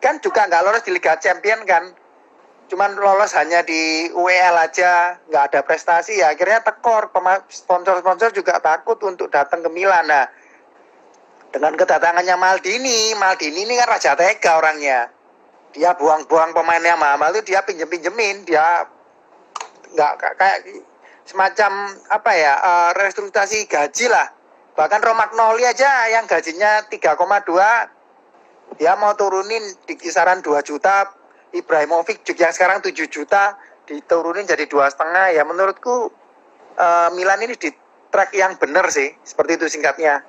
kan 0.00 0.20
juga 0.24 0.48
nggak 0.48 0.62
lolos 0.64 0.84
di 0.84 0.92
Liga 0.92 1.16
Champion 1.20 1.64
kan. 1.68 1.92
Cuman 2.66 2.96
lolos 2.96 3.32
hanya 3.36 3.62
di 3.62 4.08
UEL 4.12 4.56
aja 4.56 5.20
nggak 5.28 5.44
ada 5.52 5.60
prestasi. 5.64 6.20
Ya 6.20 6.32
akhirnya 6.32 6.64
tekor. 6.64 7.12
Sponsor-sponsor 7.48 8.32
juga 8.32 8.60
takut 8.60 8.96
untuk 9.04 9.28
datang 9.28 9.60
ke 9.60 9.70
Milan. 9.72 10.08
Nah 10.08 10.28
dengan 11.52 11.72
kedatangannya 11.72 12.36
Maldini 12.36 13.16
Maldini 13.16 13.64
ini 13.64 13.74
kan 13.76 13.88
raja 13.88 14.12
tega 14.16 14.60
orangnya. 14.60 15.08
Dia 15.76 15.92
buang-buang 15.92 16.56
pemain 16.56 16.80
yang 16.80 16.96
mahal 16.96 17.36
itu 17.36 17.52
dia 17.52 17.60
pinjem-pinjemin. 17.60 18.48
Dia 18.48 18.88
nggak 19.92 20.12
ka- 20.16 20.36
kayak 20.40 20.58
semacam 21.26 21.92
apa 22.08 22.32
ya 22.32 22.52
eh, 22.56 22.90
restrukturisasi 23.02 23.66
gaji 23.66 24.06
lah. 24.08 24.30
Bahkan 24.76 25.00
Romagnoli 25.02 25.64
aja 25.66 26.08
yang 26.12 26.24
gajinya 26.28 26.86
3,2 26.88 27.18
dia 28.76 28.92
mau 28.98 29.14
turunin 29.18 29.62
di 29.84 29.94
kisaran 29.98 30.40
2 30.40 30.62
juta. 30.62 31.12
Ibrahimovic 31.56 32.26
juga 32.26 32.50
yang 32.50 32.54
sekarang 32.54 32.78
7 32.84 32.92
juta 33.08 33.56
diturunin 33.88 34.44
jadi 34.44 34.66
dua 34.66 34.90
setengah. 34.90 35.32
Ya 35.32 35.42
menurutku 35.46 36.12
eh, 36.78 37.08
Milan 37.14 37.42
ini 37.42 37.54
di 37.56 37.70
track 38.10 38.30
yang 38.34 38.54
benar 38.60 38.90
sih 38.92 39.14
seperti 39.26 39.58
itu 39.58 39.66
singkatnya. 39.70 40.22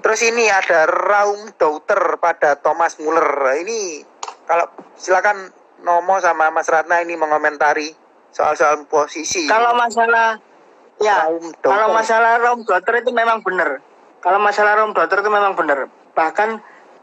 Terus 0.00 0.20
ini 0.24 0.48
ada 0.48 0.88
Raum 0.88 1.52
Dauter 1.60 2.16
pada 2.16 2.56
Thomas 2.56 2.96
Muller 3.02 3.52
ini 3.60 4.00
kalau 4.48 4.66
silakan 4.96 5.52
Nomo 5.84 6.16
sama 6.20 6.48
Mas 6.48 6.68
Ratna 6.68 7.04
ini 7.04 7.16
mengomentari 7.16 7.92
soal-soal 8.30 8.86
posisi 8.86 9.46
Kalau 9.50 9.74
masalah 9.74 10.38
ya, 11.02 11.26
kalau 11.62 11.90
masalah 11.90 12.38
Rom 12.38 12.62
Dotter 12.62 13.02
itu 13.02 13.10
memang 13.10 13.42
benar. 13.42 13.82
Kalau 14.20 14.38
masalah 14.38 14.76
Rom 14.78 14.92
Dotter 14.92 15.24
itu 15.24 15.30
memang 15.32 15.56
benar. 15.56 15.88
Bahkan 16.12 16.60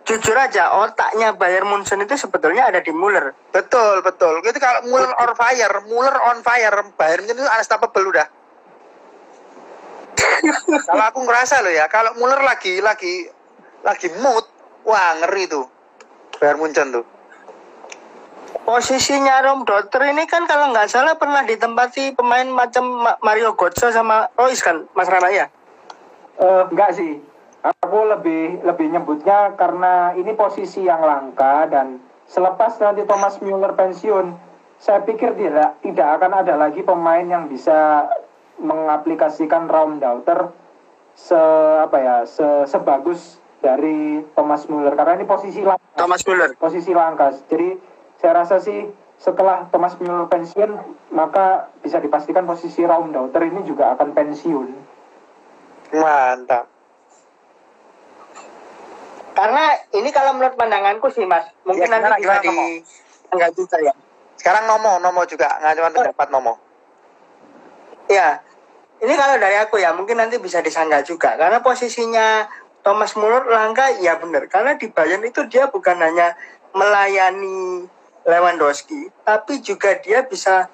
jujur 0.07 0.37
aja 0.39 0.71
otaknya 0.79 1.35
Bayern 1.35 1.67
Munchen 1.67 1.99
itu 1.99 2.15
sebetulnya 2.15 2.71
ada 2.71 2.79
di 2.79 2.95
Muller. 2.95 3.35
Betul, 3.51 3.99
betul. 3.99 4.39
Itu 4.45 4.55
kalau 4.61 4.87
Muller 4.87 5.11
on 5.19 5.35
fire, 5.35 5.75
Muller 5.91 6.15
on 6.31 6.39
fire, 6.45 6.79
Bayern 6.95 7.27
Munchen 7.27 7.43
itu 7.43 7.49
unstoppable 7.51 8.07
udah. 8.07 8.27
kalau 10.87 11.03
aku 11.11 11.19
ngerasa 11.27 11.65
loh 11.65 11.73
ya, 11.73 11.91
kalau 11.91 12.15
Muller 12.15 12.39
lagi 12.45 12.79
lagi 12.79 13.27
lagi 13.83 14.07
mood, 14.23 14.45
wah 14.87 15.19
ngeri 15.19 15.49
tuh. 15.51 15.65
Bayern 16.39 16.61
Munchen 16.61 16.93
tuh. 16.93 17.16
Posisinya 18.67 19.39
Rom 19.47 19.63
Dotter 19.63 20.11
ini 20.11 20.27
kan 20.27 20.43
kalau 20.43 20.75
nggak 20.75 20.91
salah 20.91 21.15
pernah 21.15 21.39
ditempati 21.47 22.19
pemain 22.19 22.43
macam 22.51 22.99
Ma- 22.99 23.15
Mario 23.23 23.55
Götze 23.55 23.95
sama 23.95 24.27
Royce 24.35 24.59
kan, 24.59 24.83
Mas 24.91 25.07
Rana 25.07 25.31
ya? 25.31 25.47
Eh, 26.35 26.63
enggak 26.67 26.99
sih. 26.99 27.15
Aku 27.63 27.99
lebih 28.11 28.59
lebih 28.67 28.91
nyebutnya 28.91 29.55
karena 29.55 30.11
ini 30.19 30.35
posisi 30.35 30.83
yang 30.83 30.99
langka 30.99 31.63
dan 31.71 32.03
selepas 32.27 32.75
nanti 32.83 33.07
Thomas 33.07 33.39
Müller 33.39 33.71
pensiun, 33.71 34.35
saya 34.83 34.99
pikir 34.99 35.39
tidak 35.39 35.79
tidak 35.79 36.19
akan 36.19 36.43
ada 36.43 36.59
lagi 36.59 36.83
pemain 36.83 37.23
yang 37.23 37.47
bisa 37.47 38.11
mengaplikasikan 38.59 39.71
Raum 39.71 40.03
Dauter 40.03 40.51
se 41.15 41.39
apa 41.79 41.97
ya 42.03 42.15
se, 42.27 42.67
sebagus 42.67 43.39
dari 43.63 44.27
Thomas 44.35 44.67
Müller 44.67 44.91
karena 44.91 45.23
ini 45.23 45.25
posisi 45.25 45.63
langka 45.63 45.95
Thomas 45.95 46.19
Müller. 46.27 46.51
posisi 46.59 46.91
langka. 46.91 47.31
Jadi 47.47 47.86
saya 48.17 48.43
rasa 48.43 48.57
sih 48.61 48.89
setelah 49.17 49.65
Thomas 49.73 49.97
Müller 49.97 50.29
pensiun 50.29 50.77
maka 51.13 51.73
bisa 51.81 51.97
dipastikan 51.97 52.45
posisi 52.45 52.85
Raum 52.85 53.09
Dauter 53.09 53.41
ini 53.49 53.65
juga 53.65 53.97
akan 53.97 54.13
pensiun. 54.13 54.69
Mantap. 55.97 56.69
Karena 59.33 59.63
ini 59.93 60.09
kalau 60.09 60.33
menurut 60.33 60.57
pandanganku 60.57 61.13
sih 61.13 61.25
Mas, 61.29 61.45
mungkin 61.61 61.85
Ya, 61.85 61.93
nanti 61.93 62.25
bisa 62.25 62.41
di 62.41 62.81
enggak 63.29 63.51
juga 63.53 63.77
ya. 63.81 63.93
Sekarang 64.37 64.65
Nomo, 64.65 64.97
Nomo 64.97 65.25
juga 65.29 65.61
ngajuan 65.61 65.93
pendapat 65.93 66.27
Nomo. 66.33 66.57
Ya, 68.09 68.41
ini 69.01 69.13
kalau 69.13 69.37
dari 69.37 69.57
aku 69.61 69.77
ya 69.77 69.93
mungkin 69.93 70.17
nanti 70.17 70.41
bisa 70.41 70.61
disanggah 70.65 71.05
juga 71.05 71.37
karena 71.37 71.61
posisinya 71.61 72.49
Thomas 72.81 73.13
Muller 73.13 73.45
langka 73.45 73.93
ya 74.01 74.17
benar 74.17 74.49
karena 74.49 74.73
di 74.73 74.89
Bayern 74.89 75.21
itu 75.21 75.45
dia 75.45 75.69
bukan 75.69 76.01
hanya 76.01 76.33
melayani 76.73 77.85
Lewandowski, 78.27 79.07
tapi 79.23 79.63
juga 79.63 79.95
dia 80.03 80.27
bisa 80.27 80.67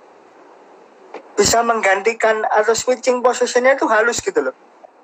bisa 1.38 1.62
menggantikan 1.62 2.42
atau 2.50 2.74
switching 2.74 3.22
posisinya 3.22 3.78
itu 3.78 3.86
halus 3.86 4.18
gitu 4.26 4.50
loh. 4.50 4.56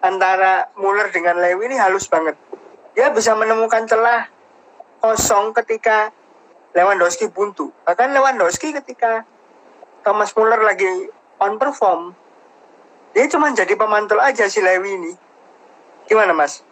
Antara 0.02 0.74
Muller 0.74 1.14
dengan 1.14 1.38
Lewi 1.38 1.70
ini 1.70 1.78
halus 1.78 2.10
banget. 2.10 2.34
Dia 2.98 3.14
bisa 3.14 3.38
menemukan 3.38 3.86
celah 3.86 4.26
kosong 4.98 5.54
ketika 5.62 6.10
Lewandowski 6.74 7.30
buntu. 7.30 7.70
Bahkan 7.86 8.18
Lewandowski 8.18 8.74
ketika 8.74 9.30
Thomas 10.02 10.34
Muller 10.34 10.66
lagi 10.66 10.90
on 11.38 11.62
perform, 11.62 12.18
dia 13.14 13.30
cuma 13.30 13.54
jadi 13.54 13.78
pemantul 13.78 14.18
aja 14.18 14.50
si 14.50 14.58
Lewi 14.58 14.98
ini. 14.98 15.14
Gimana 16.10 16.34
mas? 16.34 16.66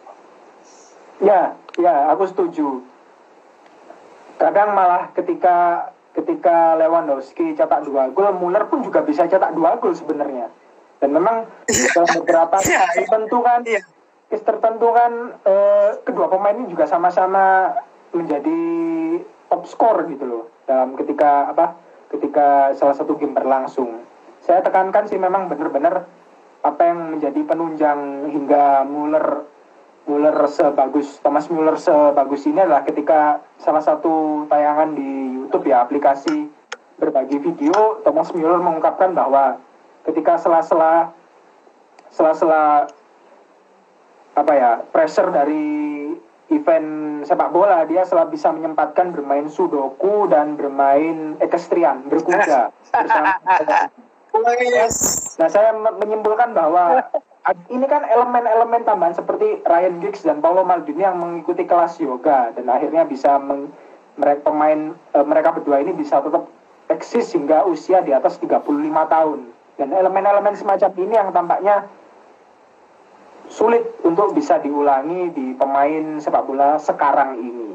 Ya, 1.22 1.54
ya, 1.78 2.10
aku 2.10 2.26
setuju. 2.26 2.82
Kadang 4.38 4.72
malah 4.72 5.10
ketika 5.12 5.90
ketika 6.14 6.74
Lewandowski 6.78 7.54
cetak 7.54 7.86
dua 7.86 8.10
gol, 8.10 8.34
Muller 8.34 8.66
pun 8.66 8.82
juga 8.82 9.02
bisa 9.02 9.26
cetak 9.26 9.54
dua 9.54 9.78
gol 9.78 9.94
sebenarnya. 9.94 10.50
Dan 10.98 11.14
memang 11.14 11.46
dalam 11.94 12.10
beberapa 12.22 12.56
Iya, 12.66 12.70
iya. 12.74 12.86
tertentu 13.02 13.38
kan, 13.42 13.60
Iya. 13.62 13.82
tertentu 14.30 14.88
kan 14.90 15.12
eh, 15.42 15.90
kedua 16.02 16.26
pemain 16.26 16.54
ini 16.58 16.66
juga 16.70 16.90
sama-sama 16.90 17.74
menjadi 18.10 18.60
top 19.48 19.62
skor 19.68 20.04
gitu 20.10 20.24
loh 20.26 20.44
dalam 20.66 20.96
ketika 20.98 21.54
apa 21.54 21.66
ketika 22.10 22.72
salah 22.74 22.96
satu 22.96 23.14
game 23.14 23.32
berlangsung. 23.36 24.02
Saya 24.42 24.62
tekankan 24.62 25.06
sih 25.06 25.18
memang 25.20 25.46
benar-benar 25.46 26.06
apa 26.62 26.82
yang 26.82 27.16
menjadi 27.16 27.40
penunjang 27.46 28.28
hingga 28.32 28.82
Muller 28.84 29.46
Muller 30.08 30.34
sebagus 30.48 31.20
Thomas 31.20 31.46
Muller 31.52 31.76
sebagus 31.76 32.48
ini 32.48 32.64
adalah 32.64 32.82
ketika 32.82 33.44
salah 33.60 33.84
satu 33.84 34.48
tayangan 34.48 34.96
di 34.96 35.36
YouTube 35.44 35.68
ya 35.68 35.84
aplikasi 35.84 36.48
berbagi 36.96 37.38
video 37.38 38.00
Thomas 38.02 38.32
Muller 38.32 38.58
mengungkapkan 38.58 39.12
bahwa 39.12 39.60
ketika 40.08 40.40
sela-sela 40.40 41.12
sela-sela 42.08 42.88
apa 44.32 44.52
ya 44.56 44.70
pressure 44.90 45.28
dari 45.28 46.08
event 46.48 47.22
sepak 47.28 47.52
bola 47.52 47.84
dia 47.84 48.08
selalu 48.08 48.40
bisa 48.40 48.48
menyempatkan 48.48 49.12
bermain 49.12 49.46
sudoku 49.52 50.24
dan 50.32 50.56
bermain 50.56 51.36
ekestrian 51.38 52.08
berkuda 52.08 52.72
bersama 52.96 53.36
Oh, 54.28 54.44
yes. 54.60 54.94
Nah, 55.40 55.48
saya 55.48 55.72
me- 55.72 55.96
menyimpulkan 55.98 56.52
bahwa 56.52 57.00
ini 57.72 57.86
kan 57.88 58.04
elemen-elemen 58.04 58.84
tambahan 58.84 59.16
seperti 59.16 59.64
Ryan 59.64 60.04
Giggs 60.04 60.26
dan 60.26 60.44
Paulo 60.44 60.66
Maldini 60.66 61.00
yang 61.00 61.16
mengikuti 61.16 61.64
kelas 61.64 61.96
yoga 62.02 62.52
dan 62.52 62.68
akhirnya 62.68 63.08
bisa 63.08 63.40
meng, 63.40 63.72
mereka 64.20 64.52
pemain 64.52 64.92
eh, 64.92 65.24
mereka 65.24 65.56
berdua 65.56 65.80
ini 65.80 65.96
bisa 65.96 66.20
tetap 66.20 66.50
eksis 66.92 67.32
hingga 67.32 67.64
usia 67.64 68.04
di 68.04 68.12
atas 68.12 68.36
35 68.40 68.64
tahun. 69.08 69.40
Dan 69.78 69.94
elemen-elemen 69.94 70.58
semacam 70.58 70.90
ini 70.98 71.14
yang 71.14 71.30
tampaknya 71.30 71.86
sulit 73.48 73.86
untuk 74.04 74.36
bisa 74.36 74.60
diulangi 74.60 75.32
di 75.32 75.46
pemain 75.56 76.20
sepak 76.20 76.44
bola 76.44 76.76
sekarang 76.76 77.38
ini. 77.40 77.70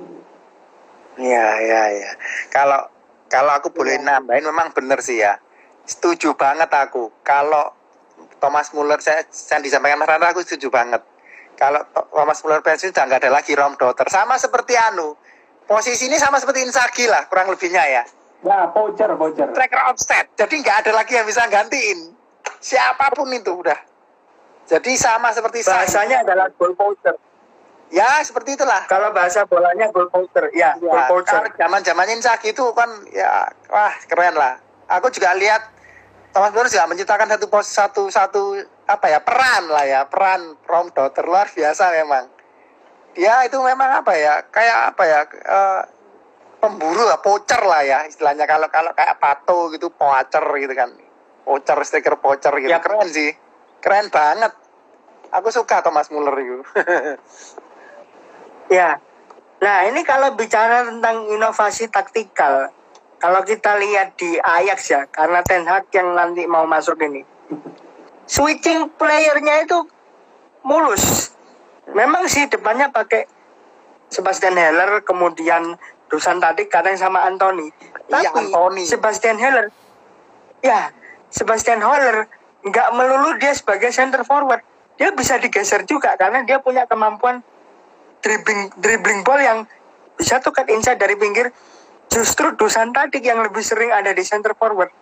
Iya, 1.17 1.47
iya, 1.61 1.84
iya. 1.97 2.11
Kalau 2.49 2.89
kalau 3.30 3.57
aku 3.57 3.74
boleh 3.74 3.97
nambahin 4.01 4.45
memang 4.45 4.69
benar 4.76 5.01
sih 5.01 5.21
ya. 5.21 5.39
Setuju 5.88 6.38
banget 6.38 6.69
aku. 6.69 7.09
Kalau 7.26 7.82
Thomas 8.43 8.75
Muller 8.75 8.99
saya, 8.99 9.23
saya 9.31 9.63
disampaikan 9.63 9.95
Mas 9.95 10.03
Randa 10.05 10.27
aku 10.27 10.43
setuju 10.43 10.67
banget. 10.67 10.99
Kalau 11.55 11.79
Tho- 11.87 12.11
Thomas 12.11 12.43
Muller 12.43 12.59
pensiun 12.59 12.91
udah 12.91 13.03
nggak 13.07 13.19
ada 13.23 13.31
lagi 13.31 13.55
Rom 13.55 13.79
Dotter. 13.79 14.03
Sama 14.11 14.35
seperti 14.35 14.75
Anu. 14.75 15.15
Posisi 15.63 16.11
ini 16.11 16.19
sama 16.19 16.35
seperti 16.35 16.59
Insagi 16.59 17.07
lah 17.07 17.23
kurang 17.25 17.47
lebihnya 17.47 17.87
ya. 17.87 18.03
Ya, 18.43 18.67
voucher, 18.67 19.07
voucher. 19.15 19.47
Tracker 19.47 19.81
offset. 19.87 20.27
Jadi 20.35 20.59
nggak 20.59 20.83
ada 20.83 20.91
lagi 20.91 21.15
yang 21.15 21.23
bisa 21.23 21.47
gantiin. 21.47 22.11
Siapa 22.59 23.15
pun 23.15 23.31
itu 23.31 23.55
udah. 23.55 23.79
Jadi 24.67 24.91
sama 24.95 25.31
seperti 25.31 25.63
saya. 25.63 25.87
Bahasanya 25.87 26.27
adalah 26.27 26.51
goal 26.51 26.75
poacher. 26.75 27.15
Ya 27.87 28.19
seperti 28.19 28.59
itulah. 28.59 28.83
Kalau 28.85 29.15
bahasa 29.15 29.47
bolanya 29.47 29.87
goal 29.87 30.09
poacher, 30.09 30.51
ya, 30.51 30.75
goal 30.75 30.91
Ya, 30.91 31.07
poacher. 31.07 31.43
zaman 31.55 31.79
zamannya 31.79 32.19
Inzaghi 32.19 32.51
itu 32.51 32.65
kan 32.75 32.89
ya 33.07 33.47
wah 33.71 33.95
keren 34.03 34.35
lah. 34.35 34.59
Aku 34.91 35.07
juga 35.07 35.31
lihat 35.31 35.63
Thomas 36.34 36.49
Muller 36.49 36.69
juga 36.69 36.89
menciptakan 36.89 37.29
satu 37.29 37.45
pos 37.45 37.67
satu 37.69 38.03
satu 38.09 38.57
apa 38.89 39.05
ya 39.05 39.21
peran 39.21 39.69
lah 39.69 39.86
ya 39.86 40.01
peran 40.09 40.57
Rom 40.65 40.89
Dotter 40.89 41.21
luar 41.29 41.45
biasa 41.53 41.93
memang. 41.93 42.25
Dia 43.13 43.45
itu 43.45 43.61
memang 43.61 44.01
apa 44.01 44.17
ya 44.17 44.41
kayak 44.49 44.97
apa 44.97 45.03
ya 45.05 45.19
eh, 45.29 45.81
pemburu 46.57 47.05
lah, 47.05 47.21
poacher 47.21 47.61
lah 47.61 47.86
ya 47.86 48.09
istilahnya 48.09 48.49
kalau 48.49 48.65
kalau 48.73 48.89
kayak 48.97 49.21
pato 49.21 49.69
gitu 49.69 49.93
poacher 49.93 50.41
gitu 50.57 50.73
kan. 50.73 50.89
Poacher 51.45 51.77
stiker 51.86 52.17
poacher 52.17 52.57
gitu 52.57 52.73
Yap. 52.73 52.81
keren 52.81 53.05
sih. 53.13 53.38
Keren 53.77 54.09
banget. 54.09 54.57
Aku 55.38 55.53
suka 55.53 55.86
Thomas 55.86 56.09
Muller 56.09 56.34
itu. 56.41 56.57
Ya. 58.71 58.99
Nah, 59.63 59.88
ini 59.88 60.03
kalau 60.03 60.36
bicara 60.36 60.84
tentang 60.84 61.27
inovasi 61.31 61.88
taktikal, 61.88 62.71
kalau 63.24 63.39
kita 63.47 63.80
lihat 63.80 64.19
di 64.19 64.36
Ajax 64.36 64.91
ya, 64.91 65.07
karena 65.07 65.39
Ten 65.47 65.63
Hag 65.63 65.88
yang 65.95 66.11
nanti 66.11 66.43
mau 66.43 66.67
masuk 66.67 66.99
ini, 66.99 67.24
switching 68.28 68.91
playernya 68.99 69.63
itu 69.63 69.80
mulus. 70.67 71.32
Memang 71.95 72.28
sih 72.28 72.51
depannya 72.51 72.91
pakai 72.91 73.24
Sebastian 74.11 74.59
Heller, 74.59 75.07
kemudian 75.07 75.80
Dusan 76.11 76.43
tadi 76.43 76.67
kadang 76.67 76.99
sama 76.99 77.24
Anthony. 77.24 77.71
Iya, 78.11 78.28
Tapi 78.28 78.51
Anthony. 78.51 78.84
Sebastian 78.84 79.39
Heller, 79.39 79.71
ya 80.59 80.91
Sebastian 81.32 81.80
Heller 81.80 82.28
nggak 82.59 82.88
melulu 82.91 83.39
dia 83.39 83.55
sebagai 83.55 83.95
center 83.95 84.28
forward. 84.28 84.59
Dia 84.99 85.15
bisa 85.15 85.39
digeser 85.39 85.88
juga 85.88 86.19
karena 86.19 86.43
dia 86.43 86.59
punya 86.59 86.84
kemampuan 86.91 87.39
dribbling 88.19 88.69
dribbling 88.84 89.24
ball 89.24 89.39
yang 89.39 89.63
bisa 90.19 90.43
tuh 90.43 90.51
cut 90.51 90.67
inside 90.67 90.99
dari 90.99 91.15
pinggir. 91.15 91.55
Justru 92.14 92.53
Dusan 92.53 92.93
Tadic 92.93 93.26
yang 93.26 93.41
lebih 93.41 93.66
sering 93.66 93.89
ada 93.89 94.14
di 94.14 94.22
center 94.22 94.53
forward. 94.53 94.93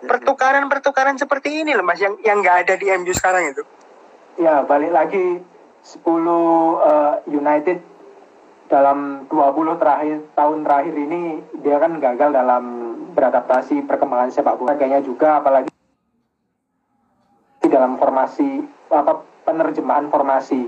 Pertukaran-pertukaran 0.00 1.20
seperti 1.20 1.60
ini 1.60 1.76
loh 1.76 1.84
mas 1.84 2.00
yang 2.00 2.16
yang 2.24 2.40
nggak 2.40 2.64
ada 2.64 2.74
di 2.80 2.88
MU 2.96 3.12
sekarang 3.12 3.52
itu. 3.52 3.60
Ya, 4.40 4.64
balik 4.64 4.92
lagi 4.92 5.44
10 5.84 6.00
eh, 6.00 7.14
United 7.28 7.78
dalam 8.72 9.28
20 9.28 9.80
terakhir 9.80 10.16
tahun 10.32 10.64
terakhir 10.64 10.94
ini 10.96 11.22
dia 11.60 11.76
kan 11.76 12.00
gagal 12.00 12.32
dalam 12.32 12.64
beradaptasi 13.12 13.86
perkembangan 13.86 14.32
sepak 14.34 14.58
bola 14.58 14.74
kayaknya 14.74 15.06
juga 15.06 15.38
apalagi 15.38 15.70
di 17.62 17.68
dalam 17.70 17.94
formasi 17.94 18.66
apa 18.90 19.22
penerjemahan 19.46 20.10
formasi 20.10 20.66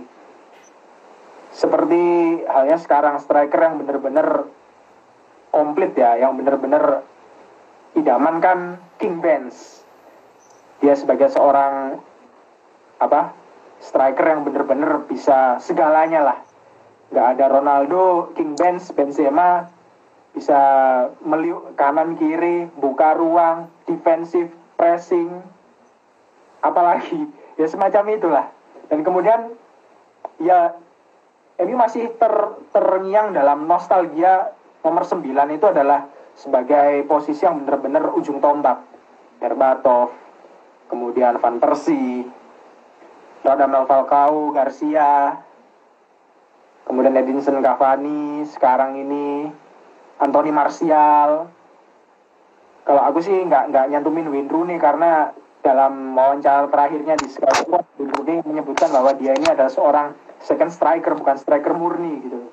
seperti 1.51 2.03
halnya 2.47 2.79
sekarang 2.79 3.19
striker 3.19 3.59
yang 3.59 3.83
benar-benar 3.83 4.47
komplit 5.51 5.97
ya 5.97 6.21
yang 6.21 6.37
benar-benar 6.37 7.03
idaman 7.97 8.39
kan 8.39 8.59
King 9.01 9.19
Benz. 9.19 9.83
Dia 10.79 10.95
sebagai 10.95 11.33
seorang 11.33 11.99
apa 12.99 13.35
striker 13.79 14.27
yang 14.27 14.43
bener-bener 14.47 15.07
bisa 15.07 15.59
segalanya 15.63 16.35
lah. 16.35 16.39
Nggak 17.09 17.27
ada 17.39 17.45
Ronaldo 17.49 18.35
King 18.37 18.55
Benz 18.55 18.91
Benzema 18.93 19.71
bisa 20.37 20.61
meliuk 21.25 21.75
kanan 21.75 22.15
kiri 22.15 22.69
buka 22.79 23.17
ruang 23.17 23.73
defensif 23.89 24.53
pressing 24.79 25.43
apalagi. 26.63 27.27
Ya 27.59 27.67
semacam 27.67 28.05
itulah. 28.15 28.47
Dan 28.87 29.03
kemudian 29.03 29.51
ya 30.39 30.79
ini 31.59 31.75
masih 31.75 32.15
ter, 32.15 32.35
terngiang 32.71 33.35
dalam 33.35 33.67
nostalgia 33.67 34.55
nomor 34.83 35.03
9 35.05 35.25
itu 35.55 35.67
adalah 35.67 36.07
sebagai 36.39 37.03
posisi 37.07 37.43
yang 37.43 37.63
benar-benar 37.63 38.15
ujung 38.15 38.39
tombak 38.39 38.83
Berbatov 39.39 40.15
kemudian 40.91 41.39
Van 41.39 41.59
Persie 41.59 42.27
Radamel 43.49 43.87
Falcao, 43.87 44.51
Garcia, 44.51 45.39
kemudian 46.85 47.15
Edinson 47.15 47.63
Cavani, 47.63 48.43
sekarang 48.51 48.99
ini 48.99 49.47
Anthony 50.19 50.51
Martial. 50.51 51.47
Kalau 52.83 53.03
aku 53.05 53.23
sih 53.23 53.37
nggak 53.37 53.71
nggak 53.71 53.87
nyantumin 53.95 54.27
Wayne 54.33 54.51
Rooney 54.51 54.77
karena 54.81 55.31
dalam 55.63 56.17
wawancara 56.17 56.67
terakhirnya 56.73 57.15
di 57.15 57.29
Sky 57.31 57.63
Sport, 57.63 57.85
Wayne 58.01 58.13
Rooney 58.17 58.37
menyebutkan 58.43 58.91
bahwa 58.91 59.15
dia 59.15 59.37
ini 59.37 59.47
adalah 59.47 59.71
seorang 59.71 60.17
second 60.43 60.73
striker 60.75 61.15
bukan 61.15 61.37
striker 61.39 61.77
murni 61.77 62.25
gitu. 62.25 62.48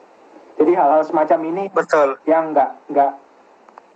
Jadi 0.56 0.72
hal-hal 0.72 1.04
semacam 1.04 1.40
ini 1.52 1.64
Betul. 1.72 2.16
yang 2.24 2.56
nggak 2.56 2.72
nggak 2.92 3.12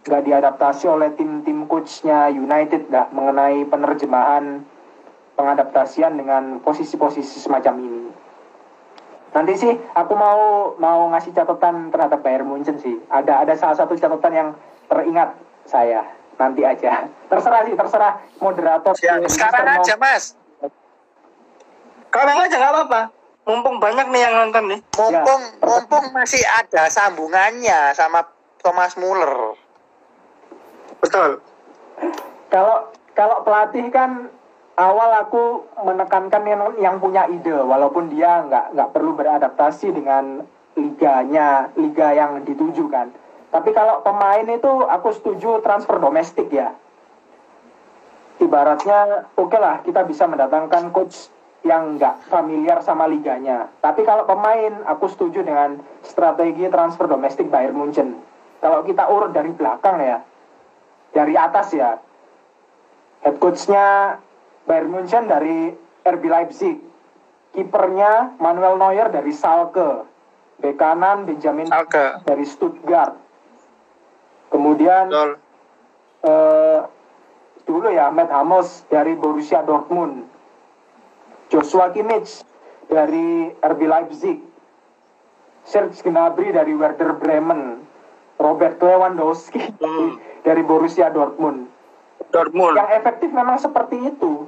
nggak 0.09 0.21
diadaptasi 0.27 0.85
oleh 0.91 1.11
tim-tim 1.15 1.67
coachnya 1.67 2.31
United 2.31 2.91
dah 2.91 3.07
mengenai 3.15 3.63
penerjemahan 3.67 4.63
pengadaptasian 5.39 6.19
dengan 6.19 6.59
posisi-posisi 6.59 7.39
semacam 7.39 7.75
ini. 7.79 8.03
Nanti 9.31 9.53
sih 9.55 9.73
aku 9.95 10.13
mau 10.17 10.73
mau 10.81 11.07
ngasih 11.15 11.31
catatan 11.31 11.93
terhadap 11.93 12.19
Bayern 12.19 12.49
Munchen 12.49 12.75
sih. 12.81 12.99
Ada 13.07 13.47
ada 13.47 13.53
salah 13.55 13.77
satu 13.79 13.95
catatan 13.95 14.33
yang 14.35 14.49
teringat 14.91 15.37
saya 15.63 16.03
nanti 16.39 16.63
aja. 16.63 17.07
Terserah 17.27 17.61
sih, 17.67 17.75
terserah 17.75 18.13
moderator. 18.39 18.95
Ya, 18.99 19.19
sekarang 19.27 19.79
aja 19.79 19.95
mas. 19.99 20.33
Sekarang 22.09 22.37
aja 22.41 22.55
nggak 22.57 22.73
apa-apa. 22.73 23.01
Mumpung 23.47 23.81
banyak 23.81 24.07
nih 24.11 24.21
yang 24.23 24.35
nonton 24.45 24.63
nih. 24.71 24.79
Mumpung 24.97 25.41
Ya. 25.41 25.65
mumpung 25.65 26.05
masih 26.13 26.43
ada 26.59 26.91
sambungannya 26.91 27.95
sama 27.95 28.27
Thomas 28.59 28.93
Muller. 28.99 29.55
Betul. 30.99 31.39
Kalau 32.51 32.91
kalau 33.15 33.43
pelatih 33.43 33.87
kan 33.91 34.27
awal 34.79 35.11
aku 35.19 35.67
menekankan 35.83 36.43
yang, 36.47 36.61
yang 36.79 36.95
punya 37.03 37.27
ide, 37.27 37.51
walaupun 37.51 38.07
dia 38.07 38.43
nggak 38.47 38.75
nggak 38.75 38.89
perlu 38.95 39.11
beradaptasi 39.15 39.91
dengan 39.91 40.43
liganya, 40.79 41.67
liga 41.75 42.15
yang 42.15 42.43
dituju 42.47 42.87
kan. 42.87 43.11
Tapi 43.49 43.73
kalau 43.73 43.99
pemain 44.05 44.45
itu 44.45 44.71
aku 44.85 45.09
setuju 45.11 45.59
transfer 45.65 45.97
domestik 45.97 46.47
ya. 46.53 46.71
Ibaratnya 48.39 49.27
oke 49.35 49.57
lah 49.59 49.83
kita 49.83 50.07
bisa 50.07 50.23
mendatangkan 50.29 50.95
coach 50.95 51.27
yang 51.67 51.99
nggak 51.99 52.31
familiar 52.31 52.79
sama 52.79 53.09
liganya. 53.09 53.67
Tapi 53.83 54.07
kalau 54.07 54.23
pemain 54.23 54.79
aku 54.87 55.11
setuju 55.11 55.43
dengan 55.43 55.83
strategi 56.07 56.63
transfer 56.71 57.09
domestik 57.09 57.51
Bayern 57.51 57.75
Munchen. 57.75 58.15
Kalau 58.63 58.83
kita 58.83 59.07
urut 59.11 59.35
dari 59.35 59.51
belakang 59.51 59.99
ya, 59.99 60.23
dari 61.11 61.35
atas 61.35 61.71
ya, 61.75 61.99
head 63.23 63.35
coachnya 63.39 64.19
Bayern 64.67 64.91
Munchen 64.91 65.27
dari 65.27 65.75
RB 66.07 66.23
Leipzig, 66.31 66.79
kipernya 67.51 68.39
Manuel 68.39 68.79
Neuer 68.79 69.11
dari 69.11 69.33
Schalke, 69.35 70.07
bek 70.63 70.79
kanan 70.79 71.27
Benjamin 71.27 71.67
Oke. 71.71 72.23
dari 72.23 72.45
Stuttgart, 72.47 73.15
kemudian 74.53 75.11
eh, 76.23 76.79
dulu 77.65 77.87
ya 77.89 78.13
Matt 78.13 78.31
Hummels 78.31 78.85
dari 78.87 79.17
Borussia 79.17 79.63
Dortmund, 79.65 80.28
Joshua 81.49 81.89
Kimmich 81.89 82.45
dari 82.85 83.49
RB 83.57 83.81
Leipzig, 83.85 84.37
Serge 85.65 86.01
Gnabry 86.01 86.53
dari 86.53 86.73
Werder 86.73 87.17
Bremen, 87.17 87.83
Robert 88.37 88.77
Lewandowski 88.79 89.61
Hmm. 89.77 90.15
dari 90.41 90.61
Borussia 90.63 91.09
Dortmund 91.09 91.67
Dortmund. 92.29 92.77
yang 92.77 92.89
efektif 92.93 93.33
memang 93.33 93.57
seperti 93.57 93.97
itu. 94.07 94.47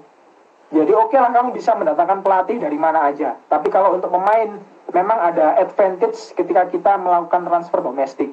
Jadi 0.71 0.93
oke 0.95 1.17
lah 1.19 1.35
kamu 1.35 1.51
bisa 1.51 1.75
mendatangkan 1.75 2.23
pelatih 2.23 2.55
dari 2.55 2.79
mana 2.79 3.11
aja. 3.11 3.35
Tapi 3.51 3.67
kalau 3.67 3.91
untuk 3.91 4.07
pemain 4.07 4.55
memang 4.87 5.19
ada 5.19 5.59
advantage 5.59 6.31
ketika 6.31 6.71
kita 6.71 6.95
melakukan 6.95 7.43
transfer 7.43 7.83
domestik. 7.83 8.31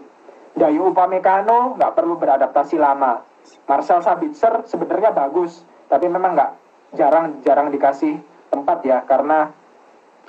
Dayu 0.55 0.91
Upamecano 0.91 1.75
nggak 1.75 1.93
perlu 1.99 2.15
beradaptasi 2.15 2.79
lama. 2.79 3.23
Marcel 3.67 4.03
Sabitzer 4.03 4.63
sebenarnya 4.67 5.11
bagus, 5.11 5.67
tapi 5.89 6.07
memang 6.07 6.39
nggak 6.39 6.51
jarang-jarang 6.95 7.75
dikasih 7.75 8.19
tempat 8.49 8.79
ya 8.85 9.05
karena 9.05 9.53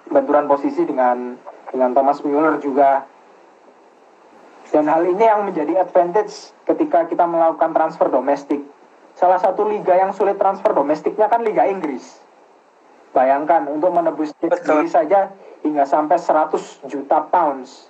benturan 0.10 0.46
posisi 0.50 0.84
dengan 0.84 1.38
dengan 1.70 1.94
Thomas 1.94 2.20
Müller 2.26 2.58
juga 2.60 3.06
dan 4.70 4.86
hal 4.86 5.02
ini 5.06 5.24
yang 5.26 5.50
menjadi 5.50 5.82
advantage 5.82 6.54
ketika 6.70 7.10
kita 7.10 7.26
melakukan 7.26 7.74
transfer 7.74 8.06
domestik. 8.10 8.62
Salah 9.18 9.42
satu 9.42 9.66
liga 9.66 9.98
yang 9.98 10.14
sulit 10.14 10.38
transfer 10.38 10.72
domestiknya 10.72 11.28
kan 11.28 11.42
Liga 11.42 11.66
Inggris. 11.66 12.22
Bayangkan 13.10 13.66
untuk 13.66 13.90
menebus 13.90 14.32
sendiri 14.38 14.88
saja 14.88 15.34
hingga 15.66 15.84
sampai 15.90 16.22
100 16.22 16.86
juta 16.86 17.26
pounds. 17.28 17.90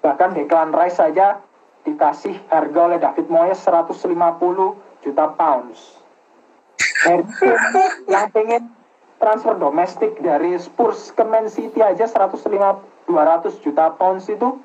Bahkan 0.00 0.38
Declan 0.38 0.70
Rice 0.70 1.02
saja 1.02 1.42
dikasih 1.82 2.38
harga 2.48 2.80
oleh 2.86 2.98
David 3.02 3.26
Moyes 3.26 3.60
150 3.66 4.06
juta 5.02 5.24
pounds. 5.34 6.00
Harry 7.04 7.26
Kane 7.26 7.84
yang 8.08 8.28
pengen 8.30 8.62
transfer 9.20 9.54
domestik 9.60 10.16
dari 10.24 10.56
Spurs 10.56 11.12
ke 11.12 11.22
Man 11.22 11.46
City 11.52 11.84
aja 11.84 12.08
150 12.08 12.90
200 13.10 13.64
juta 13.64 13.90
pounds 13.98 14.30
itu 14.30 14.62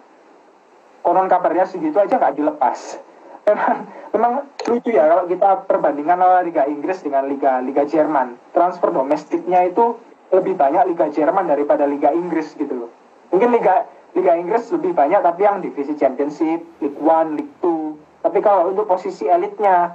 konon 1.01 1.27
kabarnya 1.29 1.65
segitu 1.65 1.97
aja 1.97 2.17
nggak 2.17 2.37
dilepas. 2.37 3.01
Memang, 3.45 3.77
memang 4.09 4.33
lucu 4.65 4.89
ya 4.89 5.05
kalau 5.05 5.29
kita 5.29 5.69
perbandingan 5.69 6.17
Liga 6.49 6.65
Inggris 6.65 7.05
dengan 7.05 7.29
Liga 7.29 7.61
Liga 7.61 7.85
Jerman. 7.85 8.37
Transfer 8.57 8.89
domestiknya 8.89 9.69
itu 9.69 10.01
lebih 10.33 10.57
banyak 10.57 10.89
Liga 10.89 11.13
Jerman 11.13 11.45
daripada 11.45 11.85
Liga 11.85 12.09
Inggris 12.09 12.57
gitu 12.57 12.73
loh. 12.73 12.91
Mungkin 13.29 13.53
Liga 13.53 13.85
Liga 14.17 14.33
Inggris 14.33 14.65
lebih 14.73 14.97
banyak 14.97 15.21
tapi 15.21 15.45
yang 15.45 15.61
divisi 15.61 15.93
Championship, 15.93 16.65
League 16.81 17.01
One, 17.03 17.37
League 17.37 17.53
Two. 17.61 18.01
Tapi 18.25 18.41
kalau 18.41 18.73
untuk 18.73 18.89
posisi 18.89 19.29
elitnya 19.29 19.93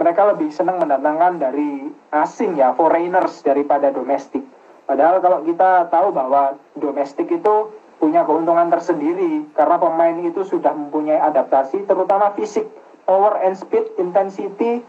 mereka 0.00 0.32
lebih 0.32 0.48
senang 0.48 0.80
mendatangkan 0.80 1.36
dari 1.36 1.92
asing 2.08 2.56
ya, 2.56 2.72
foreigners 2.72 3.44
daripada 3.44 3.92
domestik. 3.92 4.40
Padahal 4.88 5.20
kalau 5.20 5.44
kita 5.44 5.92
tahu 5.92 6.08
bahwa 6.10 6.56
domestik 6.72 7.28
itu 7.28 7.68
punya 8.00 8.24
keuntungan 8.24 8.72
tersendiri 8.72 9.44
karena 9.52 9.76
pemain 9.76 10.16
itu 10.24 10.40
sudah 10.40 10.72
mempunyai 10.72 11.20
adaptasi 11.20 11.84
terutama 11.84 12.32
fisik, 12.32 12.64
power 13.04 13.44
and 13.44 13.60
speed, 13.60 13.84
intensity 14.00 14.80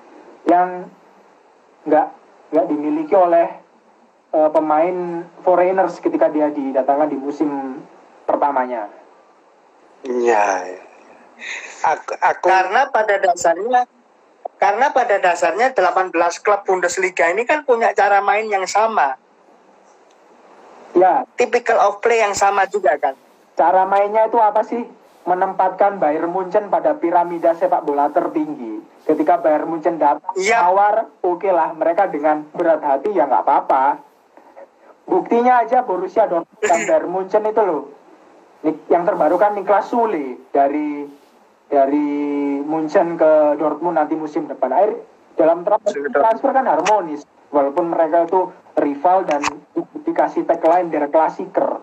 yang 0.48 0.88
nggak 1.84 2.08
nggak 2.56 2.66
dimiliki 2.72 3.12
oleh 3.12 3.52
eh, 4.32 4.50
pemain 4.56 5.28
foreigners 5.44 6.00
ketika 6.00 6.32
dia 6.32 6.48
didatangkan 6.56 7.12
di 7.12 7.20
musim 7.20 7.84
pertamanya. 8.24 8.88
Iya. 10.08 10.80
Aku, 11.84 12.16
aku 12.16 12.46
Karena 12.48 12.88
pada 12.90 13.20
dasarnya 13.20 13.86
karena 14.62 14.94
pada 14.94 15.18
dasarnya 15.18 15.74
18 15.74 16.14
klub 16.38 16.62
Bundesliga 16.64 17.26
ini 17.28 17.44
kan 17.44 17.66
punya 17.66 17.90
cara 17.92 18.22
main 18.22 18.46
yang 18.46 18.64
sama. 18.64 19.18
Ya, 20.94 21.26
Typical 21.34 21.82
of 21.82 21.98
play 21.98 22.20
yang 22.20 22.32
sama 22.32 22.68
juga 22.68 22.94
kan. 22.96 23.18
cara 23.52 23.84
mainnya 23.84 24.26
itu 24.26 24.38
apa 24.38 24.62
sih? 24.62 24.86
Menempatkan 25.22 25.98
Bayern 25.98 26.30
Munchen 26.30 26.66
pada 26.68 26.94
piramida 26.94 27.54
sepak 27.54 27.82
bola 27.82 28.10
tertinggi. 28.10 28.82
Ketika 29.04 29.38
Bayern 29.38 29.66
Munchen 29.66 29.98
datang 29.98 30.34
Iya. 30.36 30.62
tawar, 30.62 30.96
oke 31.22 31.46
lah 31.46 31.70
mereka 31.72 32.06
dengan 32.06 32.42
berat 32.52 32.82
hati 32.82 33.14
ya 33.14 33.26
nggak 33.26 33.42
apa-apa. 33.42 34.02
Buktinya 35.04 35.62
aja 35.62 35.82
Borussia 35.82 36.26
Dortmund 36.26 36.58
dan 36.60 36.80
Bayern 36.88 37.10
Munchen 37.10 37.44
itu 37.44 37.62
loh. 37.62 37.84
Yang 38.90 39.04
terbaru 39.08 39.36
kan 39.38 39.54
Niklas 39.54 39.90
Sule 39.90 40.38
dari 40.50 41.06
dari 41.72 42.08
Munchen 42.62 43.16
ke 43.16 43.56
Dortmund 43.56 43.96
nanti 43.96 44.14
musim 44.14 44.46
depan. 44.46 44.70
Akhir 44.70 45.00
dalam 45.34 45.64
tra- 45.64 45.80
Musim 45.80 46.04
depan. 46.04 46.20
transfer 46.22 46.52
kan 46.52 46.68
harmonis. 46.68 47.24
Walaupun 47.48 47.90
mereka 47.90 48.24
itu 48.24 48.52
rival 48.76 49.24
dan 49.24 49.40
dikasih 50.04 50.44
tagline 50.44 50.88
der 50.88 51.08
klasiker. 51.08 51.80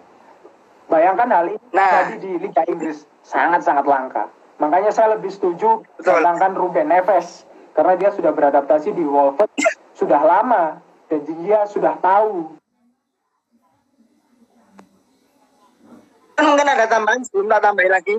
Bayangkan 0.86 1.28
hal 1.28 1.44
ini 1.48 1.60
Nah. 1.70 2.04
terjadi 2.04 2.16
di 2.16 2.30
Liga 2.38 2.62
Inggris 2.64 3.04
sangat-sangat 3.20 3.84
langka. 3.84 4.28
Makanya 4.56 4.88
saya 4.88 5.14
lebih 5.14 5.28
setuju 5.28 5.84
Betul. 5.94 6.18
mendatangkan 6.18 6.52
Ruben 6.54 6.88
Neves 6.88 7.44
karena 7.72 7.94
dia 7.94 8.10
sudah 8.10 8.32
beradaptasi 8.32 8.90
di 8.90 9.04
Wolves 9.04 9.44
sudah 9.92 10.18
lama 10.18 10.80
dan 11.06 11.20
dia 11.24 11.64
sudah 11.64 11.94
tahu 11.98 12.56
Kan 16.32 16.44
mungkin 16.46 16.66
ada 16.66 16.86
tambahan, 16.86 17.18
sebelum 17.20 17.50
tak 17.50 17.60
tambahin 17.60 17.90
lagi. 17.90 18.14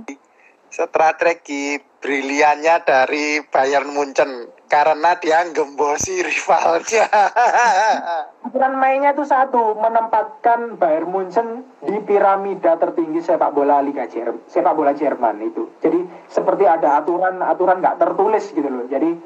Strategi 0.70 1.78
briliannya 2.00 2.76
dari 2.88 3.44
Bayern 3.44 3.92
Munchen 3.92 4.48
karena 4.70 5.18
dia 5.18 5.44
gembosi 5.50 6.22
rivalnya. 6.22 7.10
aturan 8.50 8.82
mainnya 8.82 9.14
itu 9.14 9.26
satu 9.26 9.76
menempatkan 9.78 10.80
Bayern 10.80 11.10
Munchen 11.10 11.66
di 11.84 11.98
piramida 12.06 12.78
tertinggi 12.78 13.20
sepak 13.22 13.52
bola 13.54 13.82
Liga 13.82 14.06
Jerman 14.06 14.46
sepak 14.48 14.74
bola 14.78 14.94
Jerman 14.96 15.42
itu. 15.44 15.70
Jadi 15.84 16.06
seperti 16.30 16.70
ada 16.70 17.02
aturan 17.02 17.42
aturan 17.44 17.82
nggak 17.82 18.00
tertulis 18.00 18.46
gitu 18.54 18.70
loh. 18.70 18.86
Jadi 18.88 19.20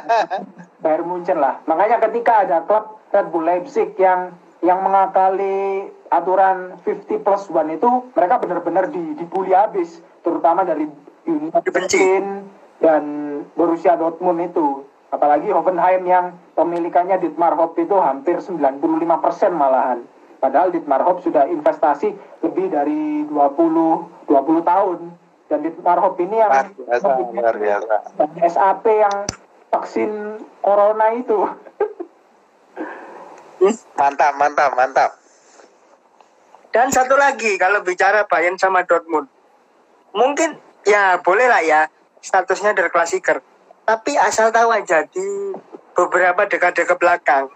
Bayern 0.82 1.06
Munchen 1.08 1.38
lah. 1.40 1.62
Makanya 1.70 2.02
ketika 2.10 2.44
ada 2.44 2.66
klub 2.66 3.00
Red 3.14 3.30
Bull 3.30 3.46
Leipzig 3.46 3.94
yang 3.96 4.34
yang 4.64 4.80
mengakali 4.80 5.86
aturan 6.20 6.78
50 6.86 7.24
plus 7.24 7.42
1 7.50 7.76
itu 7.78 7.90
mereka 8.14 8.34
benar-benar 8.38 8.84
di, 8.90 9.02
dibully 9.18 9.54
habis 9.54 9.98
terutama 10.22 10.62
dari 10.62 10.86
Union. 11.24 11.50
Berlin 11.50 12.48
dan 12.78 13.04
Borussia 13.56 13.96
Dortmund 13.96 14.40
itu 14.44 14.84
apalagi 15.08 15.48
Hoffenheim 15.54 16.02
yang 16.04 16.26
pemilikannya 16.58 17.22
Dietmar 17.22 17.54
Hopp 17.56 17.78
itu 17.78 17.96
hampir 17.96 18.42
95% 18.42 18.78
malahan 19.54 20.04
padahal 20.42 20.74
Dietmar 20.74 21.00
Hopp 21.06 21.24
sudah 21.24 21.48
investasi 21.48 22.12
lebih 22.44 22.68
dari 22.68 23.24
20 23.30 24.28
20 24.28 24.70
tahun 24.70 24.98
dan 25.48 25.58
Dietmar 25.62 25.98
Hopp 26.02 26.18
ini 26.20 26.36
yang 26.36 26.52
biasa, 26.52 27.08
biasa. 27.56 27.94
SAP 28.52 28.84
yang 28.90 29.16
vaksin 29.72 30.10
corona 30.60 31.06
itu 31.16 31.38
Mantap, 33.96 34.36
mantap, 34.36 34.76
mantap. 34.76 35.10
Dan 36.74 36.90
satu 36.90 37.14
lagi, 37.14 37.54
kalau 37.54 37.86
bicara 37.86 38.26
Bayern 38.26 38.58
sama 38.58 38.82
Dortmund. 38.82 39.30
Mungkin, 40.10 40.58
ya 40.82 41.22
boleh 41.22 41.46
lah 41.46 41.62
ya. 41.62 41.86
statusnya 42.24 42.72
Der 42.74 42.88
Klassiker. 42.88 43.44
Tapi 43.84 44.16
asal 44.16 44.48
tahu 44.48 44.72
aja 44.72 45.04
di 45.06 45.52
beberapa 45.94 46.48
dekade 46.48 46.88
ke 46.88 46.96
belakang, 46.96 47.52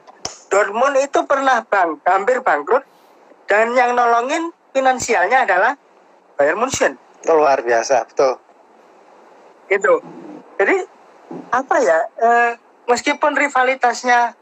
Dortmund 0.53 0.97
itu 1.01 1.25
pernah 1.25 1.65
bang, 1.65 1.97
hampir 2.05 2.41
bangkrut 2.41 2.85
dan 3.49 3.73
yang 3.73 3.97
nolongin 3.97 4.53
finansialnya 4.77 5.49
adalah 5.49 5.73
Bayern 6.37 6.61
Munchen. 6.61 7.01
Luar 7.27 7.65
biasa, 7.65 8.07
betul. 8.07 8.37
Gitu. 9.73 9.95
Jadi 10.61 10.77
apa 11.49 11.77
ya? 11.81 11.99
eh, 12.21 12.51
meskipun 12.89 13.37
rivalitasnya 13.37 14.37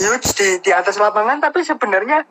huge 0.00 0.32
di 0.36 0.48
di 0.64 0.70
atas 0.72 0.96
lapangan, 0.96 1.44
tapi 1.44 1.60
sebenarnya 1.60 2.24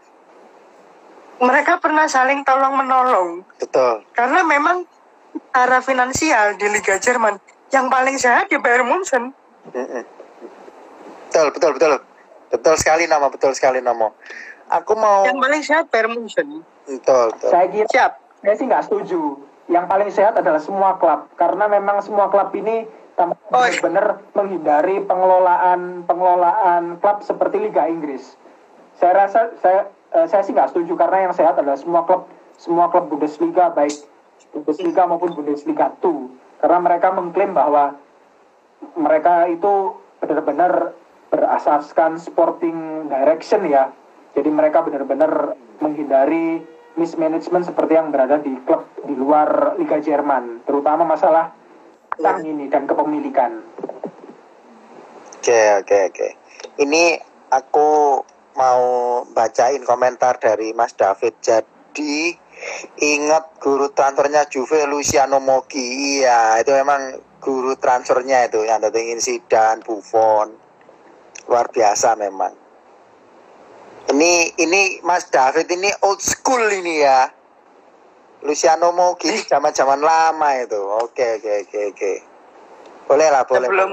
mereka 1.40 1.80
pernah 1.80 2.10
saling 2.10 2.44
tolong 2.44 2.76
menolong 2.76 3.46
Betul. 3.62 4.04
karena 4.12 4.42
memang 4.44 4.84
secara 5.32 5.80
finansial 5.80 6.60
di 6.60 6.68
Liga 6.68 7.00
Jerman 7.00 7.40
yang 7.72 7.88
paling 7.88 8.20
sehat 8.20 8.52
di 8.52 8.60
Bayern 8.60 8.88
Munchen. 8.88 9.32
Mm-mm. 9.72 10.04
Betul, 11.32 11.48
betul, 11.56 11.72
betul. 11.80 11.94
Betul 12.52 12.76
sekali 12.76 13.08
nama, 13.08 13.32
betul 13.32 13.56
sekali 13.56 13.80
nama. 13.80 14.12
Aku 14.68 14.92
mau 15.00 15.24
Yang 15.24 15.40
paling 15.40 15.62
sehat 15.64 15.86
Bayern 15.88 16.12
Munchen. 16.20 16.68
betul, 16.84 17.32
betul. 17.32 17.50
Saya 17.52 17.66
kira 17.72 17.88
Siap. 17.88 18.12
saya 18.44 18.54
sih 18.60 18.66
nggak 18.68 18.84
setuju. 18.92 19.22
Yang 19.72 19.86
paling 19.88 20.10
sehat 20.12 20.34
adalah 20.36 20.60
semua 20.60 21.00
klub 21.00 21.32
karena 21.40 21.72
memang 21.72 22.04
semua 22.04 22.28
klub 22.28 22.52
ini 22.52 22.84
Oh, 23.22 23.30
benar-benar 23.54 24.24
menghindari 24.34 25.04
pengelolaan 25.06 26.08
pengelolaan 26.10 26.98
klub 26.98 27.22
seperti 27.22 27.70
Liga 27.70 27.86
Inggris. 27.86 28.34
Saya 28.98 29.28
rasa 29.28 29.54
saya 29.62 29.94
eh, 30.16 30.28
saya 30.28 30.42
sih 30.44 30.54
nggak 30.56 30.72
setuju 30.76 30.94
karena 30.96 31.30
yang 31.30 31.34
sehat 31.36 31.60
adalah 31.60 31.80
semua 31.80 32.04
klub 32.08 32.28
semua 32.56 32.92
klub 32.94 33.10
Bundesliga 33.10 33.74
baik 33.74 33.96
Bundesliga 34.54 35.08
maupun 35.08 35.34
Bundesliga 35.34 35.96
2 36.00 36.62
karena 36.62 36.78
mereka 36.78 37.08
mengklaim 37.16 37.58
bahwa 37.58 37.98
mereka 38.98 39.50
itu 39.50 39.98
benar-benar 40.22 40.94
berasaskan 41.32 42.20
sporting 42.22 43.08
direction 43.08 43.66
ya. 43.66 43.90
Jadi 44.38 44.50
mereka 44.52 44.84
benar-benar 44.86 45.58
menghindari 45.80 46.62
mismanagement 47.00 47.66
seperti 47.66 47.96
yang 47.96 48.12
berada 48.12 48.38
di 48.40 48.52
klub 48.68 48.84
di 49.08 49.16
luar 49.16 49.80
Liga 49.80 49.98
Jerman, 50.00 50.64
terutama 50.68 51.08
masalah 51.08 51.56
utang 52.20 52.44
ini 52.44 52.68
dan 52.68 52.84
kepemilikan. 52.84 53.64
Oke, 55.42 55.62
oke, 55.82 55.98
oke. 56.14 56.28
Ini 56.78 57.18
aku 57.50 58.22
mau 58.56 58.82
bacain 59.32 59.84
komentar 59.84 60.40
dari 60.40 60.76
Mas 60.76 60.96
David. 60.96 61.38
Jadi 61.40 62.36
ingat 63.02 63.58
guru 63.58 63.90
transfernya 63.92 64.48
Juve 64.52 64.86
Luciano 64.88 65.40
Mogi. 65.42 66.20
Iya, 66.22 66.60
itu 66.62 66.72
memang 66.76 67.20
guru 67.42 67.74
transfernya 67.80 68.48
itu 68.48 68.62
yang 68.64 68.84
datengin 68.84 69.20
Sidan, 69.20 69.82
Buffon. 69.82 70.54
Luar 71.50 71.68
biasa 71.74 72.16
memang. 72.20 72.54
Ini 74.12 74.58
ini 74.60 75.00
Mas 75.08 75.30
David 75.32 75.72
ini 75.72 75.90
old 76.04 76.20
school 76.20 76.62
ini 76.70 77.02
ya. 77.02 77.30
Luciano 78.42 78.90
Mogi 78.90 79.30
zaman-zaman 79.52 80.02
lama 80.02 80.50
itu. 80.58 80.82
Oke, 80.82 81.38
oke, 81.38 81.70
oke, 81.70 81.80
oke. 81.94 82.14
Boleh 83.06 83.28
lah, 83.30 83.46
boleh. 83.46 83.70
sebelum 83.70 83.92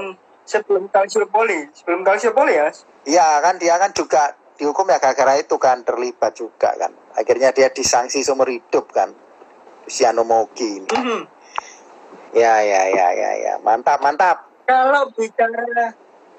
sebelum 0.49 0.83
Calciopoli, 0.89 1.69
sebelum 1.77 2.01
Calciopoli 2.01 2.57
ya. 2.57 2.65
Mas? 2.65 2.81
Iya 3.05 3.27
kan 3.45 3.61
dia 3.61 3.77
kan 3.77 3.93
juga 3.93 4.33
dihukum 4.59 4.91
ya 4.91 4.99
gara-gara 4.99 5.39
itu 5.39 5.55
kan 5.55 5.87
terlibat 5.87 6.35
juga 6.35 6.75
kan. 6.75 6.91
Akhirnya 7.15 7.55
dia 7.55 7.71
disanksi 7.71 8.19
seumur 8.19 8.51
hidup 8.51 8.91
kan. 8.91 9.15
Luciano 9.87 10.27
Mogi 10.27 10.83
ini. 10.83 10.91
Mhm. 10.91 11.21
Ya 12.35 12.59
ya 12.61 12.83
ya 12.91 13.07
ya 13.15 13.31
ya. 13.39 13.53
Mantap 13.63 14.03
mantap. 14.03 14.43
Kalau 14.67 15.07
bicara 15.15 15.95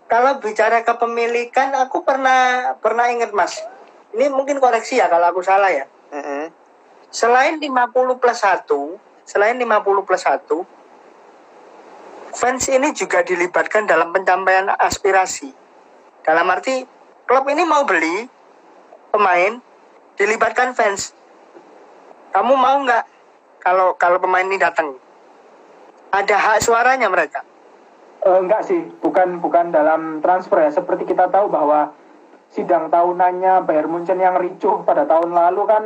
kalau 0.06 0.42
bicara 0.42 0.84
kepemilikan, 0.84 1.72
aku 1.80 2.04
pernah 2.04 2.74
pernah 2.82 3.08
ingat 3.08 3.32
Mas. 3.32 3.62
Ini 4.12 4.28
mungkin 4.28 4.60
koreksi 4.60 5.00
ya 5.00 5.08
kalau 5.08 5.30
aku 5.32 5.40
salah 5.40 5.70
ya. 5.70 5.86
Mm-mm. 6.10 6.50
Selain 7.10 7.58
50 7.58 8.22
plus 8.22 8.38
1, 8.42 8.66
selain 9.26 9.54
50 9.54 10.06
plus 10.06 10.22
1, 10.26 10.66
fans 12.34 12.64
ini 12.70 12.90
juga 12.90 13.22
dilibatkan 13.22 13.86
dalam 13.86 14.10
pencapaian 14.10 14.74
aspirasi. 14.78 15.54
Dalam 16.26 16.46
arti 16.50 16.82
klub 17.30 17.46
ini 17.46 17.62
mau 17.62 17.86
beli 17.86 18.26
pemain, 19.14 19.62
dilibatkan 20.18 20.74
fans. 20.74 21.14
Kamu 22.34 22.58
mau 22.58 22.82
nggak 22.82 23.06
kalau 23.62 23.94
kalau 23.94 24.18
pemain 24.18 24.42
ini 24.42 24.58
datang? 24.58 24.98
Ada 26.10 26.34
hak 26.34 26.58
suaranya 26.66 27.06
mereka. 27.06 27.46
Eh, 28.26 28.34
enggak 28.34 28.66
sih, 28.66 28.82
bukan 28.98 29.38
bukan 29.38 29.70
dalam 29.70 30.18
transfer 30.18 30.58
ya. 30.58 30.74
Seperti 30.74 31.06
kita 31.06 31.30
tahu 31.30 31.46
bahwa 31.46 31.94
sidang 32.50 32.90
tahunannya 32.90 33.62
Bayern 33.62 33.94
Munchen 33.94 34.18
yang 34.18 34.34
ricuh 34.34 34.82
pada 34.82 35.06
tahun 35.06 35.30
lalu 35.30 35.62
kan 35.70 35.82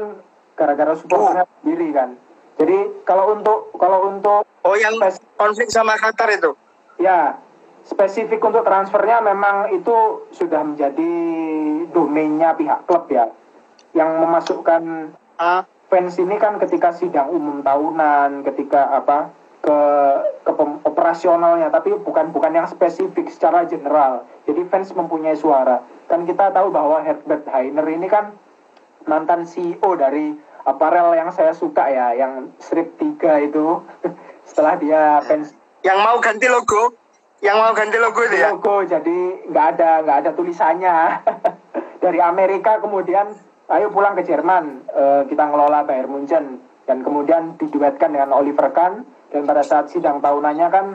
gara-gara 0.56 0.96
supporternya 0.96 1.44
sendiri 1.60 1.92
kan. 1.92 2.16
Jadi 2.56 3.04
kalau 3.04 3.36
untuk 3.36 3.68
kalau 3.76 4.08
untuk 4.08 4.48
Oh 4.64 4.72
yang 4.80 4.96
konflik 5.36 5.68
sama 5.68 5.92
Qatar 6.00 6.32
itu. 6.32 6.56
ya 6.96 7.36
spesifik 7.84 8.40
untuk 8.40 8.64
transfernya 8.64 9.20
memang 9.20 9.76
itu 9.76 10.28
sudah 10.32 10.64
menjadi 10.64 11.12
domainnya 11.92 12.56
pihak 12.56 12.88
klub 12.88 13.06
ya. 13.12 13.28
Yang 13.94 14.10
memasukkan 14.18 14.82
Ah, 15.34 15.66
fans 15.90 16.14
ini 16.22 16.38
kan 16.38 16.62
ketika 16.62 16.94
sidang 16.94 17.34
umum 17.34 17.66
tahunan, 17.66 18.46
ketika 18.46 18.86
apa 18.94 19.34
ke 19.58 19.78
ke 20.46 20.52
operasionalnya, 20.86 21.74
tapi 21.74 21.90
bukan 21.98 22.30
bukan 22.30 22.54
yang 22.54 22.70
spesifik 22.70 23.26
secara 23.34 23.66
general. 23.66 24.22
Jadi 24.46 24.62
fans 24.70 24.94
mempunyai 24.94 25.34
suara. 25.34 25.82
Kan 26.06 26.22
kita 26.22 26.54
tahu 26.54 26.70
bahwa 26.70 27.02
Herbert 27.02 27.50
Hainer 27.50 27.86
ini 27.90 28.06
kan 28.06 28.38
mantan 29.10 29.42
CEO 29.42 29.98
dari 29.98 30.38
aparel 30.62 31.18
yang 31.18 31.34
saya 31.34 31.50
suka 31.50 31.90
ya, 31.90 32.14
yang 32.14 32.54
strip 32.62 32.94
3 33.02 33.50
itu. 33.50 33.82
Setelah 34.48 34.78
dia 34.78 35.02
fans 35.26 35.56
yang 35.82 35.98
mau 35.98 36.22
ganti 36.22 36.46
logo, 36.46 36.94
yang 37.44 37.60
mau 37.60 37.76
ganti 37.76 38.00
logo 38.00 38.24
itu 38.24 38.40
ya. 38.40 38.56
logo 38.56 38.88
jadi 38.88 39.18
nggak 39.52 39.66
ada 39.76 39.90
nggak 40.00 40.18
ada 40.24 40.30
tulisannya 40.32 40.96
dari 42.04 42.18
Amerika 42.24 42.80
kemudian 42.80 43.36
ayo 43.68 43.92
pulang 43.92 44.16
ke 44.16 44.24
Jerman 44.24 44.88
eh, 44.88 45.22
kita 45.28 45.52
ngelola 45.52 45.84
Bayern 45.84 46.08
Munchen 46.08 46.64
dan 46.88 47.04
kemudian 47.04 47.60
diduetkan 47.60 48.16
dengan 48.16 48.32
Oliver 48.32 48.72
Kahn 48.72 49.04
dan 49.28 49.44
pada 49.44 49.60
saat 49.60 49.92
sidang 49.92 50.24
tahunannya 50.24 50.68
kan 50.72 50.86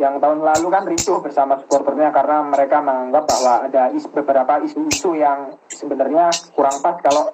yang 0.00 0.20
tahun 0.20 0.44
lalu 0.44 0.66
kan 0.72 0.84
ricuh 0.88 1.20
bersama 1.24 1.56
supporternya 1.60 2.12
karena 2.12 2.44
mereka 2.44 2.80
menganggap 2.80 3.28
bahwa 3.28 3.54
ada 3.68 3.92
is- 3.92 4.08
beberapa 4.08 4.60
isu-isu 4.64 5.16
yang 5.16 5.56
sebenarnya 5.72 6.32
kurang 6.52 6.80
pas 6.84 7.00
kalau 7.00 7.32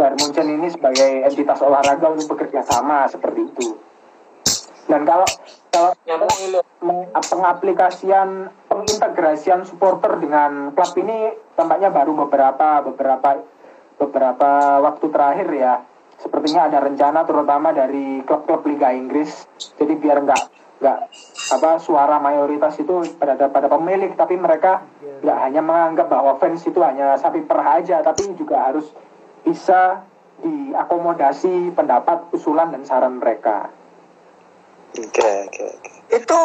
Bayern 0.00 0.16
Munchen 0.16 0.48
ini 0.48 0.68
sebagai 0.72 1.28
entitas 1.28 1.60
olahraga 1.60 2.08
untuk 2.08 2.36
bekerja 2.36 2.64
sama 2.64 3.04
seperti 3.04 3.52
itu. 3.52 3.76
Dan 4.90 5.06
kalau 5.06 5.28
kalau 5.70 5.94
pengaplikasian 7.22 8.50
pengintegrasian 8.66 9.62
supporter 9.62 10.18
dengan 10.18 10.74
klub 10.74 10.90
ini 10.98 11.30
tampaknya 11.54 11.94
baru 11.94 12.26
beberapa 12.26 12.82
beberapa 12.82 13.38
beberapa 14.02 14.50
waktu 14.82 15.06
terakhir 15.14 15.48
ya. 15.54 15.74
Sepertinya 16.18 16.66
ada 16.68 16.82
rencana 16.84 17.22
terutama 17.24 17.70
dari 17.72 18.20
klub-klub 18.26 18.66
Liga 18.66 18.90
Inggris. 18.90 19.46
Jadi 19.78 19.94
biar 19.94 20.26
nggak 20.26 20.42
nggak 20.82 20.98
apa 21.54 21.70
suara 21.78 22.18
mayoritas 22.18 22.74
itu 22.82 23.14
pada 23.14 23.36
pada 23.36 23.68
pemilik, 23.70 24.10
tapi 24.18 24.34
mereka 24.36 24.84
nggak 25.22 25.38
hanya 25.38 25.62
menganggap 25.62 26.10
bahwa 26.10 26.34
fans 26.42 26.66
itu 26.66 26.82
hanya 26.82 27.14
sapi 27.14 27.46
perah 27.46 27.78
aja, 27.78 28.02
tapi 28.02 28.26
juga 28.34 28.68
harus 28.68 28.90
bisa 29.46 30.02
diakomodasi 30.40 31.72
pendapat, 31.76 32.32
usulan 32.32 32.72
dan 32.72 32.82
saran 32.84 33.20
mereka. 33.20 33.68
Oke 34.92 35.22
oke 35.46 35.62
oke. 35.70 35.90
Itu 36.10 36.38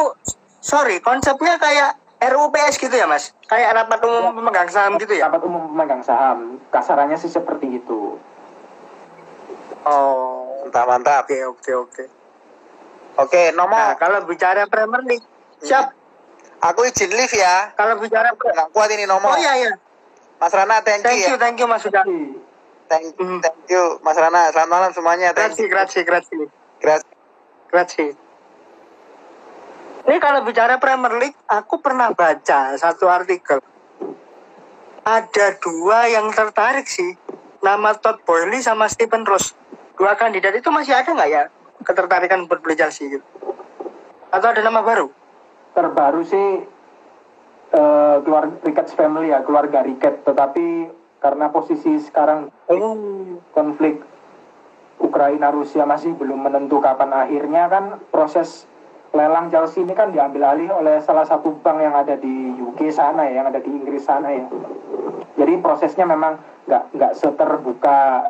sorry, 0.59 0.99
konsepnya 0.99 1.57
kayak 1.57 1.97
RUPS 2.21 2.77
gitu 2.77 2.93
ya, 2.93 3.05
Mas? 3.05 3.33
Kayak 3.45 3.75
rapat 3.75 3.99
umum 4.01 4.33
pemegang 4.33 4.69
saham 4.69 4.97
gitu 4.97 5.13
ya? 5.13 5.27
Rapat 5.27 5.41
umum 5.43 5.69
pemegang 5.69 6.01
saham, 6.01 6.57
kasarannya 6.69 7.17
sih 7.17 7.29
seperti 7.29 7.77
itu. 7.77 8.17
Oh, 9.85 10.65
Mantap 10.65 10.85
mantap. 10.87 11.23
oke 11.25 11.37
oke 11.45 11.71
oke. 11.75 12.03
Oke 13.15 13.41
Nah, 13.51 13.63
nomor. 13.63 13.95
kalau 13.95 14.25
bicara 14.25 14.65
Premier 14.65 15.05
League, 15.05 15.25
siap. 15.61 15.93
Aku 16.63 16.81
izin 16.83 17.13
live 17.13 17.31
ya. 17.31 17.69
Kalau 17.77 17.99
bicara 18.01 18.33
Nggak 18.33 18.73
kuat 18.73 18.89
ini 18.89 19.05
nomor. 19.05 19.29
Oh 19.29 19.37
iya 19.37 19.53
iya. 19.55 19.71
Mas 20.35 20.51
Rana 20.51 20.81
thank, 20.81 21.05
Thank 21.05 21.21
you 21.21 21.31
you, 21.31 21.37
ya. 21.37 21.39
thank 21.39 21.57
you 21.61 21.67
Mas 21.69 21.85
Sudah. 21.85 22.01
Thank, 22.85 23.13
Hmm. 23.17 23.39
thank 23.39 23.69
you 23.69 24.01
Mas 24.01 24.17
Rana. 24.17 24.49
Selamat 24.49 24.69
malam 24.69 24.91
semuanya. 24.91 25.29
Thank 25.31 25.53
Grazie, 25.53 25.65
you. 25.65 25.71
grazie, 25.71 26.01
grazie. 26.03 26.43
Grazie. 26.81 27.13
Grazie. 27.69 28.24
Ini 30.05 30.21
kalau 30.21 30.45
bicara 30.45 30.77
Premier 30.77 31.17
League, 31.17 31.39
aku 31.49 31.81
pernah 31.81 32.13
baca 32.13 32.77
satu 32.77 33.09
artikel. 33.09 33.57
Ada 35.01 35.57
dua 35.57 36.05
yang 36.13 36.29
tertarik 36.29 36.85
sih. 36.85 37.17
Nama 37.65 37.97
Todd 37.97 38.21
Boehly 38.21 38.61
sama 38.61 38.85
Stephen 38.85 39.25
Ross. 39.25 39.57
Dua 39.97 40.13
kandidat 40.13 40.53
itu 40.53 40.69
masih 40.69 40.93
ada 40.93 41.09
nggak 41.09 41.29
ya 41.33 41.43
ketertarikan 41.81 42.45
buat 42.45 42.61
beli 42.61 42.77
Chelsea 42.77 43.17
gitu? 43.17 43.25
Atau 44.29 44.53
ada 44.53 44.61
nama 44.61 44.85
baru? 44.85 45.09
Terbaru 45.73 46.21
sih 46.21 46.47
uh, 47.73 48.17
keluarga 48.21 48.61
Ricketts 48.61 48.93
family 48.93 49.33
ya, 49.33 49.41
keluarga 49.41 49.81
Ricketts. 49.81 50.21
Tetapi 50.21 50.65
karena 51.17 51.49
posisi 51.49 51.97
sekarang 52.05 52.53
Oh. 52.69 53.41
konflik 53.53 54.01
Ukraina 55.01 55.49
Rusia 55.49 55.85
masih 55.85 56.13
belum 56.13 56.45
menentu 56.45 56.77
kapan 56.77 57.09
akhirnya 57.13 57.65
kan 57.69 57.97
proses 58.13 58.69
lelang 59.15 59.47
Chelsea 59.47 59.87
ini 59.87 59.95
kan 59.95 60.11
diambil 60.11 60.51
alih 60.51 60.69
oleh 60.75 60.99
salah 60.99 61.23
satu 61.23 61.55
bank 61.63 61.79
yang 61.79 61.95
ada 61.95 62.19
di 62.19 62.51
UK 62.59 62.91
sana 62.91 63.23
ya, 63.31 63.39
yang 63.39 63.47
ada 63.47 63.63
di 63.63 63.71
Inggris 63.71 64.03
sana 64.03 64.27
ya. 64.35 64.45
Jadi 65.39 65.53
prosesnya 65.63 66.03
memang 66.03 66.35
nggak 66.67 66.83
nggak 66.97 67.13
seterbuka 67.15 68.29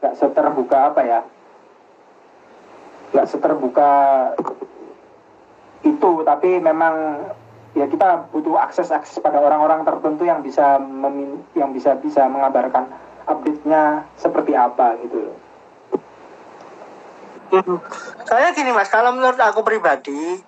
nggak 0.00 0.14
seterbuka 0.16 0.78
apa 0.92 1.00
ya 1.04 1.20
nggak 3.10 3.26
seterbuka 3.26 3.90
itu 5.82 6.10
tapi 6.22 6.60
memang 6.60 7.26
ya 7.72 7.88
kita 7.88 8.28
butuh 8.28 8.60
akses 8.60 8.92
akses 8.92 9.18
pada 9.24 9.40
orang-orang 9.40 9.82
tertentu 9.88 10.28
yang 10.28 10.44
bisa 10.44 10.76
yang 11.56 11.70
bisa 11.72 11.96
bisa 11.96 12.28
mengabarkan 12.28 12.92
update-nya 13.24 14.04
seperti 14.18 14.52
apa 14.52 14.98
gitu 15.06 15.30
loh. 15.30 15.36
Saya 18.26 18.54
gini 18.54 18.70
mas, 18.70 18.86
kalau 18.86 19.10
menurut 19.10 19.38
aku 19.42 19.66
pribadi 19.66 20.38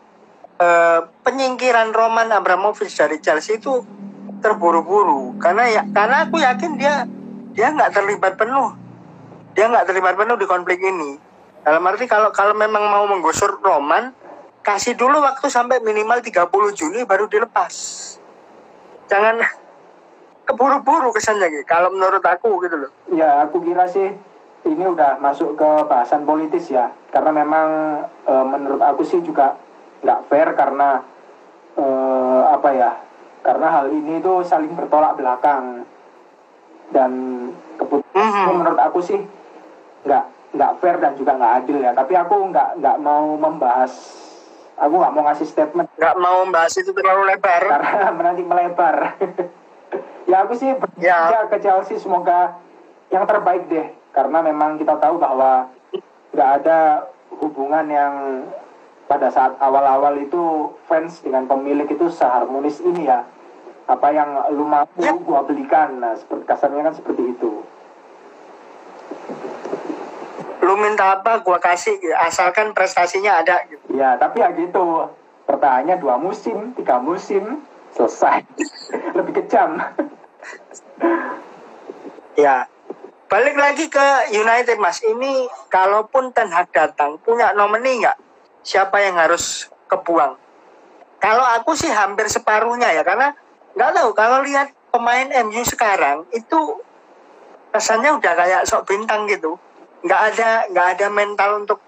eh, 0.63 1.01
penyingkiran 1.27 1.91
Roman 1.91 2.31
Abramovich 2.31 2.95
dari 2.95 3.19
Chelsea 3.19 3.59
itu 3.59 3.83
terburu-buru. 4.43 5.39
Karena 5.43 5.67
ya 5.71 5.83
karena 5.91 6.27
aku 6.27 6.39
yakin 6.39 6.79
dia 6.79 7.07
dia 7.55 7.75
nggak 7.75 7.91
terlibat 7.95 8.35
penuh. 8.39 8.75
Dia 9.53 9.69
nggak 9.69 9.87
terlibat 9.91 10.15
penuh 10.15 10.37
di 10.39 10.47
konflik 10.47 10.79
ini. 10.83 11.19
Dalam 11.63 11.87
arti 11.87 12.11
kalau 12.11 12.35
kalau 12.35 12.55
memang 12.59 12.83
mau 12.91 13.07
menggusur 13.07 13.63
Roman 13.63 14.11
kasih 14.63 14.95
dulu 14.95 15.23
waktu 15.23 15.47
sampai 15.51 15.83
minimal 15.83 16.23
30 16.23 16.51
Juni 16.75 17.03
baru 17.07 17.27
dilepas. 17.27 17.75
Jangan 19.11 19.43
keburu-buru 20.47 21.15
kesannya 21.15 21.51
gitu 21.51 21.65
kalau 21.67 21.91
menurut 21.95 22.23
aku 22.23 22.63
gitu 22.67 22.77
loh. 22.87 22.91
Ya 23.15 23.47
aku 23.47 23.63
kira 23.63 23.87
sih 23.87 24.32
ini 24.65 24.85
udah 24.87 25.19
masuk 25.19 25.55
ke 25.55 25.71
bahasan 25.85 26.23
politis 26.23 26.71
ya 26.71 26.91
karena 27.11 27.31
memang 27.35 27.69
e, 28.23 28.33
menurut 28.47 28.79
aku 28.79 29.03
sih 29.03 29.19
juga 29.21 29.59
nggak 30.01 30.21
fair 30.27 30.49
karena 30.55 31.03
e, 31.75 31.85
apa 32.47 32.69
ya 32.71 32.91
karena 33.43 33.67
hal 33.69 33.87
ini 33.91 34.23
tuh 34.23 34.47
saling 34.47 34.71
bertolak 34.73 35.19
belakang 35.19 35.83
dan 36.91 37.11
keputusan 37.75 38.11
Mhm. 38.13 38.61
menurut 38.61 38.81
aku 38.81 39.01
sih 39.01 39.19
nggak 40.05 40.25
nggak 40.53 40.73
fair 40.79 40.97
dan 41.01 41.17
juga 41.17 41.33
nggak 41.35 41.55
adil 41.59 41.79
ya 41.81 41.91
tapi 41.91 42.13
aku 42.13 42.35
nggak 42.53 42.79
nggak 42.79 42.97
mau 43.01 43.35
membahas 43.35 43.93
aku 44.77 44.95
nggak 44.95 45.13
mau 45.13 45.23
ngasih 45.27 45.47
statement 45.49 45.89
nggak 45.97 46.17
mau 46.17 46.45
membahas 46.45 46.75
itu 46.77 46.93
terlalu 46.93 47.33
lebar 47.33 47.63
karena 47.63 48.13
nanti 48.31 48.43
melebar. 48.45 48.97
ya 50.31 50.45
aku 50.45 50.55
sih 50.55 50.71
Ya. 51.03 51.35
ke 51.51 51.59
Chelsea 51.59 51.99
semoga 51.99 52.57
yang 53.11 53.27
terbaik 53.27 53.67
deh 53.67 54.02
karena 54.13 54.39
memang 54.45 54.77
kita 54.77 55.01
tahu 55.01 55.17
bahwa 55.17 55.69
nggak 56.33 56.51
ada 56.63 57.09
hubungan 57.41 57.87
yang 57.89 58.15
pada 59.09 59.29
saat 59.29 59.57
awal-awal 59.61 60.17
itu 60.17 60.73
fans 60.89 61.21
dengan 61.21 61.45
pemilik 61.45 61.85
itu 61.85 62.09
seharmonis 62.09 62.81
ini 62.81 63.09
ya. 63.09 63.25
Apa 63.85 64.09
yang 64.15 64.37
lu 64.57 64.65
mampu 64.65 65.05
Ya. 65.05 65.13
gua 65.17 65.45
belikan. 65.45 66.01
Nah 66.01 66.17
seperti 66.17 66.45
kasarnya 66.49 66.89
kan 66.89 66.95
seperti 66.97 67.37
itu. 67.37 67.61
Lu 70.63 70.75
minta 70.79 71.19
apa 71.21 71.43
gua 71.45 71.59
kasih. 71.61 71.99
Asalkan 72.23 72.73
prestasinya 72.73 73.43
ada 73.43 73.67
gitu. 73.69 73.93
ya 73.93 74.17
tapi 74.17 74.41
ya 74.41 74.49
gitu. 74.55 75.11
Pertanyaannya 75.45 75.97
dua 76.01 76.17
musim 76.17 76.73
tiga 76.79 76.97
musim 77.03 77.61
selesai. 77.93 78.47
Lebih 79.19 79.45
kejam. 79.45 79.77
Ya, 82.33 82.65
balik 83.33 83.57
lagi 83.57 83.89
ke 83.89 84.29
United 84.37 84.77
Mas. 84.77 85.01
Ini 85.01 85.49
kalaupun 85.73 86.37
Ten 86.37 86.53
Hag 86.53 86.69
datang, 86.69 87.17
punya 87.17 87.57
nomini 87.57 88.05
nggak? 88.05 88.21
Siapa 88.61 89.01
yang 89.01 89.17
harus 89.17 89.73
kebuang? 89.89 90.37
Kalau 91.17 91.47
aku 91.57 91.73
sih 91.73 91.89
hampir 91.89 92.29
separuhnya 92.29 92.93
ya, 92.93 93.01
karena 93.01 93.33
nggak 93.73 93.91
tahu 93.97 94.13
kalau 94.13 94.45
lihat 94.45 94.77
pemain 94.93 95.33
MU 95.49 95.65
sekarang 95.65 96.29
itu 96.37 96.77
rasanya 97.73 98.21
udah 98.21 98.33
kayak 98.37 98.63
sok 98.69 98.85
bintang 98.85 99.25
gitu. 99.25 99.57
Nggak 100.05 100.37
ada 100.37 100.51
nggak 100.69 100.89
ada 101.01 101.07
mental 101.09 101.65
untuk 101.65 101.81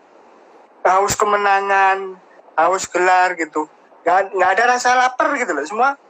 haus 0.81 1.13
kemenangan, 1.13 2.17
haus 2.57 2.89
gelar 2.89 3.37
gitu. 3.37 3.69
Nggak 4.01 4.33
nggak 4.33 4.51
ada 4.57 4.65
rasa 4.81 4.97
lapar 4.97 5.37
gitu 5.37 5.53
loh 5.53 5.67
semua. 5.69 6.01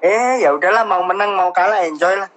Eh 0.00 0.40
ya 0.40 0.56
udahlah 0.56 0.88
mau 0.88 1.04
menang 1.04 1.36
mau 1.36 1.52
kalah 1.52 1.84
enjoy 1.84 2.16
lah 2.16 2.32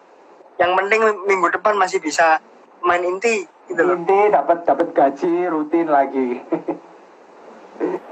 yang 0.61 0.77
penting 0.77 1.01
minggu 1.25 1.47
depan 1.53 1.73
masih 1.77 1.97
bisa 1.97 2.37
main 2.83 3.01
inti 3.01 3.47
gitu 3.71 3.81
loh. 3.81 3.97
Inti 3.97 4.19
dapat 4.29 4.67
dapat 4.67 4.87
gaji 4.93 5.49
rutin 5.49 5.87
lagi. 5.89 6.41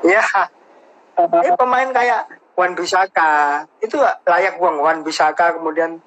Ya 0.02 0.24
ini 1.46 1.50
pemain 1.54 1.90
kayak 1.94 2.22
Wan 2.58 2.74
Bisaka 2.74 3.66
itu 3.84 3.98
layak 4.26 4.58
buang 4.58 4.82
Wan 4.82 5.06
Bisaka 5.06 5.58
kemudian 5.60 6.02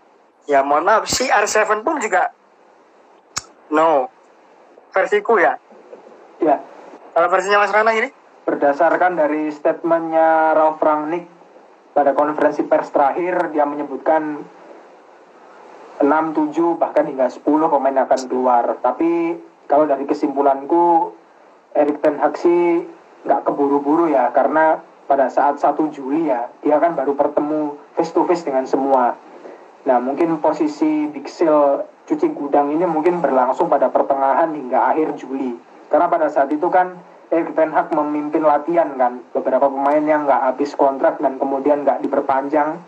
ya 0.44 0.60
mohon 0.60 0.84
maaf 0.84 1.08
si 1.08 1.24
R7 1.30 1.82
pun 1.86 1.96
juga 2.02 2.34
no 3.72 4.10
versiku 4.94 5.40
ya? 5.40 5.58
Ya. 6.38 6.62
Kalau 7.14 7.28
versinya 7.30 7.62
Mas 7.62 7.74
Rana 7.74 7.90
ini? 7.94 8.10
Berdasarkan 8.44 9.16
dari 9.16 9.50
statementnya 9.50 10.52
Ralf 10.52 10.78
Rangnick 10.78 11.26
pada 11.94 12.12
konferensi 12.12 12.62
pers 12.66 12.90
terakhir 12.90 13.54
dia 13.54 13.64
menyebutkan 13.64 14.42
6, 16.02 16.06
7 16.54 16.80
bahkan 16.80 17.06
hingga 17.06 17.30
10 17.30 17.42
pemain 17.44 17.96
akan 18.02 18.20
keluar. 18.26 18.64
Tapi 18.82 19.38
kalau 19.70 19.86
dari 19.86 20.04
kesimpulanku 20.08 21.14
Erik 21.74 22.02
Ten 22.02 22.18
Hag 22.18 22.34
sih 22.38 22.82
nggak 23.24 23.40
keburu-buru 23.48 24.12
ya 24.12 24.30
karena 24.34 24.82
pada 25.06 25.30
saat 25.30 25.60
1 25.60 25.94
Juli 25.94 26.28
ya 26.28 26.50
dia 26.60 26.76
kan 26.82 26.96
baru 26.98 27.14
bertemu 27.14 27.78
face 27.94 28.12
to 28.12 28.26
face 28.26 28.42
dengan 28.42 28.66
semua. 28.66 29.14
Nah 29.84 29.98
mungkin 30.00 30.40
posisi 30.40 31.08
Big 31.08 31.30
Sale 31.30 31.86
cuci 32.04 32.28
gudang 32.36 32.72
ini 32.72 32.84
mungkin 32.84 33.24
berlangsung 33.24 33.72
pada 33.72 33.88
pertengahan 33.88 34.52
hingga 34.52 34.92
akhir 34.92 35.16
Juli. 35.16 35.56
Karena 35.88 36.10
pada 36.10 36.28
saat 36.28 36.50
itu 36.52 36.68
kan 36.68 36.98
Erik 37.32 37.56
Ten 37.56 37.72
Hag 37.72 37.90
memimpin 37.94 38.44
latihan 38.44 38.92
kan. 38.98 39.24
Beberapa 39.32 39.70
pemain 39.70 40.04
yang 40.04 40.28
nggak 40.28 40.52
habis 40.52 40.76
kontrak 40.76 41.16
dan 41.22 41.40
kemudian 41.40 41.82
nggak 41.86 42.04
diperpanjang 42.04 42.78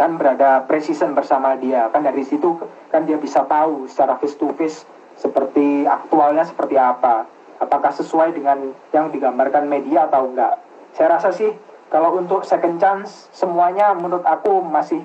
kan 0.00 0.16
berada 0.16 0.64
precision 0.64 1.12
bersama 1.12 1.60
dia. 1.60 1.92
Kan 1.92 2.08
dari 2.08 2.24
situ 2.24 2.56
kan 2.88 3.04
dia 3.04 3.20
bisa 3.20 3.44
tahu 3.44 3.84
secara 3.84 4.16
face 4.16 4.40
to 4.40 4.48
face 4.56 4.88
seperti 5.20 5.84
aktualnya 5.84 6.48
seperti 6.48 6.80
apa. 6.80 7.28
Apakah 7.60 7.92
sesuai 7.92 8.32
dengan 8.32 8.72
yang 8.96 9.12
digambarkan 9.12 9.68
media 9.68 10.08
atau 10.08 10.32
enggak. 10.32 10.56
Saya 10.96 11.20
rasa 11.20 11.36
sih 11.36 11.52
kalau 11.92 12.16
untuk 12.16 12.48
second 12.48 12.80
chance 12.80 13.28
semuanya 13.36 13.92
menurut 13.92 14.24
aku 14.24 14.64
masih 14.64 15.04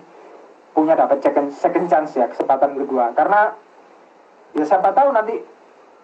punya 0.72 0.96
dapat 0.96 1.20
second, 1.20 1.52
second 1.52 1.92
chance 1.92 2.16
ya 2.16 2.32
kesempatan 2.32 2.80
kedua. 2.80 3.12
Karena 3.12 3.52
ya 4.56 4.64
siapa 4.64 4.96
tahu 4.96 5.12
nanti 5.12 5.36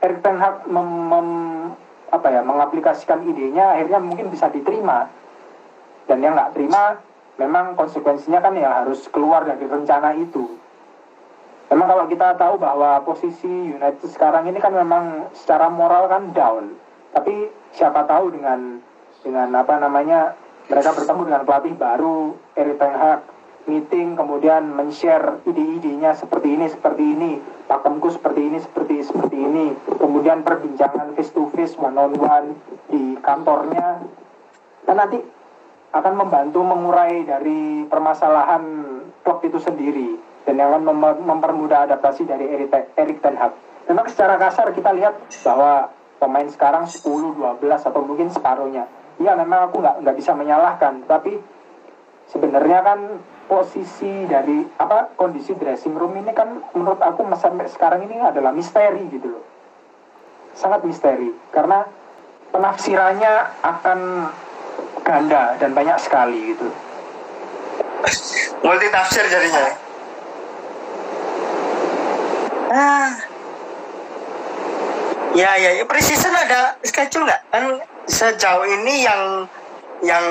Erik 0.04 0.20
Ten 0.20 0.36
Hag 0.36 0.68
mem- 0.68 1.72
apa 2.12 2.28
ya 2.28 2.44
mengaplikasikan 2.44 3.24
idenya 3.24 3.80
akhirnya 3.80 4.04
mungkin 4.04 4.28
bisa 4.28 4.52
diterima. 4.52 5.08
Dan 6.12 6.20
yang 6.20 6.36
nggak 6.36 6.60
terima 6.60 7.00
memang 7.42 7.74
konsekuensinya 7.74 8.40
kan 8.40 8.54
ya 8.54 8.86
harus 8.86 9.10
keluar 9.10 9.42
dari 9.44 9.66
rencana 9.66 10.14
itu. 10.14 10.46
Memang 11.74 11.88
kalau 11.88 12.06
kita 12.06 12.36
tahu 12.36 12.60
bahwa 12.60 13.02
posisi 13.02 13.48
United 13.48 14.06
sekarang 14.12 14.46
ini 14.46 14.60
kan 14.60 14.76
memang 14.76 15.32
secara 15.34 15.72
moral 15.72 16.06
kan 16.12 16.30
down. 16.36 16.76
Tapi 17.16 17.50
siapa 17.74 18.06
tahu 18.06 18.36
dengan 18.36 18.78
dengan 19.26 19.50
apa 19.56 19.80
namanya 19.80 20.36
mereka 20.68 20.94
bertemu 20.94 21.22
dengan 21.32 21.44
pelatih 21.48 21.74
baru 21.76 22.36
Erik 22.60 22.78
Ten 22.78 22.94
Hag 22.94 23.20
meeting 23.70 24.18
kemudian 24.18 24.74
men-share 24.74 25.38
ide-idenya 25.46 26.18
seperti 26.18 26.58
ini 26.58 26.66
seperti 26.66 27.04
ini 27.06 27.32
pakemku 27.72 28.12
seperti 28.12 28.42
ini 28.52 28.60
seperti 28.60 28.96
seperti 29.08 29.38
ini. 29.40 29.72
Kemudian 29.96 30.44
perbincangan 30.44 31.16
face 31.16 31.32
to 31.32 31.48
face 31.56 31.80
one 31.80 31.96
on 31.96 32.12
one 32.20 32.60
di 32.92 33.16
kantornya. 33.24 34.04
Dan 34.84 34.96
nanti 35.00 35.24
akan 35.92 36.14
membantu 36.16 36.64
mengurai 36.64 37.28
dari 37.28 37.84
permasalahan 37.84 38.64
klub 39.28 39.44
itu 39.44 39.60
sendiri 39.60 40.16
dan 40.48 40.56
yang 40.58 40.72
akan 40.72 40.84
mem- 40.88 41.24
mempermudah 41.28 41.86
adaptasi 41.86 42.24
dari 42.24 42.48
Erik 42.48 42.72
Te- 42.72 42.90
Erik 42.96 43.20
Ten 43.20 43.36
Hag. 43.36 43.54
Memang 43.92 44.08
secara 44.08 44.40
kasar 44.40 44.72
kita 44.72 44.96
lihat 44.96 45.20
bahwa 45.44 45.92
pemain 46.18 46.48
sekarang 46.48 46.88
10, 46.88 47.36
12 47.36 47.60
atau 47.60 48.02
mungkin 48.02 48.32
separuhnya. 48.32 48.88
Ya 49.20 49.36
memang 49.36 49.70
aku 49.70 49.84
nggak 49.84 50.02
nggak 50.02 50.16
bisa 50.18 50.32
menyalahkan, 50.34 51.06
tapi 51.06 51.38
sebenarnya 52.32 52.80
kan 52.82 53.00
posisi 53.52 54.26
dari 54.32 54.64
apa 54.80 55.12
kondisi 55.20 55.52
dressing 55.60 55.92
room 55.92 56.16
ini 56.16 56.32
kan 56.32 56.72
menurut 56.72 57.04
aku 57.04 57.28
sampai 57.36 57.68
sekarang 57.68 58.08
ini 58.08 58.24
adalah 58.24 58.56
misteri 58.56 59.12
gitu 59.12 59.28
loh. 59.28 59.44
Sangat 60.56 60.88
misteri 60.88 61.36
karena 61.52 61.84
penafsirannya 62.56 63.34
akan 63.60 64.00
ganda 65.02 65.58
dan 65.58 65.72
banyak 65.74 65.98
sekali 66.02 66.56
gitu. 66.56 66.68
multi 68.62 68.88
tafsir 68.90 69.26
jadinya 69.30 69.66
ah 72.72 73.12
ya 75.38 75.52
ya, 75.58 75.70
ya 75.82 75.84
precision 75.86 76.34
ada 76.34 76.78
schedule 76.86 77.26
nggak 77.26 77.42
kan 77.50 77.64
sejauh 78.10 78.66
ini 78.66 79.06
yang 79.06 79.46
yang 80.02 80.26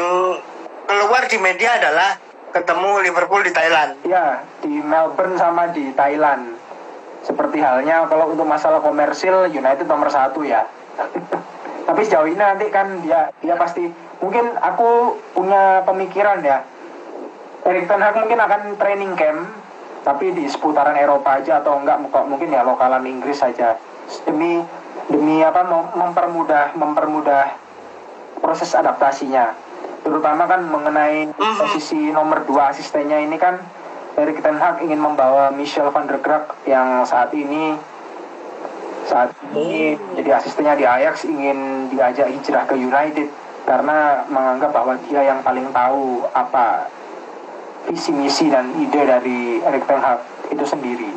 keluar 0.90 1.22
di 1.30 1.38
media 1.38 1.78
adalah 1.78 2.18
ketemu 2.50 3.06
Liverpool 3.06 3.46
di 3.46 3.54
Thailand 3.54 3.94
Ya, 4.02 4.42
di 4.58 4.82
Melbourne 4.82 5.38
sama 5.38 5.70
di 5.70 5.94
Thailand. 5.94 6.58
Seperti 7.22 7.62
halnya 7.62 8.10
kalau 8.10 8.34
untuk 8.34 8.42
masalah 8.42 8.82
komersil 8.82 9.46
United 9.46 9.86
nomor 9.86 10.10
satu 10.10 10.42
ya. 10.42 10.66
Tapi 11.86 12.00
sejauh 12.02 12.26
ini 12.26 12.42
nanti 12.42 12.66
kan 12.74 12.98
dia 13.06 13.30
dia 13.38 13.54
pasti 13.54 13.86
mungkin 14.20 14.54
aku 14.54 14.88
punya 15.32 15.82
pemikiran 15.82 16.40
ya. 16.40 16.64
Erik 17.60 17.84
Ten 17.84 18.00
Hag 18.00 18.16
mungkin 18.16 18.40
akan 18.40 18.60
training 18.76 19.12
camp 19.14 19.40
tapi 20.00 20.32
di 20.32 20.48
seputaran 20.48 20.96
Eropa 20.96 21.36
aja 21.36 21.60
atau 21.60 21.76
enggak 21.76 22.00
kok 22.08 22.24
mungkin 22.24 22.48
ya 22.48 22.64
lokalan 22.64 23.04
Inggris 23.04 23.36
saja 23.36 23.76
demi 24.24 24.64
demi 25.06 25.44
apa 25.44 25.60
mem- 25.60 25.92
mempermudah 25.92 26.72
mempermudah 26.72 27.52
proses 28.40 28.72
adaptasinya 28.72 29.52
terutama 30.00 30.48
kan 30.48 30.64
mengenai 30.64 31.28
Mhm. 31.28 31.56
posisi 31.58 32.08
nomor 32.08 32.48
dua 32.48 32.72
asistennya 32.72 33.20
ini 33.20 33.36
kan 33.36 33.60
Erik 34.16 34.40
Ten 34.40 34.56
Hag 34.56 34.80
ingin 34.80 34.96
membawa 34.96 35.52
Michel 35.52 35.92
van 35.92 36.08
der 36.08 36.16
Graag 36.18 36.48
yang 36.64 37.04
saat 37.04 37.28
ini 37.30 37.76
saat 39.04 39.36
ini 39.52 39.94
jadi 40.16 40.30
asistennya 40.32 40.74
di 40.74 40.88
Ajax 40.88 41.24
ingin 41.24 41.92
diajak 41.92 42.24
hijrah 42.26 42.64
ke 42.64 42.74
United 42.74 43.28
karena 43.70 44.26
menganggap 44.26 44.74
bahwa 44.74 44.98
dia 45.06 45.30
yang 45.30 45.46
paling 45.46 45.70
tahu 45.70 46.26
apa 46.34 46.90
visi 47.86 48.10
misi 48.10 48.50
dan 48.50 48.74
ide 48.74 49.06
dari 49.06 49.62
Erik 49.62 49.86
Ten 49.86 50.02
Hag 50.02 50.50
itu 50.50 50.64
sendiri. 50.66 51.14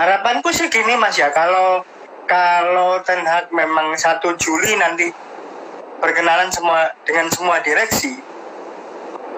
harapanku 0.00 0.48
sih 0.48 0.72
gini 0.72 0.96
mas 0.96 1.20
ya. 1.20 1.28
Kalau 1.28 1.84
kalau 2.24 3.04
Ten 3.04 3.20
Hag 3.28 3.52
memang 3.52 3.92
1 3.92 4.24
Juli 4.40 4.72
nanti 4.80 5.12
berkenalan 6.00 6.48
semua 6.48 6.88
dengan 7.04 7.28
semua 7.28 7.60
direksi 7.60 8.16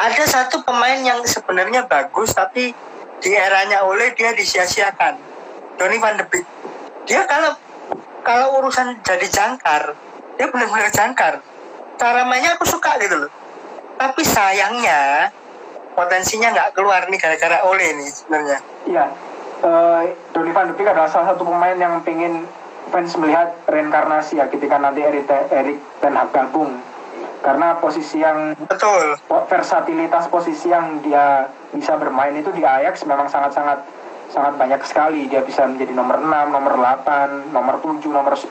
ada 0.03 0.25
satu 0.27 0.67
pemain 0.67 0.99
yang 0.99 1.23
sebenarnya 1.23 1.87
bagus 1.87 2.35
tapi 2.35 2.75
di 3.23 3.31
eranya 3.31 3.87
oleh 3.87 4.11
dia 4.19 4.35
disia-siakan. 4.35 5.15
Donny 5.79 6.03
van 6.03 6.19
de 6.19 6.27
Beek. 6.27 6.47
Dia 7.07 7.23
kalau 7.27 7.55
kalau 8.27 8.63
urusan 8.63 8.99
jadi 9.03 9.27
jangkar 9.31 9.95
dia 10.39 10.47
benar-benar 10.49 10.91
jangkar 10.93 11.35
cara 12.01 12.23
mainnya 12.27 12.57
aku 12.57 12.67
suka 12.67 12.97
gitu 13.01 13.27
loh 13.27 13.31
tapi 14.01 14.23
sayangnya 14.25 15.31
potensinya 15.93 16.51
nggak 16.51 16.73
keluar 16.75 17.05
nih 17.07 17.19
gara-gara 17.21 17.63
oleh 17.69 17.89
nih 18.01 18.09
sebenarnya 18.09 18.59
Iya, 18.83 19.05
eh, 19.63 20.03
Donny 20.35 20.51
van 20.51 20.71
de 20.71 20.75
Beek 20.75 20.91
adalah 20.91 21.07
salah 21.07 21.35
satu 21.35 21.47
pemain 21.47 21.79
yang 21.79 22.03
pengen 22.03 22.47
fans 22.91 23.15
melihat 23.15 23.55
reinkarnasi 23.71 24.43
ya 24.43 24.51
ketika 24.51 24.77
nanti 24.77 25.01
Erik, 25.07 25.31
Erik 25.31 25.79
Ten 26.03 26.19
Hag 26.19 26.35
gabung. 26.35 26.83
Karena 27.43 27.75
posisi 27.79 28.23
yang 28.23 28.55
betul 28.55 29.19
versatilitas 29.51 30.31
posisi 30.31 30.71
yang 30.71 31.03
dia 31.03 31.51
bisa 31.75 31.99
bermain 31.99 32.35
itu 32.39 32.55
di 32.55 32.63
Ajax 32.63 33.03
memang 33.03 33.27
sangat-sangat 33.27 33.83
sangat 34.31 34.55
banyak 34.55 34.79
sekali. 34.87 35.27
Dia 35.27 35.43
bisa 35.43 35.67
menjadi 35.67 35.91
nomor 35.91 36.23
6, 36.23 36.55
nomor 36.55 36.75
8, 36.79 37.51
nomor 37.51 37.83
7, 37.83 37.99
nomor 38.15 38.35
10. 38.39 38.47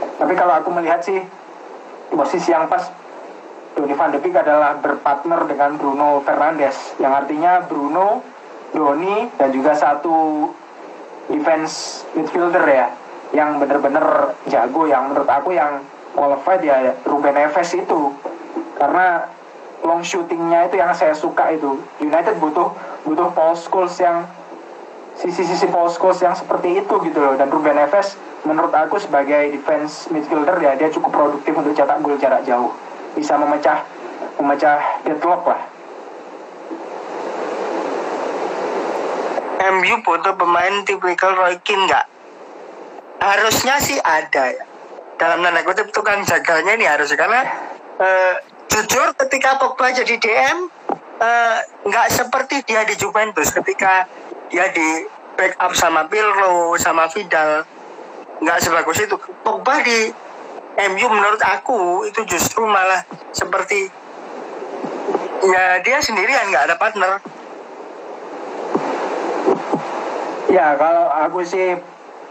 Tapi 0.00 0.34
kalau 0.36 0.54
aku 0.60 0.68
melihat 0.72 1.00
sih 1.04 1.20
posisi 2.12 2.50
yang 2.50 2.66
pas 2.66 2.90
Donny 3.78 3.94
van 3.94 4.10
de 4.10 4.18
Beek 4.18 4.34
adalah 4.34 4.76
berpartner 4.82 5.46
dengan 5.46 5.78
Bruno 5.78 6.20
Fernandes 6.26 6.98
yang 6.98 7.14
artinya 7.14 7.62
Bruno, 7.64 8.20
Donny 8.74 9.30
dan 9.38 9.54
juga 9.54 9.78
satu 9.78 10.50
defense 11.30 12.04
midfielder 12.18 12.66
ya 12.66 12.90
yang 13.30 13.62
bener-bener 13.62 14.34
jago 14.50 14.90
yang 14.90 15.14
menurut 15.14 15.30
aku 15.30 15.54
yang 15.54 15.86
qualified 16.18 16.62
ya 16.66 16.92
Ruben 17.06 17.34
Neves 17.34 17.70
itu. 17.72 18.10
Karena 18.74 19.28
long 19.86 20.02
shootingnya 20.02 20.66
itu 20.66 20.76
yang 20.82 20.92
saya 20.92 21.14
suka 21.14 21.54
itu. 21.54 21.78
United 22.02 22.36
butuh 22.42 22.74
butuh 23.06 23.30
Paul 23.32 23.54
Scholes 23.54 23.94
yang 24.02 24.26
sisi-sisi 25.20 25.68
Scholes 25.68 26.18
yang 26.24 26.32
seperti 26.32 26.80
itu 26.80 26.94
gitu 27.04 27.18
loh 27.20 27.36
dan 27.36 27.52
Ruben 27.52 27.76
Neves 27.76 28.16
menurut 28.48 28.72
aku 28.72 28.96
sebagai 28.96 29.52
defense 29.52 30.08
midfielder 30.08 30.56
ya 30.64 30.72
dia 30.80 30.88
cukup 30.88 31.12
produktif 31.12 31.52
untuk 31.52 31.76
cetak 31.76 32.00
gol 32.00 32.16
jarak 32.16 32.40
jauh 32.48 32.72
bisa 33.12 33.36
memecah 33.36 33.84
memecah 34.40 34.80
deadlock 35.04 35.44
lah 35.44 35.60
MU 39.60 40.00
butuh 40.00 40.34
pemain 40.40 40.82
tipikal 40.88 41.36
Roy 41.36 41.60
Keane 41.60 41.84
nggak? 41.84 42.06
Harusnya 43.20 43.76
sih 43.76 44.00
ada. 44.00 44.56
Dalam 45.20 45.44
tanda 45.44 45.60
kutip 45.60 45.92
tukang 45.92 46.24
jaganya 46.24 46.80
ini 46.80 46.88
harus 46.88 47.12
karena 47.12 47.44
eh, 48.00 48.34
jujur 48.72 49.12
ketika 49.20 49.60
Pogba 49.60 49.92
jadi 49.92 50.16
DM 50.16 50.58
eh, 51.20 51.58
nggak 51.84 52.08
seperti 52.08 52.64
dia 52.64 52.88
di 52.88 52.96
Juventus 52.96 53.52
ketika 53.52 54.08
dia 54.50 54.66
di 54.74 55.06
backup 55.38 55.72
sama 55.78 56.10
Pirlo 56.10 56.74
sama 56.76 57.06
Vidal 57.08 57.64
nggak 58.42 58.58
sebagus 58.60 58.98
itu. 59.00 59.16
Pogba 59.46 59.80
di 59.80 60.10
MU 60.90 61.06
menurut 61.08 61.40
aku 61.40 62.04
itu 62.04 62.20
justru 62.26 62.66
malah 62.66 63.06
seperti 63.30 63.88
ya 65.46 65.78
dia 65.80 66.02
sendirian 66.02 66.50
nggak 66.50 66.66
ada 66.68 66.76
partner. 66.76 67.12
Ya, 70.50 70.74
kalau 70.74 71.06
aku 71.14 71.46
sih 71.46 71.78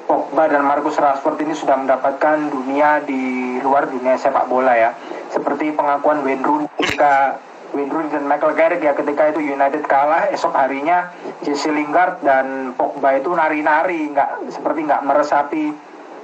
Pogba 0.04 0.52
dan 0.52 0.68
Marcus 0.68 1.00
Rashford 1.00 1.40
ini 1.40 1.56
sudah 1.56 1.80
mendapatkan 1.80 2.52
dunia 2.52 3.00
di 3.08 3.56
luar 3.64 3.88
dunia 3.88 4.20
sepak 4.20 4.52
bola 4.52 4.76
ya. 4.76 4.92
Seperti 5.32 5.72
pengakuan 5.72 6.26
Wayne 6.28 6.44
Rooney 6.44 6.68
ketika 6.84 7.40
Wayne 7.70 7.92
Rooney 7.94 8.10
dan 8.10 8.26
Michael 8.26 8.58
Carrick 8.58 8.82
ya 8.82 8.98
ketika 8.98 9.30
itu 9.30 9.46
United 9.46 9.86
kalah 9.86 10.26
esok 10.34 10.58
harinya 10.58 11.14
Jesse 11.46 11.70
Lingard 11.70 12.18
dan 12.26 12.74
Pogba 12.74 13.14
itu 13.22 13.30
nari-nari 13.30 14.10
nggak 14.10 14.50
seperti 14.50 14.90
nggak 14.90 15.06
meresapi 15.06 15.66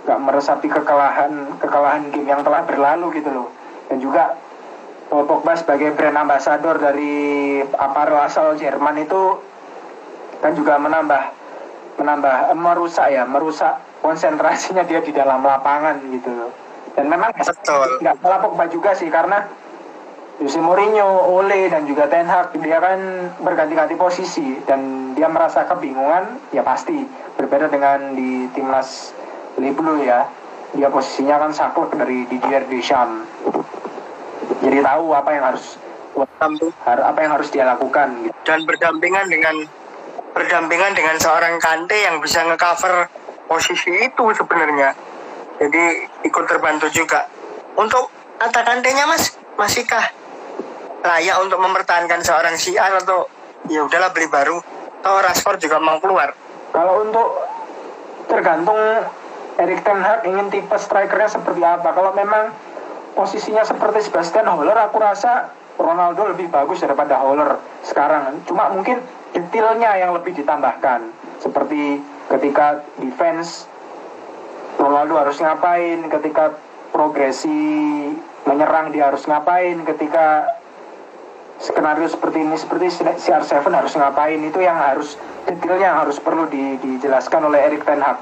nggak 0.05 0.19
meresapi 0.21 0.67
kekalahan 0.69 1.57
kekalahan 1.61 2.09
game 2.09 2.29
yang 2.29 2.41
telah 2.41 2.65
berlalu 2.65 3.21
gitu 3.21 3.29
loh. 3.29 3.49
Dan 3.85 4.01
juga 4.01 4.33
Paul 5.05 5.29
Pogba 5.29 5.53
sebagai 5.53 5.93
brand 5.93 6.17
ambassador 6.17 6.81
dari 6.81 7.61
apparel 7.61 8.25
asal 8.25 8.57
Jerman 8.57 9.05
itu 9.05 9.37
kan 10.41 10.57
juga 10.57 10.81
menambah 10.81 11.23
menambah 12.01 12.35
eh, 12.53 12.57
merusak 12.57 13.07
ya 13.13 13.23
merusak 13.29 13.81
konsentrasinya 14.01 14.81
dia 14.81 15.01
di 15.01 15.13
dalam 15.13 15.45
lapangan 15.45 16.01
gitu 16.09 16.29
loh. 16.33 16.51
Dan 16.97 17.05
memang 17.05 17.37
nggak 17.37 18.15
salah 18.17 18.39
Pogba 18.41 18.65
juga 18.65 18.97
sih 18.97 19.13
karena 19.13 19.45
Jose 20.35 20.59
Mourinho, 20.59 21.31
Ole 21.31 21.71
dan 21.71 21.87
juga 21.87 22.11
Ten 22.11 22.27
Hag 22.27 22.51
dia 22.59 22.83
kan 22.83 23.31
berganti-ganti 23.39 23.95
posisi 23.95 24.59
dan 24.67 25.11
dia 25.15 25.31
merasa 25.31 25.63
kebingungan 25.63 26.51
ya 26.51 26.59
pasti 26.59 27.07
berbeda 27.39 27.71
dengan 27.71 28.11
di 28.11 28.51
timnas 28.51 29.15
Bleu 29.55 30.03
ya 30.03 30.27
dia 30.75 30.91
posisinya 30.91 31.39
kan 31.39 31.55
saklek 31.55 31.95
dari 31.95 32.27
Didier 32.27 32.67
Deschamps 32.67 33.23
jadi 34.59 34.83
tahu 34.83 35.15
apa 35.15 35.29
yang 35.31 35.43
harus 35.55 35.79
har- 36.83 37.05
apa 37.07 37.19
yang 37.23 37.31
harus 37.39 37.47
dia 37.51 37.63
lakukan 37.63 38.27
gitu. 38.27 38.35
dan 38.43 38.67
berdampingan 38.67 39.31
dengan 39.31 39.55
berdampingan 40.35 40.91
dengan 40.91 41.15
seorang 41.15 41.55
Kante 41.63 41.95
yang 41.95 42.19
bisa 42.19 42.43
ngecover 42.43 43.07
posisi 43.47 43.91
itu 44.03 44.23
sebenarnya. 44.35 44.91
Jadi 45.55 45.83
ikut 46.27 46.43
terbantu 46.43 46.91
juga. 46.91 47.23
Untuk 47.79 48.11
kata 48.35 48.59
Kante-nya 48.67 49.07
Mas, 49.07 49.31
masihkah 49.55 50.11
layak 51.05 51.37
untuk 51.45 51.61
mempertahankan 51.61 52.25
seorang 52.25 52.57
CR 52.57 52.93
atau 53.05 53.29
ya 53.69 53.85
udahlah 53.85 54.09
beli 54.11 54.27
baru? 54.27 54.57
Atau 55.05 55.21
Rashford 55.21 55.61
juga 55.61 55.77
mau 55.77 56.01
keluar? 56.01 56.33
Kalau 56.73 57.05
untuk 57.05 57.29
tergantung 58.25 58.77
Erik 59.55 59.87
Ten 59.87 60.03
Hag 60.03 60.27
ingin 60.27 60.51
tipe 60.51 60.75
strikernya 60.75 61.31
seperti 61.31 61.63
apa. 61.63 61.95
Kalau 61.95 62.11
memang 62.11 62.51
posisinya 63.15 63.63
seperti 63.63 64.03
Sebastian 64.03 64.51
Haller, 64.51 64.75
aku 64.75 64.99
rasa 64.99 65.55
Ronaldo 65.79 66.35
lebih 66.35 66.51
bagus 66.51 66.83
daripada 66.83 67.15
Haller 67.23 67.55
sekarang. 67.87 68.43
Cuma 68.43 68.67
mungkin 68.73 68.99
detailnya 69.31 69.95
yang 69.95 70.11
lebih 70.11 70.35
ditambahkan. 70.35 71.07
Seperti 71.39 72.03
ketika 72.27 72.83
defense 72.99 73.69
Ronaldo 74.75 75.15
harus 75.15 75.39
ngapain, 75.39 76.03
ketika 76.11 76.51
progresi 76.91 78.11
menyerang 78.43 78.91
dia 78.91 79.07
harus 79.07 79.23
ngapain, 79.23 79.87
ketika 79.87 80.51
skenario 81.59 82.07
seperti 82.11 82.43
ini 82.43 82.55
seperti 82.59 82.87
CR7 83.21 83.71
harus 83.71 83.93
ngapain? 83.95 84.39
Itu 84.43 84.59
yang 84.59 84.75
harus 84.75 85.15
detailnya 85.47 85.93
yang 85.93 85.99
harus 86.03 86.17
perlu 86.19 86.49
di- 86.51 86.77
dijelaskan 86.81 87.47
oleh 87.47 87.59
Erik 87.71 87.85
Ten 87.87 88.01
Hag. 88.01 88.19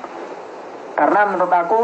Karena 0.94 1.22
menurut 1.30 1.54
aku 1.54 1.80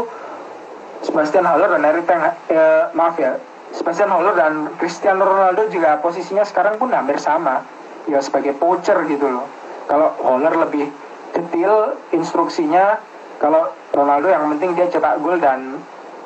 Sebastian 1.00 1.48
Haller 1.48 1.74
dan 1.74 1.82
Erik 1.82 2.06
Ten 2.06 2.20
Hag, 2.20 2.34
eh, 2.52 2.82
maaf 2.94 3.16
ya 3.18 3.40
Sebastian 3.70 4.10
Haller 4.10 4.34
dan 4.34 4.74
Cristiano 4.76 5.22
Ronaldo 5.22 5.70
juga 5.70 5.98
posisinya 6.02 6.42
sekarang 6.42 6.78
pun 6.78 6.90
hampir 6.90 7.22
sama 7.22 7.62
ya 8.10 8.18
sebagai 8.18 8.54
poacher 8.58 8.98
gitu 9.06 9.26
loh. 9.26 9.46
Kalau 9.86 10.14
Haller 10.22 10.54
lebih 10.68 10.90
detail 11.34 11.94
instruksinya 12.10 12.98
kalau 13.38 13.70
Ronaldo 13.94 14.28
yang 14.28 14.44
penting 14.54 14.74
dia 14.74 14.86
cetak 14.90 15.22
gol 15.22 15.38
dan 15.38 15.80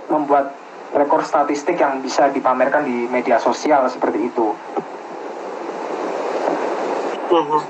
membuat 0.08 0.52
rekor 0.96 1.24
statistik 1.24 1.80
yang 1.80 2.00
bisa 2.00 2.28
dipamerkan 2.32 2.84
di 2.84 3.08
media 3.08 3.38
sosial 3.38 3.86
seperti 3.88 4.30
itu 4.30 4.52
Mhm. 7.34 7.60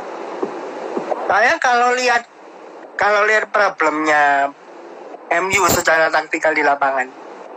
Saya 1.25 1.57
kalau 1.57 1.97
lihat 1.97 2.29
kalau 3.01 3.25
lihat 3.25 3.49
problemnya 3.49 4.53
MU 5.41 5.65
secara 5.73 6.13
taktikal 6.13 6.53
di 6.53 6.61
lapangan, 6.61 7.09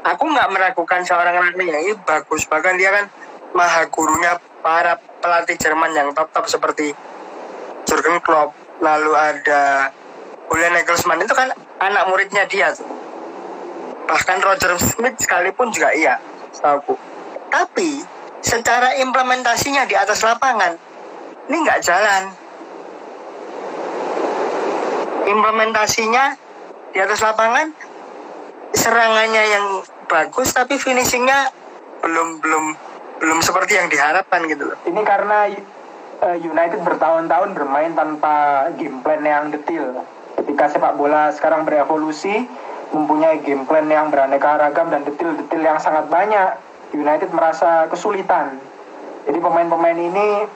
aku 0.07 0.23
nggak 0.23 0.47
meragukan 0.55 1.03
seorang 1.03 1.35
Rani 1.35 1.67
ini 1.67 1.91
bagus 2.07 2.47
bahkan 2.47 2.79
dia 2.79 2.95
kan 2.95 3.11
maha 3.51 3.91
gurunya 3.91 4.39
para 4.63 4.95
pelatih 5.19 5.59
Jerman 5.59 5.91
yang 5.91 6.15
top 6.15 6.31
top 6.31 6.47
seperti 6.47 6.95
Jurgen 7.83 8.23
Klopp, 8.23 8.55
lalu 8.79 9.11
ada 9.11 9.91
Julian 10.47 10.79
Nagelsmann 10.79 11.19
itu 11.19 11.35
kan 11.35 11.51
anak 11.83 12.07
muridnya 12.07 12.47
dia 12.47 12.71
tuh. 12.71 12.87
Bahkan 14.07 14.39
Roger 14.39 14.79
Smith 14.79 15.19
sekalipun 15.19 15.67
juga 15.75 15.91
iya, 15.91 16.15
setahu 16.55 16.95
Tapi 17.51 17.99
secara 18.39 18.95
implementasinya 18.95 19.83
di 19.83 19.95
atas 19.99 20.23
lapangan 20.23 20.86
ini 21.47 21.57
nggak 21.63 21.81
jalan. 21.83 22.23
Implementasinya 25.27 26.39
di 26.95 26.99
atas 27.03 27.19
lapangan 27.19 27.71
serangannya 28.71 29.43
yang 29.51 29.65
bagus 30.07 30.55
tapi 30.55 30.79
finishingnya 30.79 31.51
belum 31.99 32.39
belum 32.39 32.65
belum 33.19 33.39
seperti 33.43 33.75
yang 33.75 33.91
diharapkan 33.91 34.47
gitu 34.47 34.71
loh. 34.71 34.77
Ini 34.87 35.01
karena 35.03 35.51
uh, 36.23 36.37
United 36.39 36.79
bertahun-tahun 36.85 37.49
bermain 37.57 37.91
tanpa 37.97 38.67
game 38.79 39.03
plan 39.03 39.23
yang 39.23 39.51
detail. 39.51 40.05
Ketika 40.37 40.69
sepak 40.71 40.95
bola 40.95 41.33
sekarang 41.33 41.65
berevolusi 41.65 42.47
mempunyai 42.93 43.43
game 43.43 43.67
plan 43.67 43.83
yang 43.89 44.07
beraneka 44.07 44.55
ragam 44.55 44.87
dan 44.87 45.03
detail-detail 45.03 45.63
yang 45.75 45.79
sangat 45.81 46.07
banyak 46.07 46.55
United 46.95 47.27
merasa 47.35 47.89
kesulitan. 47.91 48.63
Jadi 49.27 49.43
pemain-pemain 49.43 49.97
ini 49.97 50.47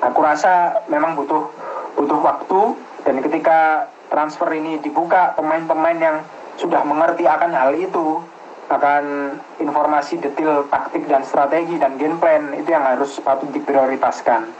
aku 0.00 0.18
rasa 0.20 0.84
memang 0.90 1.16
butuh 1.16 1.48
butuh 1.96 2.18
waktu 2.20 2.60
dan 3.06 3.22
ketika 3.24 3.88
transfer 4.12 4.48
ini 4.52 4.78
dibuka 4.80 5.32
pemain-pemain 5.34 5.98
yang 5.98 6.16
sudah 6.56 6.82
mengerti 6.84 7.28
akan 7.28 7.52
hal 7.52 7.72
itu 7.76 8.20
akan 8.66 9.36
informasi 9.62 10.18
detail 10.18 10.66
taktik 10.66 11.06
dan 11.06 11.22
strategi 11.22 11.78
dan 11.78 11.94
game 11.94 12.18
plan 12.18 12.50
itu 12.58 12.66
yang 12.66 12.82
harus 12.82 13.14
patut 13.22 13.46
diprioritaskan. 13.54 14.50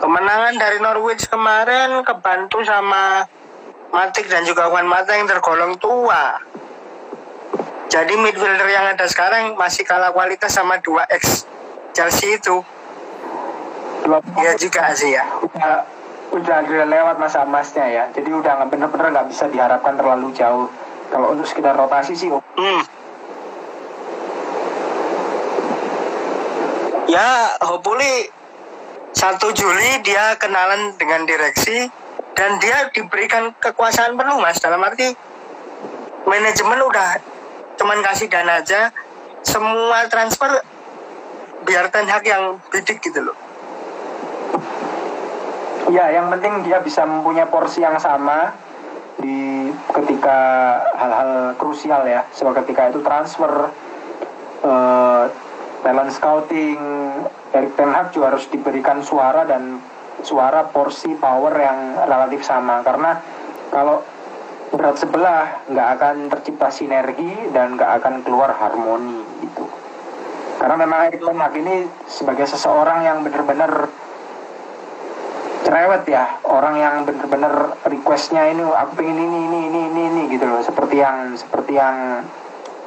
Kemenangan 0.00 0.54
dari 0.56 0.78
Norwich 0.80 1.28
kemarin 1.28 2.04
kebantu 2.04 2.64
sama 2.64 3.24
Matik 3.90 4.30
dan 4.30 4.46
juga 4.46 4.70
Juan 4.70 4.86
Mata 4.86 5.12
yang 5.18 5.26
tergolong 5.26 5.74
tua. 5.76 6.38
Jadi 7.90 8.14
midfielder 8.14 8.70
yang 8.70 8.86
ada 8.86 9.02
sekarang 9.10 9.58
masih 9.58 9.82
kalah 9.82 10.14
kualitas 10.14 10.54
sama 10.54 10.78
2X 10.78 11.42
Chelsea 11.90 12.38
itu. 12.38 12.62
Iya 14.38 14.54
juga 14.54 14.94
sih 14.94 15.18
ya. 15.18 15.26
udah 15.42 15.84
udah 16.30 16.56
udah 16.70 16.86
lewat 16.86 17.16
masa 17.18 17.42
emasnya 17.42 17.90
ya. 17.90 18.04
Jadi 18.14 18.30
udah 18.30 18.62
nggak 18.62 18.70
bener-bener 18.70 19.10
nggak 19.10 19.28
bisa 19.34 19.50
diharapkan 19.50 19.98
terlalu 19.98 20.30
jauh. 20.38 20.70
Kalau 21.10 21.34
untuk 21.34 21.50
sekitar 21.50 21.74
rotasi 21.74 22.14
sih 22.14 22.30
oke. 22.30 22.46
Hmm. 22.54 22.82
Ya, 27.10 27.58
hopefully 27.58 28.30
1 29.18 29.42
Juli 29.58 29.90
dia 30.06 30.38
kenalan 30.38 30.94
dengan 30.94 31.26
direksi 31.26 31.90
dan 32.38 32.62
dia 32.62 32.86
diberikan 32.94 33.50
kekuasaan 33.58 34.14
penuh 34.14 34.38
mas 34.38 34.62
dalam 34.62 34.78
arti 34.86 35.10
manajemen 36.30 36.78
udah 36.86 37.18
cuman 37.80 38.04
kasih 38.04 38.28
dana 38.28 38.60
aja 38.60 38.92
semua 39.40 40.04
transfer 40.12 40.60
biar 41.64 41.88
Ten 41.88 42.04
Hag 42.04 42.24
yang 42.28 42.60
bidik 42.68 43.00
gitu 43.00 43.24
loh 43.24 43.36
Ya, 45.90 46.06
yang 46.14 46.30
penting 46.30 46.62
dia 46.62 46.78
bisa 46.78 47.02
mempunyai 47.02 47.50
porsi 47.50 47.82
yang 47.82 47.98
sama 47.98 48.54
di 49.18 49.66
ketika 49.90 50.38
hal-hal 50.94 51.58
krusial 51.58 52.06
ya. 52.06 52.22
Sebab 52.30 52.62
ketika 52.62 52.94
itu 52.94 53.02
transfer, 53.02 53.74
eh, 54.62 55.24
talent 55.82 56.12
scouting, 56.14 56.78
Erik 57.50 57.74
Ten 57.74 57.90
Hag 57.90 58.14
juga 58.14 58.36
harus 58.36 58.46
diberikan 58.46 59.02
suara 59.02 59.42
dan 59.42 59.82
suara 60.22 60.70
porsi 60.70 61.10
power 61.18 61.58
yang 61.58 62.06
relatif 62.06 62.46
sama. 62.46 62.86
Karena 62.86 63.18
kalau 63.74 64.06
berat 64.70 64.96
sebelah 64.98 65.66
nggak 65.66 65.88
akan 65.98 66.16
tercipta 66.30 66.70
sinergi 66.70 67.50
dan 67.50 67.74
nggak 67.74 67.90
akan 68.02 68.22
keluar 68.22 68.54
harmoni 68.54 69.22
gitu. 69.42 69.66
Karena 70.60 70.76
memang 70.76 71.08
Erik 71.08 71.24
Ten 71.24 71.40
Hag 71.40 71.54
ini 71.56 71.88
sebagai 72.06 72.46
seseorang 72.46 73.02
yang 73.02 73.24
benar-benar 73.24 73.88
cerewet 75.64 76.04
ya 76.08 76.40
orang 76.48 76.74
yang 76.80 76.94
bener-bener 77.04 77.76
requestnya 77.84 78.48
ini 78.50 78.64
aku 78.64 78.96
pengen 78.96 79.18
ini 79.22 79.38
ini 79.46 79.60
ini 79.70 79.80
ini 79.92 80.02
ini 80.08 80.22
gitu 80.34 80.48
loh 80.48 80.64
seperti 80.64 80.98
yang 80.98 81.36
seperti 81.36 81.78
yang 81.78 82.26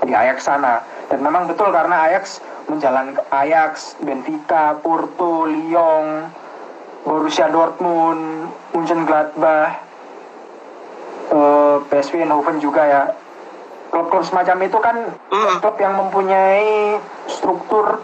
di 0.04 0.12
Ajax 0.12 0.50
sana 0.50 0.84
dan 1.08 1.24
memang 1.24 1.48
betul 1.48 1.72
karena 1.72 2.10
Ajax 2.12 2.42
menjalan 2.68 3.16
Ajax, 3.32 3.96
Benfica, 4.00 4.80
Porto, 4.80 5.48
Lyon, 5.48 6.32
Borussia 7.04 7.52
Dortmund, 7.52 8.50
Mönchengladbach, 8.72 9.80
eh, 11.34 11.76
PSV 11.90 12.24
Eindhoven 12.24 12.62
juga 12.62 12.86
ya. 12.86 13.04
Klub-klub 13.94 14.26
semacam 14.26 14.58
itu 14.66 14.78
kan 14.82 14.98
klub 15.62 15.78
yang 15.78 15.94
mempunyai 15.94 16.98
struktur 17.30 18.02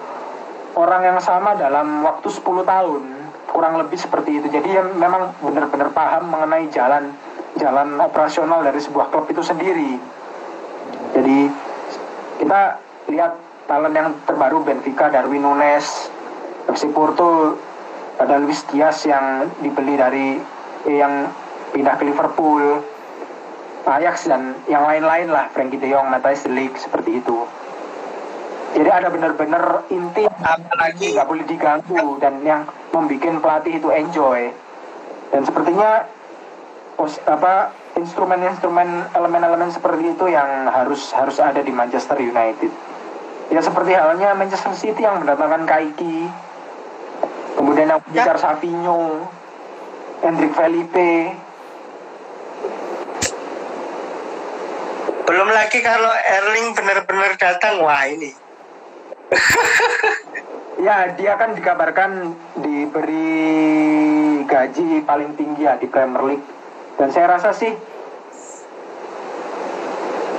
orang 0.77 1.01
yang 1.01 1.17
sama 1.17 1.57
dalam 1.57 2.05
waktu 2.05 2.29
10 2.29 2.45
tahun 2.45 3.01
kurang 3.49 3.81
lebih 3.81 3.97
seperti 3.97 4.37
itu. 4.37 4.47
Jadi 4.53 4.69
ya 4.69 4.85
memang 4.85 5.33
benar-benar 5.41 5.89
paham 5.89 6.29
mengenai 6.29 6.69
jalan 6.69 7.09
jalan 7.57 7.97
operasional 7.97 8.61
dari 8.61 8.77
sebuah 8.77 9.09
klub 9.09 9.25
itu 9.33 9.41
sendiri. 9.41 9.97
Jadi 11.17 11.49
kita 12.37 12.61
lihat 13.09 13.33
talent 13.65 13.95
yang 13.97 14.09
terbaru 14.29 14.61
Benfica 14.61 15.09
Darwin 15.09 15.41
Nunes 15.41 16.13
FC 16.69 16.93
Porto 16.93 17.57
ada 18.21 18.37
Luis 18.37 18.61
Diaz 18.69 19.03
yang 19.09 19.49
dibeli 19.59 19.97
dari 19.97 20.37
eh, 20.85 20.97
yang 21.01 21.27
pindah 21.73 21.97
ke 21.97 22.03
Liverpool 22.05 22.81
Ajax 23.87 24.27
dan 24.27 24.59
yang 24.67 24.83
lain-lain 24.83 25.31
lah 25.31 25.47
Frankie 25.55 25.79
De 25.79 25.87
Jong, 25.87 26.11
Matthijs 26.11 26.45
De 26.45 26.51
Ligt 26.51 26.75
seperti 26.79 27.23
itu. 27.23 27.47
Jadi 28.69 28.89
ada 28.89 29.09
benar-benar 29.09 29.89
inti 29.89 30.29
apalagi 30.29 31.17
nggak 31.17 31.25
boleh 31.25 31.45
diganggu 31.49 32.21
dan 32.21 32.45
yang 32.45 32.69
membuat 32.93 33.41
pelatih 33.41 33.81
itu 33.81 33.89
enjoy. 33.89 34.53
Dan 35.33 35.41
sepertinya 35.45 36.05
apa 37.25 37.73
instrumen-instrumen 37.97 39.15
elemen-elemen 39.15 39.71
seperti 39.71 40.13
itu 40.13 40.25
yang 40.29 40.67
harus 40.69 41.09
harus 41.15 41.39
ada 41.41 41.63
di 41.63 41.73
Manchester 41.73 42.19
United. 42.19 42.69
Ya 43.49 43.65
seperti 43.65 43.97
halnya 43.97 44.37
Manchester 44.37 44.77
City 44.77 45.01
yang 45.01 45.25
mendatangkan 45.25 45.65
Kaiki 45.65 46.29
kemudian 47.57 47.89
yang 47.89 48.01
bicara 48.05 48.37
Savinho 48.37 49.25
Hendrik 50.21 50.53
Felipe 50.53 51.33
belum 55.29 55.45
lagi 55.53 55.85
kalau 55.85 56.09
Erling 56.09 56.73
benar-benar 56.73 57.37
datang 57.37 57.85
wah 57.85 58.01
ini 58.09 58.33
Ya, 60.79 61.11
dia 61.11 61.35
kan 61.35 61.51
dikabarkan 61.59 62.39
diberi 62.63 63.35
gaji 64.47 65.03
paling 65.03 65.35
tinggi 65.35 65.67
ya 65.67 65.75
di 65.75 65.91
Premier 65.91 66.23
League. 66.23 66.47
Dan 66.95 67.11
saya 67.11 67.35
rasa 67.35 67.51
sih 67.51 67.75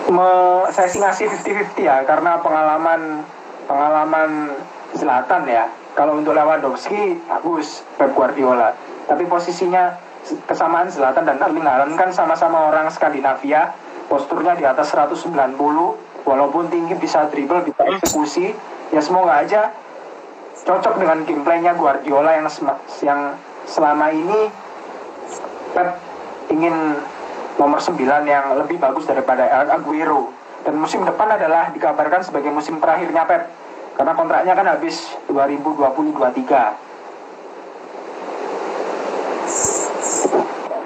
me- 0.08 0.64
saya 0.72 0.88
sih 0.88 0.96
ngasih 0.96 1.28
50-50 1.44 1.84
ya 1.84 2.08
karena 2.08 2.40
pengalaman 2.40 3.20
pengalaman 3.68 4.56
Zlatan 4.96 5.44
ya. 5.44 5.68
Kalau 5.92 6.16
untuk 6.16 6.32
Lewandowski 6.32 7.20
bagus 7.28 7.84
Pep 8.00 8.16
Guardiola. 8.16 8.72
Tapi 9.12 9.28
posisinya 9.28 9.92
kesamaan 10.48 10.88
Zlatan 10.88 11.28
dan 11.28 11.36
Erling 11.36 11.68
Haaland 11.68 12.00
kan 12.00 12.16
sama-sama 12.16 12.72
orang 12.72 12.88
Skandinavia. 12.88 13.76
Posturnya 14.10 14.58
di 14.58 14.66
atas 14.66 14.90
190 14.90 15.30
walaupun 16.26 16.66
tinggi 16.66 16.98
bisa 16.98 17.30
dribble 17.30 17.62
bisa 17.62 17.80
eksekusi 17.86 18.50
ya 18.90 18.98
semoga 18.98 19.38
aja 19.38 19.70
cocok 20.66 20.98
dengan 20.98 21.22
gameplaynya 21.22 21.72
Guardiola 21.78 22.34
yang 22.34 22.50
yang 23.06 23.20
selama 23.70 24.10
ini 24.10 24.50
Pep 25.70 25.94
ingin 26.50 26.98
nomor 27.54 27.78
9 27.78 27.94
yang 28.26 28.58
lebih 28.58 28.82
bagus 28.82 29.06
daripada 29.06 29.46
Aguero. 29.70 30.34
Dan 30.66 30.76
musim 30.76 31.06
depan 31.06 31.38
adalah 31.38 31.70
dikabarkan 31.70 32.26
sebagai 32.26 32.50
musim 32.50 32.82
terakhirnya 32.82 33.22
Pep 33.24 33.46
karena 34.00 34.12
kontraknya 34.16 34.56
kan 34.56 34.64
habis 34.64 35.12
2020-23 35.28 36.90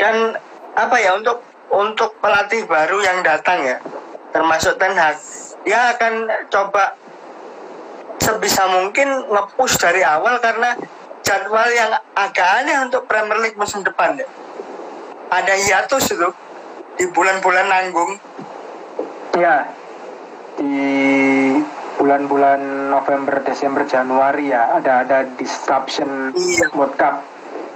dan 0.02 0.34
apa 0.74 0.96
ya 0.98 1.14
untuk 1.14 1.38
untuk 1.72 2.16
pelatih 2.20 2.66
baru 2.68 3.00
yang 3.00 3.24
datang 3.24 3.62
ya 3.64 3.78
termasuk 4.34 4.76
Ten 4.76 4.98
Hag 4.98 5.16
dia 5.64 5.96
akan 5.96 6.28
coba 6.52 6.98
sebisa 8.20 8.68
mungkin 8.68 9.28
ngepush 9.28 9.80
dari 9.80 10.00
awal 10.04 10.40
karena 10.40 10.76
jadwal 11.24 11.68
yang 11.72 11.92
agak 12.16 12.48
aneh 12.64 12.76
untuk 12.84 13.08
Premier 13.08 13.40
League 13.40 13.56
musim 13.56 13.80
depan 13.80 14.16
ya. 14.16 14.28
Ada 15.32 15.56
hiatus 15.56 16.12
itu 16.12 16.28
di 17.00 17.04
bulan-bulan 17.10 17.66
nanggung. 17.68 18.20
Ya, 19.34 19.66
di 20.60 20.76
bulan-bulan 21.96 22.92
November, 22.92 23.40
Desember, 23.42 23.82
Januari 23.88 24.52
ya 24.52 24.78
ada 24.78 25.02
ada 25.02 25.18
disruption 25.40 26.30
Iya. 26.36 26.70
World 26.76 26.94
Cup. 27.00 27.24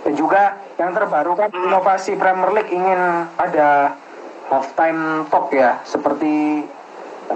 Dan 0.09 0.17
juga 0.17 0.57
yang 0.81 0.97
terbaru 0.97 1.37
kan 1.37 1.53
inovasi 1.53 2.17
Premier 2.17 2.49
League 2.51 2.73
ingin 2.73 2.97
ada 3.37 3.93
halftime 4.49 5.29
talk 5.29 5.53
ya, 5.53 5.85
seperti 5.85 6.65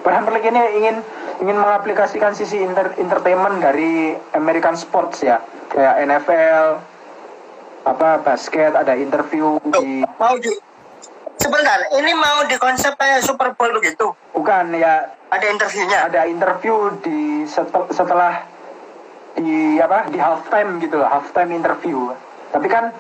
Premier 0.01 0.33
League 0.33 0.49
ini 0.49 0.81
ingin 0.81 0.97
ingin 1.39 1.61
mengaplikasikan 1.61 2.33
sisi 2.33 2.65
inter- 2.65 2.97
entertainment 2.97 3.61
dari 3.61 4.17
American 4.33 4.73
sports 4.73 5.21
ya, 5.21 5.37
kayak 5.69 6.01
NFL, 6.01 6.81
apa 7.85 8.25
basket, 8.25 8.73
ada 8.73 8.97
interview 8.97 9.61
di 9.69 10.01
Mau 10.17 10.41
di 10.41 10.49
sebentar, 11.37 11.77
ini 11.93 12.17
mau 12.17 12.49
di 12.49 12.57
konsep 12.57 12.97
kayak 12.97 13.21
Super 13.21 13.53
Bowl 13.53 13.69
begitu. 13.77 14.17
bukan 14.33 14.73
ya 14.73 15.13
Ada 15.29 15.45
interviewnya. 15.45 16.09
ada 16.09 16.25
interview 16.25 16.89
di 17.05 17.45
setel- 17.45 17.93
setelah 17.93 18.49
di 19.37 19.77
apa 19.77 20.09
di 20.09 20.17
halftime 20.17 20.81
gitu 20.81 20.97
loh 20.97 21.09
halftime 21.11 21.53
interview 21.53 22.17
tapi 22.53 22.69
kan 22.69 22.93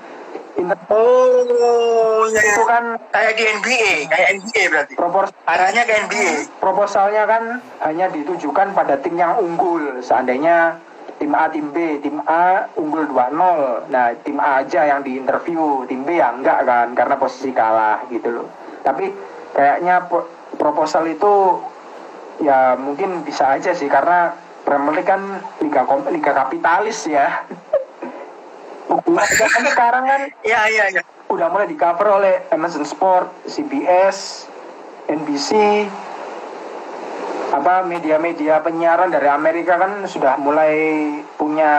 Oh, 0.92 2.28
ya, 2.28 2.42
itu 2.44 2.62
kan 2.68 3.00
kayak 3.08 3.32
di 3.34 3.44
NBA, 3.48 3.92
kayak 4.06 4.28
NBA 4.36 4.62
berarti. 4.68 4.92
propor 4.94 5.24
Arahnya 5.48 5.82
ke 5.88 5.92
NBA. 6.06 6.60
proposalnya 6.60 7.24
kan 7.24 7.42
hanya 7.80 8.12
ditujukan 8.12 8.76
pada 8.76 9.00
tim 9.00 9.16
yang 9.16 9.40
unggul. 9.40 9.80
Seandainya 10.04 10.76
tim 11.16 11.32
A 11.32 11.48
tim 11.48 11.72
B 11.72 11.98
tim 12.04 12.20
A 12.28 12.68
unggul 12.76 13.08
2-0 13.08 13.88
nah 13.88 14.12
tim 14.22 14.36
A 14.38 14.60
aja 14.60 14.84
yang 14.84 15.00
diinterview 15.00 15.88
tim 15.88 16.04
B 16.04 16.20
ya 16.20 16.36
enggak 16.36 16.68
kan 16.68 16.92
karena 16.92 17.16
posisi 17.16 17.50
kalah 17.50 18.04
gitu 18.12 18.42
loh. 18.42 18.46
Tapi 18.84 19.08
kayaknya 19.56 20.04
po- 20.06 20.28
proposal 20.60 21.08
itu 21.08 21.58
ya 22.44 22.76
mungkin 22.76 23.24
bisa 23.24 23.56
aja 23.56 23.72
sih 23.72 23.88
karena 23.88 24.36
Premier 24.62 25.00
League 25.00 25.08
kan 25.08 25.22
liga 25.64 25.82
liga 26.12 26.32
kapitalis 26.36 27.08
ya 27.08 27.40
Kan 28.88 29.64
sekarang 29.68 30.04
kan 30.04 30.20
Ya, 30.42 30.66
ya, 30.68 30.90
ya. 30.90 31.02
udah 31.30 31.48
mulai 31.48 31.70
di 31.70 31.78
cover 31.78 32.22
oleh 32.22 32.44
Amazon 32.52 32.84
Sport, 32.84 33.48
CBS, 33.48 34.48
NBC, 35.08 35.50
apa 37.52 37.84
media-media 37.84 38.60
penyiaran 38.60 39.12
dari 39.12 39.28
Amerika 39.28 39.76
kan 39.80 40.04
sudah 40.08 40.36
mulai 40.40 40.72
punya 41.36 41.72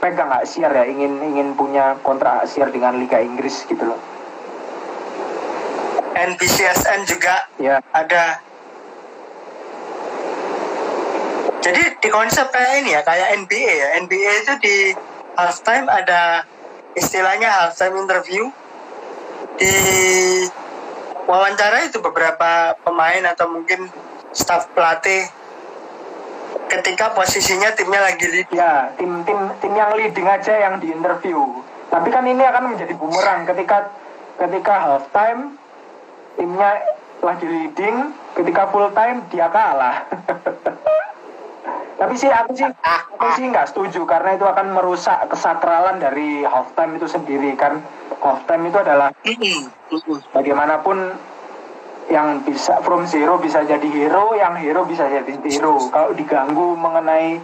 pegang 0.00 0.32
hak 0.32 0.48
siar 0.48 0.72
ya, 0.72 0.84
ingin 0.88 1.20
ingin 1.20 1.52
punya 1.56 1.96
kontrak 2.00 2.40
hak 2.40 2.48
siar 2.48 2.68
dengan 2.72 2.96
Liga 2.96 3.20
Inggris 3.20 3.64
gitu 3.68 3.84
loh. 3.84 4.00
NBCSN 6.10 7.08
juga 7.08 7.48
Ya, 7.56 7.80
ada 7.96 8.40
jadi 11.60 11.92
di 12.00 12.08
konsep 12.08 12.48
kayak 12.48 12.80
ini 12.82 12.96
ya 12.96 13.04
kayak 13.04 13.36
NBA 13.44 13.72
ya 13.76 13.88
NBA 14.00 14.32
itu 14.44 14.52
di 14.64 14.76
halftime 15.46 15.86
ada 15.88 16.44
istilahnya 16.92 17.48
halftime 17.48 17.96
interview 18.04 18.50
di 19.56 19.74
wawancara 21.24 21.86
itu 21.86 22.02
beberapa 22.02 22.76
pemain 22.84 23.22
atau 23.30 23.48
mungkin 23.48 23.88
staff 24.34 24.68
pelatih 24.74 25.28
ketika 26.70 27.14
posisinya 27.14 27.74
timnya 27.74 28.00
lagi 28.02 28.26
lead 28.30 28.48
ya 28.54 28.94
tim 28.94 29.26
tim 29.26 29.38
tim 29.58 29.72
yang 29.74 29.90
leading 29.94 30.26
aja 30.26 30.54
yang 30.70 30.78
diinterview. 30.78 31.62
Tapi 31.90 32.08
kan 32.14 32.22
ini 32.22 32.46
akan 32.46 32.74
menjadi 32.74 32.94
bumerang 32.94 33.42
ketika 33.46 33.90
ketika 34.38 34.74
halftime 34.78 35.58
timnya 36.38 36.78
lagi 37.20 37.44
leading, 37.44 38.16
ketika 38.38 38.70
full 38.70 38.88
time 38.94 39.26
dia 39.28 39.50
kalah. 39.50 40.06
Tapi 42.00 42.14
sih 42.16 42.32
aku 42.32 42.56
sih 42.56 42.64
aku 42.64 43.26
sih 43.36 43.44
nggak 43.52 43.68
setuju 43.68 44.08
karena 44.08 44.32
itu 44.40 44.48
akan 44.48 44.72
merusak 44.72 45.28
kesakralan 45.28 46.00
dari 46.00 46.40
halftime 46.48 46.96
itu 46.96 47.04
sendiri 47.04 47.52
kan. 47.60 47.84
Halftime 48.24 48.72
itu 48.72 48.80
adalah 48.80 49.12
bagaimanapun 50.32 50.96
yang 52.08 52.40
bisa 52.42 52.80
from 52.80 53.04
zero 53.04 53.36
bisa 53.36 53.62
jadi 53.68 53.84
hero, 53.84 54.32
yang 54.32 54.56
hero 54.56 54.88
bisa 54.88 55.04
jadi 55.12 55.28
hero. 55.44 55.76
Kalau 55.92 56.16
diganggu 56.16 56.72
mengenai 56.72 57.36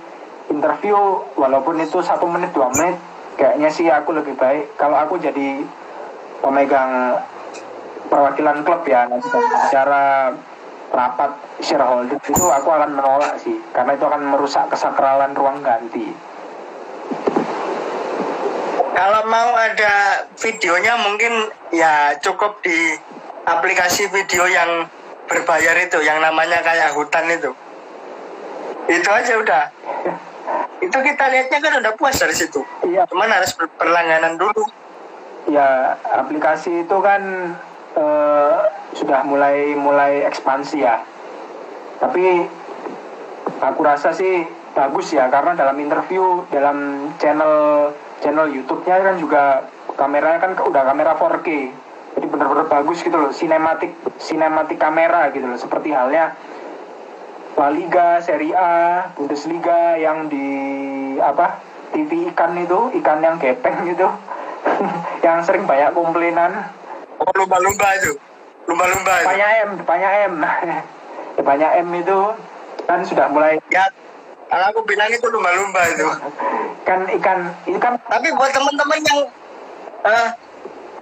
interview, 0.48 0.96
walaupun 1.36 1.76
itu 1.84 2.00
satu 2.00 2.24
menit 2.24 2.56
dua 2.56 2.72
menit, 2.72 2.96
kayaknya 3.36 3.68
sih 3.68 3.86
aku 3.92 4.16
lebih 4.16 4.34
baik 4.40 4.72
kalau 4.80 4.96
aku 4.96 5.20
jadi 5.20 5.62
pemegang 6.40 7.20
perwakilan 8.08 8.64
klub 8.64 8.82
ya 8.88 9.04
nanti 9.04 9.28
secara 9.68 10.32
rapat 10.96 11.30
shareholder 11.60 12.16
itu 12.24 12.44
aku 12.48 12.68
akan 12.72 12.96
menolak 12.96 13.36
sih 13.44 13.60
karena 13.76 13.92
itu 13.92 14.04
akan 14.08 14.32
merusak 14.32 14.64
kesakralan 14.72 15.36
ruang 15.36 15.60
ganti. 15.60 16.08
Kalau 18.96 19.28
mau 19.28 19.52
ada 19.52 20.24
videonya 20.40 20.96
mungkin 20.96 21.52
ya 21.68 22.16
cukup 22.16 22.64
di 22.64 22.96
aplikasi 23.44 24.08
video 24.08 24.48
yang 24.48 24.88
berbayar 25.28 25.76
itu, 25.76 26.00
yang 26.00 26.16
namanya 26.24 26.64
kayak 26.64 26.96
hutan 26.96 27.28
itu. 27.28 27.52
Itu 28.88 29.10
aja 29.12 29.36
udah. 29.36 29.64
Itu 30.80 30.96
kita 30.96 31.24
lihatnya 31.28 31.58
kan 31.60 31.72
udah 31.76 31.92
puas 31.92 32.16
dari 32.16 32.32
situ. 32.32 32.64
Iya, 32.88 33.04
Cuman 33.12 33.28
harus 33.28 33.52
ber- 33.52 33.72
berlangganan 33.76 34.40
dulu. 34.40 34.64
ya 35.46 35.94
aplikasi 36.10 36.82
itu 36.82 36.96
kan 36.98 37.22
eh, 37.96 38.56
sudah 38.96 39.20
mulai 39.24 39.72
mulai 39.76 40.24
ekspansi 40.28 40.78
ya. 40.80 41.00
Tapi 42.00 42.24
aku 43.60 43.80
rasa 43.80 44.12
sih 44.12 44.44
bagus 44.76 45.16
ya 45.16 45.32
karena 45.32 45.56
dalam 45.56 45.76
interview 45.80 46.44
dalam 46.52 47.10
channel 47.16 47.88
channel 48.20 48.52
YouTube-nya 48.52 48.96
kan 49.00 49.16
juga 49.16 49.42
kameranya 49.96 50.38
kan 50.40 50.52
udah 50.60 50.82
kamera 50.84 51.16
4K. 51.16 51.48
Jadi 52.16 52.26
benar-benar 52.32 52.68
bagus 52.72 53.04
gitu 53.04 53.16
loh, 53.16 53.32
sinematik 53.32 53.92
sinematik 54.16 54.80
kamera 54.80 55.28
gitu 55.32 55.44
loh 55.44 55.60
seperti 55.60 55.92
halnya 55.92 56.32
La 57.56 57.72
Liga, 57.72 58.20
Serie 58.20 58.52
A, 58.52 59.08
Bundesliga 59.16 59.96
yang 59.96 60.28
di 60.28 60.44
apa 61.16 61.64
TV 61.96 62.28
ikan 62.32 62.52
itu, 62.60 62.92
ikan 63.00 63.24
yang 63.24 63.40
gepeng 63.40 63.88
gitu, 63.88 64.04
yang 65.24 65.40
sering 65.40 65.64
banyak 65.64 65.96
komplainan. 65.96 66.52
Oh, 67.16 67.32
lumba-lumba 67.34 67.88
itu. 67.96 68.12
Lumba-lumba 68.66 69.12
itu. 69.16 69.26
Depannya 69.26 69.48
M, 69.62 69.70
depannya 69.76 70.10
M, 70.26 70.34
depannya 71.38 71.68
M 71.80 71.88
itu 71.94 72.18
kan 72.84 73.00
sudah 73.02 73.26
mulai 73.28 73.58
Ya, 73.68 73.88
kalau 74.46 74.66
aku 74.70 74.80
bilang 74.84 75.08
itu 75.08 75.26
lumba-lumba 75.26 75.80
itu. 75.88 76.06
kan 76.82 77.02
ikan 77.18 77.50
itu 77.64 77.78
kan 77.78 77.98
Tapi 77.98 78.30
buat 78.30 78.54
teman-teman 78.54 79.00
yang 79.02 79.20
eh, 80.04 80.28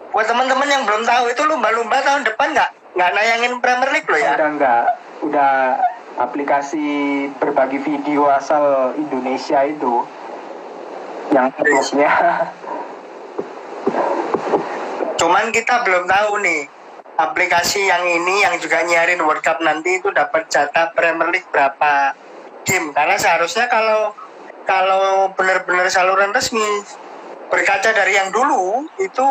buat 0.08 0.24
teman-teman 0.24 0.64
yang 0.64 0.82
belum 0.82 1.02
tahu 1.04 1.24
itu 1.28 1.42
lumba-lumba 1.44 2.00
tahun 2.00 2.24
depan 2.24 2.54
nggak 2.54 2.70
nggak 2.94 3.10
nayangin 3.12 3.52
Premier 3.58 3.90
League 3.90 4.08
loh 4.08 4.16
ya. 4.16 4.32
udah 4.32 4.48
enggak 4.48 4.84
udah 5.20 5.52
aplikasi 6.16 6.86
berbagi 7.36 7.82
video 7.82 8.30
asal 8.30 8.94
Indonesia 8.94 9.60
itu 9.60 10.06
yang 11.28 11.50
klubnya 11.52 12.08
Cuman 15.24 15.48
kita 15.56 15.80
belum 15.88 16.04
tahu 16.04 16.36
nih 16.44 16.68
aplikasi 17.16 17.88
yang 17.88 18.04
ini 18.04 18.44
yang 18.44 18.60
juga 18.60 18.84
nyiarin 18.84 19.24
World 19.24 19.40
Cup 19.40 19.56
nanti 19.64 19.96
itu 19.96 20.12
dapat 20.12 20.52
jatah 20.52 20.92
Premier 20.92 21.32
League 21.32 21.48
berapa 21.48 22.12
game 22.68 22.92
karena 22.92 23.16
seharusnya 23.16 23.64
kalau 23.72 24.12
kalau 24.68 25.32
benar-benar 25.32 25.88
saluran 25.88 26.28
resmi 26.28 26.60
berkaca 27.48 27.96
dari 27.96 28.20
yang 28.20 28.36
dulu 28.36 28.84
itu 29.00 29.24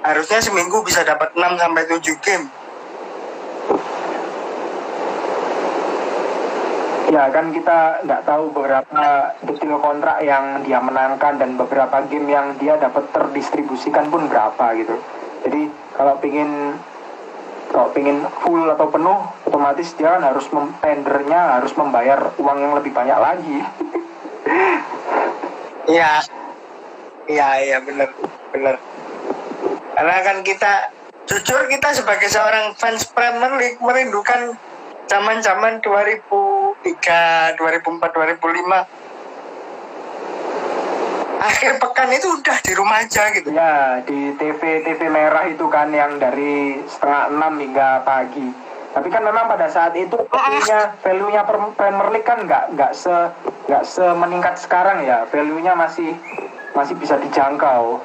harusnya 0.00 0.40
seminggu 0.40 0.80
bisa 0.88 1.04
dapat 1.04 1.36
6 1.36 1.36
sampai 1.36 1.84
7 1.84 2.00
game. 2.24 2.48
Ya 7.10 7.26
kan 7.34 7.50
kita 7.50 8.06
nggak 8.06 8.22
tahu 8.22 8.54
beberapa 8.54 9.34
detail 9.42 9.82
kontrak 9.82 10.22
yang 10.22 10.62
dia 10.62 10.78
menangkan 10.78 11.42
dan 11.42 11.58
beberapa 11.58 12.06
game 12.06 12.30
yang 12.30 12.54
dia 12.62 12.78
dapat 12.78 13.10
terdistribusikan 13.10 14.06
pun 14.14 14.30
berapa 14.30 14.78
gitu. 14.78 14.94
Jadi 15.42 15.66
kalau 15.98 16.14
pingin 16.22 16.78
kalau 17.74 17.90
pingin 17.90 18.22
full 18.42 18.66
atau 18.70 18.86
penuh 18.90 19.18
otomatis 19.46 19.94
dia 19.98 20.18
kan 20.18 20.22
harus 20.26 20.46
tendernya 20.82 21.58
harus 21.58 21.74
membayar 21.78 22.34
uang 22.38 22.58
yang 22.58 22.74
lebih 22.74 22.90
banyak 22.90 23.14
lagi 23.14 23.62
Iya. 25.90 26.22
Iya, 27.30 27.48
iya 27.62 27.78
benar, 27.82 28.10
benar. 28.50 28.74
Karena 29.94 30.16
kan 30.22 30.36
kita 30.42 30.72
jujur 31.30 31.66
kita 31.70 31.94
sebagai 31.94 32.26
seorang 32.26 32.74
fans 32.74 33.06
Premier 33.10 33.54
League 33.58 33.78
merindukan 33.78 34.58
zaman-zaman 35.06 35.78
2003, 36.98 37.54
2004, 37.58 38.10
2005. 38.10 38.86
Akhir 41.40 41.80
pekan 41.80 42.10
itu 42.12 42.28
udah 42.36 42.58
di 42.60 42.72
rumah 42.76 43.00
aja 43.00 43.32
gitu. 43.32 43.48
ya 43.48 44.04
di 44.04 44.36
TV 44.36 44.84
TV 44.84 45.08
merah 45.08 45.48
itu 45.48 45.64
kan 45.72 45.88
yang 45.88 46.20
dari 46.20 46.84
setengah 46.84 47.32
enam 47.32 47.56
hingga 47.56 48.04
pagi 48.04 48.44
tapi 48.90 49.08
kan 49.08 49.24
memang 49.24 49.48
pada 49.48 49.70
saat 49.72 49.96
itu 49.96 50.20
value-nya 50.28 51.00
value-nya 51.00 51.42
Premier 51.78 52.08
League 52.12 52.28
kan 52.28 52.44
nggak 52.44 52.76
nggak 52.76 52.92
se 52.92 53.32
nggak 53.72 53.84
semeningkat 53.88 54.60
sekarang 54.60 55.00
ya 55.00 55.24
value-nya 55.32 55.72
masih 55.72 56.12
masih 56.76 56.92
bisa 57.00 57.16
dijangkau 57.16 58.04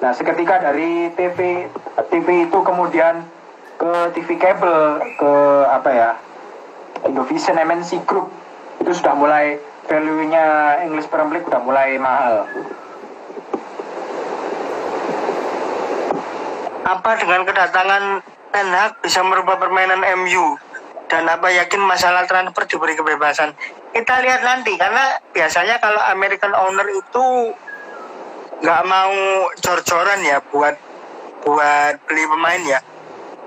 nah 0.00 0.16
seketika 0.16 0.64
dari 0.64 1.12
TV 1.12 1.68
TV 2.08 2.48
itu 2.48 2.58
kemudian 2.64 3.28
ke 3.76 3.92
TV 4.16 4.40
kabel 4.40 5.04
ke 5.20 5.32
apa 5.68 5.90
ya 5.92 6.10
Indovision 7.04 7.56
MNC 7.60 8.04
Group 8.08 8.32
itu 8.80 8.90
sudah 8.92 9.14
mulai 9.16 9.56
value-nya 9.88 10.78
English 10.84 11.08
Premier 11.08 11.40
League 11.40 11.48
sudah 11.48 11.62
mulai 11.62 11.96
mahal 12.00 12.48
Apa 16.84 17.16
dengan 17.16 17.48
kedatangan 17.48 18.20
Ten 18.52 18.68
Hag 18.70 19.00
bisa 19.00 19.24
merubah 19.24 19.56
permainan 19.56 20.04
MU 20.20 20.60
dan 21.08 21.24
apa 21.26 21.48
yakin 21.48 21.80
masalah 21.80 22.28
transfer 22.28 22.68
diberi 22.68 22.92
kebebasan? 22.92 23.56
Kita 23.96 24.20
lihat 24.20 24.44
nanti 24.44 24.76
karena 24.76 25.16
biasanya 25.32 25.80
kalau 25.80 25.98
American 26.12 26.52
owner 26.52 26.84
itu 26.92 27.24
nggak 28.60 28.82
mau 28.84 29.16
jor-joran 29.58 30.20
ya 30.22 30.44
buat 30.52 30.76
buat 31.44 31.94
beli 32.04 32.24
pemain 32.28 32.62
ya. 32.68 32.80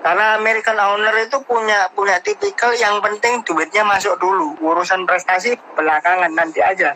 Karena 0.02 0.38
American 0.38 0.78
owner 0.78 1.16
itu 1.20 1.38
punya 1.44 1.90
punya 1.92 2.22
tipikal 2.22 2.72
yang 2.78 3.02
penting 3.02 3.42
duitnya 3.44 3.84
masuk 3.84 4.16
dulu, 4.22 4.56
urusan 4.62 5.04
prestasi 5.04 5.58
belakangan 5.76 6.32
nanti 6.32 6.62
aja. 6.62 6.94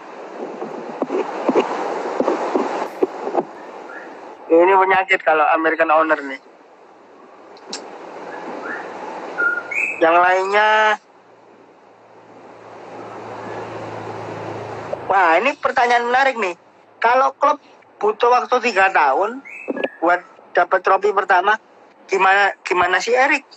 Ini 4.51 4.73
penyakit 4.75 5.19
kalau 5.23 5.47
American 5.55 5.89
owner 5.89 6.19
nih. 6.19 6.41
Yang 10.01 10.17
lainnya 10.17 10.69
Wah 15.05 15.37
ini 15.37 15.53
pertanyaan 15.61 16.09
menarik 16.09 16.35
nih 16.41 16.57
Kalau 16.97 17.37
klub 17.37 17.61
butuh 18.01 18.33
waktu 18.33 18.57
tiga 18.65 18.89
tahun 18.89 19.45
Buat 20.01 20.25
dapat 20.57 20.81
trofi 20.81 21.13
pertama 21.13 21.53
Gimana 22.11 22.51
gimana 22.67 22.99
si 22.99 23.15
Erik? 23.15 23.47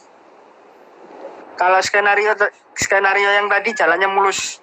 Kalau 1.59 1.83
skenario 1.83 2.39
skenario 2.79 3.31
yang 3.35 3.51
tadi 3.51 3.75
jalannya 3.75 4.09
mulus. 4.15 4.63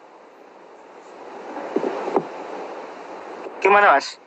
Gimana 3.60 3.94
mas? 3.94 4.18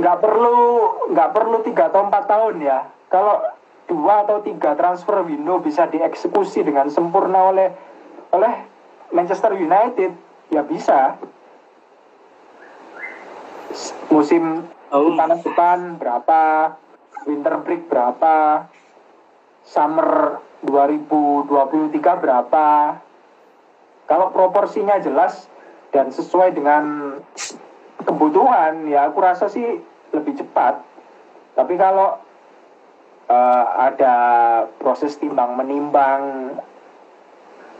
nggak 0.00 0.16
perlu 0.22 0.56
nggak 1.12 1.30
perlu 1.36 1.56
tiga 1.60 1.92
atau 1.92 2.08
empat 2.08 2.24
tahun 2.24 2.56
ya. 2.64 2.88
Kalau 3.12 3.42
dua 3.84 4.24
atau 4.24 4.40
tiga 4.40 4.72
transfer 4.78 5.20
window 5.26 5.60
bisa 5.60 5.84
dieksekusi 5.90 6.64
dengan 6.64 6.88
sempurna 6.88 7.52
oleh 7.52 7.68
oleh 8.32 8.54
Manchester 9.12 9.52
United 9.52 10.16
ya 10.48 10.64
bisa. 10.64 11.20
Musim 14.08 14.66
Oh. 14.90 15.14
panas 15.14 15.38
depan 15.46 16.02
berapa 16.02 16.74
winter 17.28 17.60
break 17.64 17.88
berapa? 17.90 18.66
Summer 19.64 20.40
2023 20.64 22.22
berapa? 22.22 22.66
Kalau 24.08 24.26
proporsinya 24.34 24.98
jelas 24.98 25.46
dan 25.94 26.10
sesuai 26.10 26.54
dengan 26.56 27.14
kebutuhan 28.02 28.88
ya 28.88 29.10
aku 29.10 29.18
rasa 29.22 29.46
sih 29.46 29.78
lebih 30.10 30.34
cepat. 30.40 30.82
Tapi 31.54 31.74
kalau 31.76 32.18
eh, 33.30 33.64
ada 33.78 34.14
proses 34.80 35.14
timbang 35.20 35.54
menimbang 35.54 36.54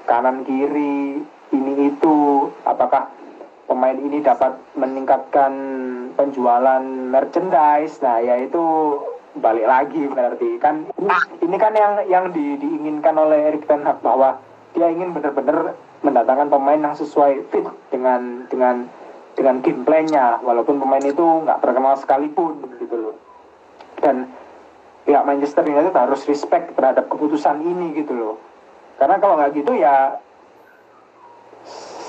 kanan 0.06 0.42
kiri 0.46 1.22
ini 1.50 1.72
itu 1.90 2.48
apakah 2.62 3.10
pemain 3.66 3.98
ini 3.98 4.22
dapat 4.22 4.58
meningkatkan 4.74 5.52
penjualan 6.14 6.82
merchandise? 7.10 7.98
Nah 8.02 8.18
ya 8.22 8.38
itu 8.38 8.64
balik 9.38 9.66
lagi 9.66 10.02
berarti. 10.10 10.58
Kan 10.58 10.90
ini, 11.42 11.56
kan 11.56 11.72
yang 11.74 11.92
yang 12.10 12.24
di- 12.34 12.58
diinginkan 12.58 13.14
oleh 13.14 13.54
Erik 13.54 13.66
Ten 13.70 13.86
Hag 13.86 14.02
bahwa 14.02 14.42
dia 14.74 14.90
ingin 14.90 15.14
benar-benar 15.14 15.78
mendatangkan 16.00 16.48
pemain 16.48 16.80
yang 16.80 16.96
sesuai 16.96 17.50
fit 17.52 17.66
dengan 17.92 18.46
dengan 18.50 18.90
dengan 19.38 19.62
gameplaynya. 19.62 20.42
Walaupun 20.42 20.82
pemain 20.82 21.04
itu 21.04 21.22
nggak 21.22 21.60
terkenal 21.62 21.94
sekalipun 21.98 22.58
gitu 22.82 22.96
loh. 22.98 23.16
Dan 24.00 24.30
pihak 25.06 25.26
Manchester 25.26 25.64
United 25.66 25.94
harus 25.94 26.26
respect 26.26 26.74
terhadap 26.74 27.06
keputusan 27.06 27.62
ini 27.62 27.94
gitu 27.94 28.14
loh. 28.16 28.34
Karena 28.98 29.16
kalau 29.16 29.38
nggak 29.38 29.54
gitu 29.56 29.72
ya 29.78 30.18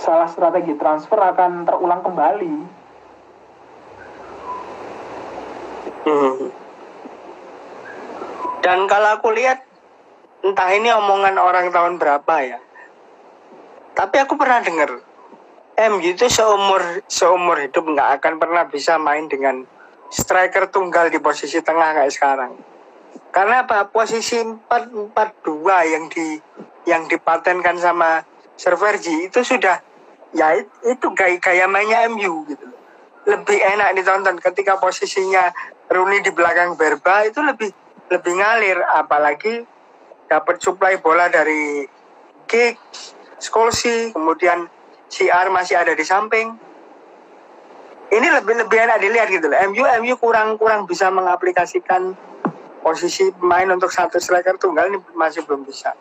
salah 0.01 0.25
strategi 0.27 0.73
transfer 0.75 1.19
akan 1.21 1.63
terulang 1.63 2.01
kembali. 2.01 2.55
Hmm. 6.01 6.60
Dan 8.61 8.85
kalau 8.85 9.17
aku 9.17 9.33
lihat 9.33 9.65
entah 10.45 10.69
ini 10.69 10.93
omongan 10.93 11.35
orang 11.41 11.73
tahun 11.73 11.97
berapa 11.97 12.35
ya. 12.45 12.59
Tapi 13.97 14.15
aku 14.21 14.37
pernah 14.37 14.61
dengar 14.61 15.01
MU 15.81 15.99
itu 16.05 16.29
seumur 16.29 17.01
seumur 17.09 17.57
hidup 17.57 17.81
nggak 17.81 18.21
akan 18.21 18.33
pernah 18.37 18.63
bisa 18.69 19.01
main 19.01 19.25
dengan 19.25 19.65
striker 20.13 20.69
tunggal 20.69 21.09
di 21.09 21.17
posisi 21.17 21.57
tengah 21.65 21.97
kayak 21.97 22.13
sekarang. 22.13 22.53
Karena 23.33 23.65
apa? 23.65 23.87
Posisi 23.89 24.37
4-4-2 24.43 25.93
yang 25.93 26.05
di 26.11 26.37
yang 26.85 27.07
dipatenkan 27.09 27.79
sama 27.81 28.21
Serverji 28.59 29.25
itu 29.31 29.41
sudah 29.41 29.81
ya 30.37 30.53
it- 30.53 30.69
itu 30.85 31.09
gaya, 31.17 31.39
gaya 31.41 31.65
mainnya 31.65 32.05
MU 32.11 32.45
gitu. 32.45 32.67
Lebih 33.25 33.57
enak 33.57 33.97
ditonton 33.97 34.37
ketika 34.37 34.77
posisinya 34.77 35.49
Rooney 35.89 36.21
di 36.21 36.29
belakang 36.29 36.77
Berba 36.77 37.25
itu 37.25 37.41
lebih 37.41 37.73
lebih 38.11 38.33
ngalir 38.35 38.77
apalagi 38.91 39.63
dapat 40.27 40.59
suplai 40.59 40.99
bola 40.99 41.31
dari 41.31 41.87
Kick, 42.43 42.75
Skolsi, 43.39 44.11
kemudian 44.11 44.67
CR 45.07 45.47
masih 45.47 45.79
ada 45.79 45.95
di 45.95 46.03
samping. 46.03 46.51
Ini 48.11 48.27
lebih 48.27 48.67
lebih 48.67 48.75
enak 48.75 48.99
dilihat 48.99 49.27
gitu 49.31 49.47
loh. 49.47 49.55
MU 49.71 49.87
MU 50.03 50.13
kurang 50.19 50.59
kurang 50.59 50.83
bisa 50.83 51.07
mengaplikasikan 51.07 52.11
posisi 52.83 53.31
pemain 53.31 53.71
untuk 53.71 53.87
satu 53.87 54.19
striker 54.19 54.59
tunggal 54.59 54.91
ini 54.91 54.99
masih 55.15 55.47
belum 55.47 55.63
bisa. 55.63 55.95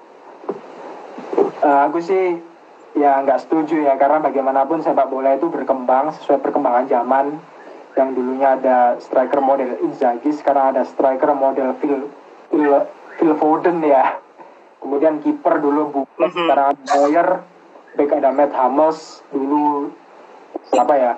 Eh, 1.62 1.81
aku 1.87 2.03
sih 2.03 2.43
ya 2.99 3.23
nggak 3.23 3.47
setuju 3.47 3.87
ya 3.87 3.95
karena 3.95 4.19
bagaimanapun 4.19 4.82
sepak 4.82 5.07
bola 5.07 5.39
itu 5.39 5.47
berkembang 5.47 6.11
sesuai 6.19 6.43
perkembangan 6.43 6.91
zaman 6.91 7.39
yang 8.01 8.11
dulunya 8.11 8.57
ada 8.57 8.97
striker 8.97 9.39
model 9.39 9.77
Inzaghi 9.83 10.33
sekarang 10.33 10.73
ada 10.73 10.83
striker 10.83 11.31
model 11.31 11.77
Phil 11.77 12.09
Phil, 12.49 12.73
Phil 13.15 13.33
Foden 13.37 13.85
ya 13.85 14.17
kemudian 14.81 15.21
kiper 15.21 15.61
dulu 15.61 15.81
Buffon 15.95 16.25
Mhm. 16.25 16.37
sekarang 16.41 16.67
ada 16.71 16.83
Neuer 16.97 17.29
back 17.93 18.11
ada 18.11 18.31
Matt 18.31 18.53
Hummels 18.53 19.21
dulu 19.29 19.93
siapa 20.67 20.95
ya 20.97 21.13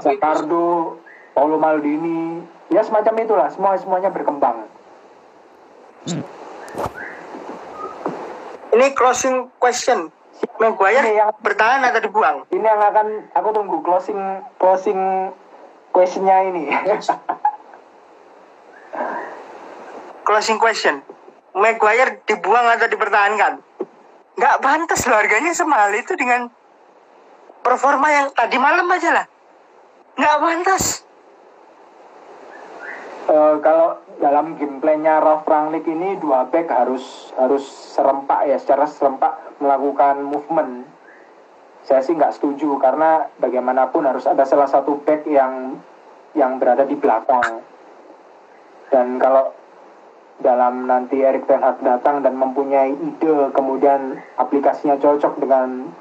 Jakardo 0.00 0.98
Paulo 1.30 1.56
Maldini 1.56 2.42
ya 2.68 2.82
semacam 2.82 3.14
itulah 3.20 3.48
semua 3.48 3.78
semuanya 3.78 4.10
berkembang 4.10 4.66
Ini 8.70 8.90
closing 8.92 9.54
question. 9.56 10.10
Maguire 10.58 11.14
yang- 11.14 11.30
bertahan 11.38 11.78
atau 11.84 12.02
dibuang? 12.02 12.42
ini 12.50 12.60
yang 12.60 12.82
akan 12.82 13.30
aku 13.30 13.48
tunggu 13.54 13.78
closing 13.80 14.18
closing 14.58 14.98
questionnya 15.94 16.50
ini 16.50 16.62
Closing 20.24 20.56
question. 20.56 21.04
Maguire 21.52 22.24
dibuang 22.24 22.64
atau 22.74 22.88
dipertahankan? 22.88 23.60
Nggak 24.34 24.58
pantas 24.64 25.04
loh 25.06 25.20
harganya 25.20 25.52
semahal 25.52 25.92
itu 25.94 26.16
dengan 26.16 26.48
performa 27.60 28.08
yang 28.08 28.26
tadi 28.32 28.56
malam 28.56 28.88
aja 28.88 29.20
lah. 29.20 29.26
Nggak 30.16 30.40
pantas. 30.40 31.04
Eh, 33.24 33.56
kalau 33.60 34.00
dalam 34.20 34.56
gameplaynya 34.56 35.20
Ralph 35.20 35.48
Rangnick 35.48 35.88
ini 35.88 36.16
dua 36.20 36.48
back 36.48 36.72
harus 36.72 37.32
harus 37.40 37.64
serempak 37.96 38.48
ya 38.48 38.56
secara 38.60 38.88
serempak 38.88 39.60
melakukan 39.60 40.24
movement 40.24 40.88
saya 41.84 42.00
sih 42.00 42.16
nggak 42.16 42.40
setuju 42.40 42.80
karena 42.80 43.28
bagaimanapun 43.36 44.08
harus 44.08 44.24
ada 44.24 44.48
salah 44.48 44.68
satu 44.68 45.04
back 45.04 45.28
yang 45.28 45.76
yang 46.32 46.56
berada 46.56 46.88
di 46.88 46.96
belakang 46.96 47.60
dan 48.88 49.20
kalau 49.20 49.52
dalam 50.42 50.90
nanti 50.90 51.22
Erik 51.22 51.46
Ten 51.46 51.62
Hag 51.62 51.78
datang 51.84 52.24
dan 52.24 52.34
mempunyai 52.34 52.90
ide 52.90 53.54
kemudian 53.54 54.18
aplikasinya 54.40 54.98
cocok 54.98 55.38
dengan 55.38 55.92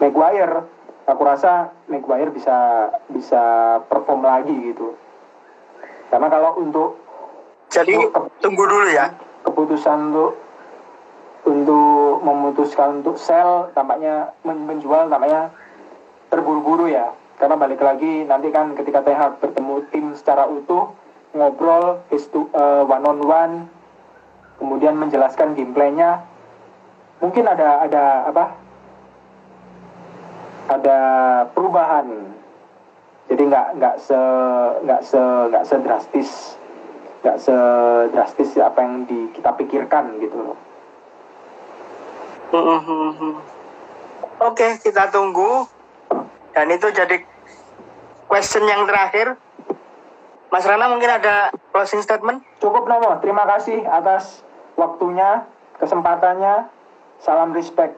Maguire 0.00 0.64
aku 1.04 1.22
rasa 1.26 1.74
Maguire 1.90 2.32
bisa 2.32 2.88
bisa 3.10 3.42
perform 3.90 4.24
lagi 4.24 4.54
gitu 4.72 4.96
karena 6.08 6.28
kalau 6.30 6.56
untuk 6.60 7.00
Jadi 7.72 7.96
tunggu 8.44 8.68
dulu 8.68 8.84
ya. 8.92 9.08
keputusan 9.48 10.12
untuk 10.12 10.36
untuk 11.48 12.01
memutuskan 12.22 13.02
untuk 13.02 13.18
sell 13.18 13.68
tampaknya 13.74 14.30
men- 14.46 14.64
menjual 14.64 15.10
tampaknya 15.10 15.50
terburu-buru 16.30 16.88
ya. 16.88 17.12
Karena 17.36 17.58
balik 17.58 17.82
lagi 17.82 18.22
nanti 18.22 18.54
kan 18.54 18.78
ketika 18.78 19.02
Hag 19.02 19.42
bertemu 19.42 19.82
tim 19.90 20.14
secara 20.14 20.46
utuh 20.46 20.94
ngobrol 21.34 21.98
face 22.06 22.30
to 22.30 22.46
uh, 22.54 22.86
one 22.86 23.02
on 23.02 23.18
one 23.26 23.54
kemudian 24.62 24.94
menjelaskan 24.94 25.58
gameplaynya 25.58 26.22
mungkin 27.18 27.44
ada 27.50 27.82
ada 27.82 28.04
apa? 28.30 28.44
Ada 30.70 30.98
perubahan. 31.50 32.06
Jadi 33.26 33.42
nggak 33.50 33.68
nggak 33.82 33.96
se 33.98 34.20
nggak 34.86 35.00
se 35.02 35.20
nggak 35.50 35.64
sedrastis 35.66 36.30
nggak 37.22 37.38
sedrastis 37.38 38.50
apa 38.58 38.82
yang 38.82 39.06
di, 39.06 39.30
kita 39.30 39.54
pikirkan 39.54 40.18
gitu 40.18 40.42
loh 40.42 40.58
Mhm. 42.52 43.32
Oke, 44.44 44.68
kita 44.84 45.08
tunggu. 45.08 45.64
Dan 46.52 46.68
itu 46.68 46.92
jadi 46.92 47.24
question 48.28 48.68
yang 48.68 48.84
terakhir. 48.84 49.40
Mas 50.52 50.68
Rana 50.68 50.92
mungkin 50.92 51.08
ada 51.08 51.48
closing 51.72 52.04
statement? 52.04 52.44
Cukup 52.60 52.84
Nomo, 52.84 53.16
terima 53.24 53.48
kasih 53.48 53.88
atas 53.88 54.44
waktunya, 54.76 55.48
kesempatannya. 55.80 56.68
Salam 57.24 57.56
respect. 57.56 57.96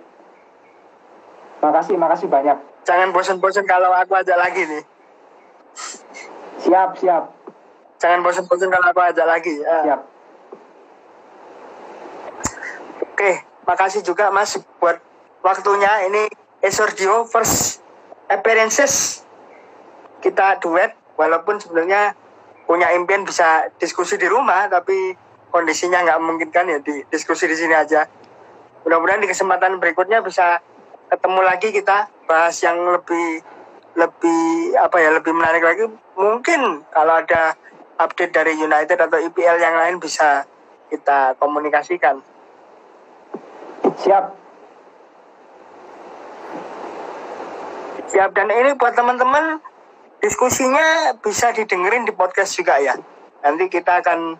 Makasih, 1.58 1.98
makasih 1.98 2.28
banyak. 2.30 2.54
Jangan 2.86 3.10
bosan-bosan 3.10 3.66
kalau 3.66 3.90
aku 3.90 4.14
ajak 4.14 4.38
lagi 4.38 4.62
nih. 4.68 4.84
Siap, 6.62 6.94
siap, 7.00 7.24
Jangan 7.98 8.20
bosan-bosan 8.20 8.68
kalau 8.68 8.86
aku 8.92 9.00
ajak 9.00 9.26
lagi. 9.26 9.54
Eh, 9.64 9.82
siap. 9.88 10.00
Oke, 13.14 13.32
makasih 13.64 14.04
juga 14.04 14.30
Mas 14.30 14.56
buat 14.78 15.00
waktunya. 15.44 16.08
Ini 16.08 16.22
Esordio 16.64 17.28
first 17.28 17.84
appearances 18.32 19.24
kita 20.24 20.56
duet 20.64 20.96
walaupun 21.20 21.60
sebenarnya 21.60 22.16
punya 22.64 22.88
impian 22.96 23.28
bisa 23.28 23.68
diskusi 23.76 24.16
di 24.16 24.24
rumah 24.24 24.72
tapi 24.72 25.12
kondisinya 25.52 26.00
nggak 26.00 26.18
memungkinkan 26.24 26.64
ya 26.72 26.78
di 26.80 27.04
diskusi 27.12 27.44
di 27.44 27.56
sini 27.56 27.76
aja. 27.76 28.08
Mudah-mudahan 28.88 29.20
di 29.20 29.28
kesempatan 29.28 29.76
berikutnya 29.80 30.24
bisa 30.24 30.60
ketemu 31.12 31.40
lagi 31.44 31.68
kita 31.72 32.08
bahas 32.24 32.56
yang 32.64 32.80
lebih 32.80 33.44
lebih 33.94 34.74
apa 34.80 34.96
ya 34.98 35.14
lebih 35.14 35.32
menarik 35.36 35.62
lagi. 35.62 35.84
Mungkin 36.16 36.88
kalau 36.90 37.20
ada 37.20 37.54
update 38.00 38.34
dari 38.34 38.58
United 38.58 38.98
atau 38.98 39.18
IPL 39.20 39.60
yang 39.60 39.76
lain 39.78 39.96
bisa 40.02 40.48
kita 40.90 41.38
komunikasikan. 41.38 42.33
Siap. 44.02 44.24
Siap 48.10 48.30
dan 48.34 48.48
ini 48.50 48.74
buat 48.78 48.94
teman-teman 48.94 49.58
diskusinya 50.22 51.12
bisa 51.18 51.50
didengerin 51.52 52.06
di 52.08 52.12
podcast 52.14 52.54
juga 52.54 52.78
ya. 52.78 52.94
Nanti 53.44 53.68
kita 53.68 54.00
akan 54.00 54.38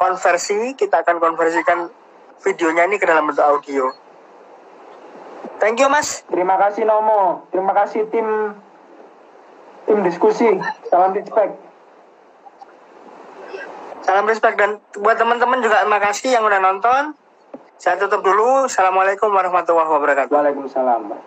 konversi, 0.00 0.74
kita 0.74 1.04
akan 1.04 1.20
konversikan 1.20 1.90
videonya 2.42 2.90
ini 2.90 2.96
ke 2.98 3.06
dalam 3.06 3.30
bentuk 3.30 3.44
audio. 3.44 3.92
Thank 5.62 5.78
you 5.78 5.86
Mas. 5.86 6.26
Terima 6.26 6.58
kasih 6.58 6.82
Nomo. 6.82 7.46
Terima 7.54 7.70
kasih 7.70 8.10
tim 8.10 8.26
tim 9.86 9.98
diskusi. 10.02 10.48
Salam 10.90 11.14
respect. 11.14 11.54
Salam 14.02 14.26
respect 14.26 14.58
dan 14.58 14.82
buat 14.98 15.14
teman-teman 15.14 15.62
juga 15.62 15.86
terima 15.86 16.02
kasih 16.02 16.34
yang 16.34 16.42
udah 16.42 16.58
nonton. 16.58 17.14
Saya 17.82 17.98
tutup 17.98 18.22
dulu. 18.22 18.70
Assalamualaikum 18.70 19.26
warahmatullahi 19.26 19.90
wabarakatuh. 19.90 20.30
Waalaikumsalam. 20.30 21.18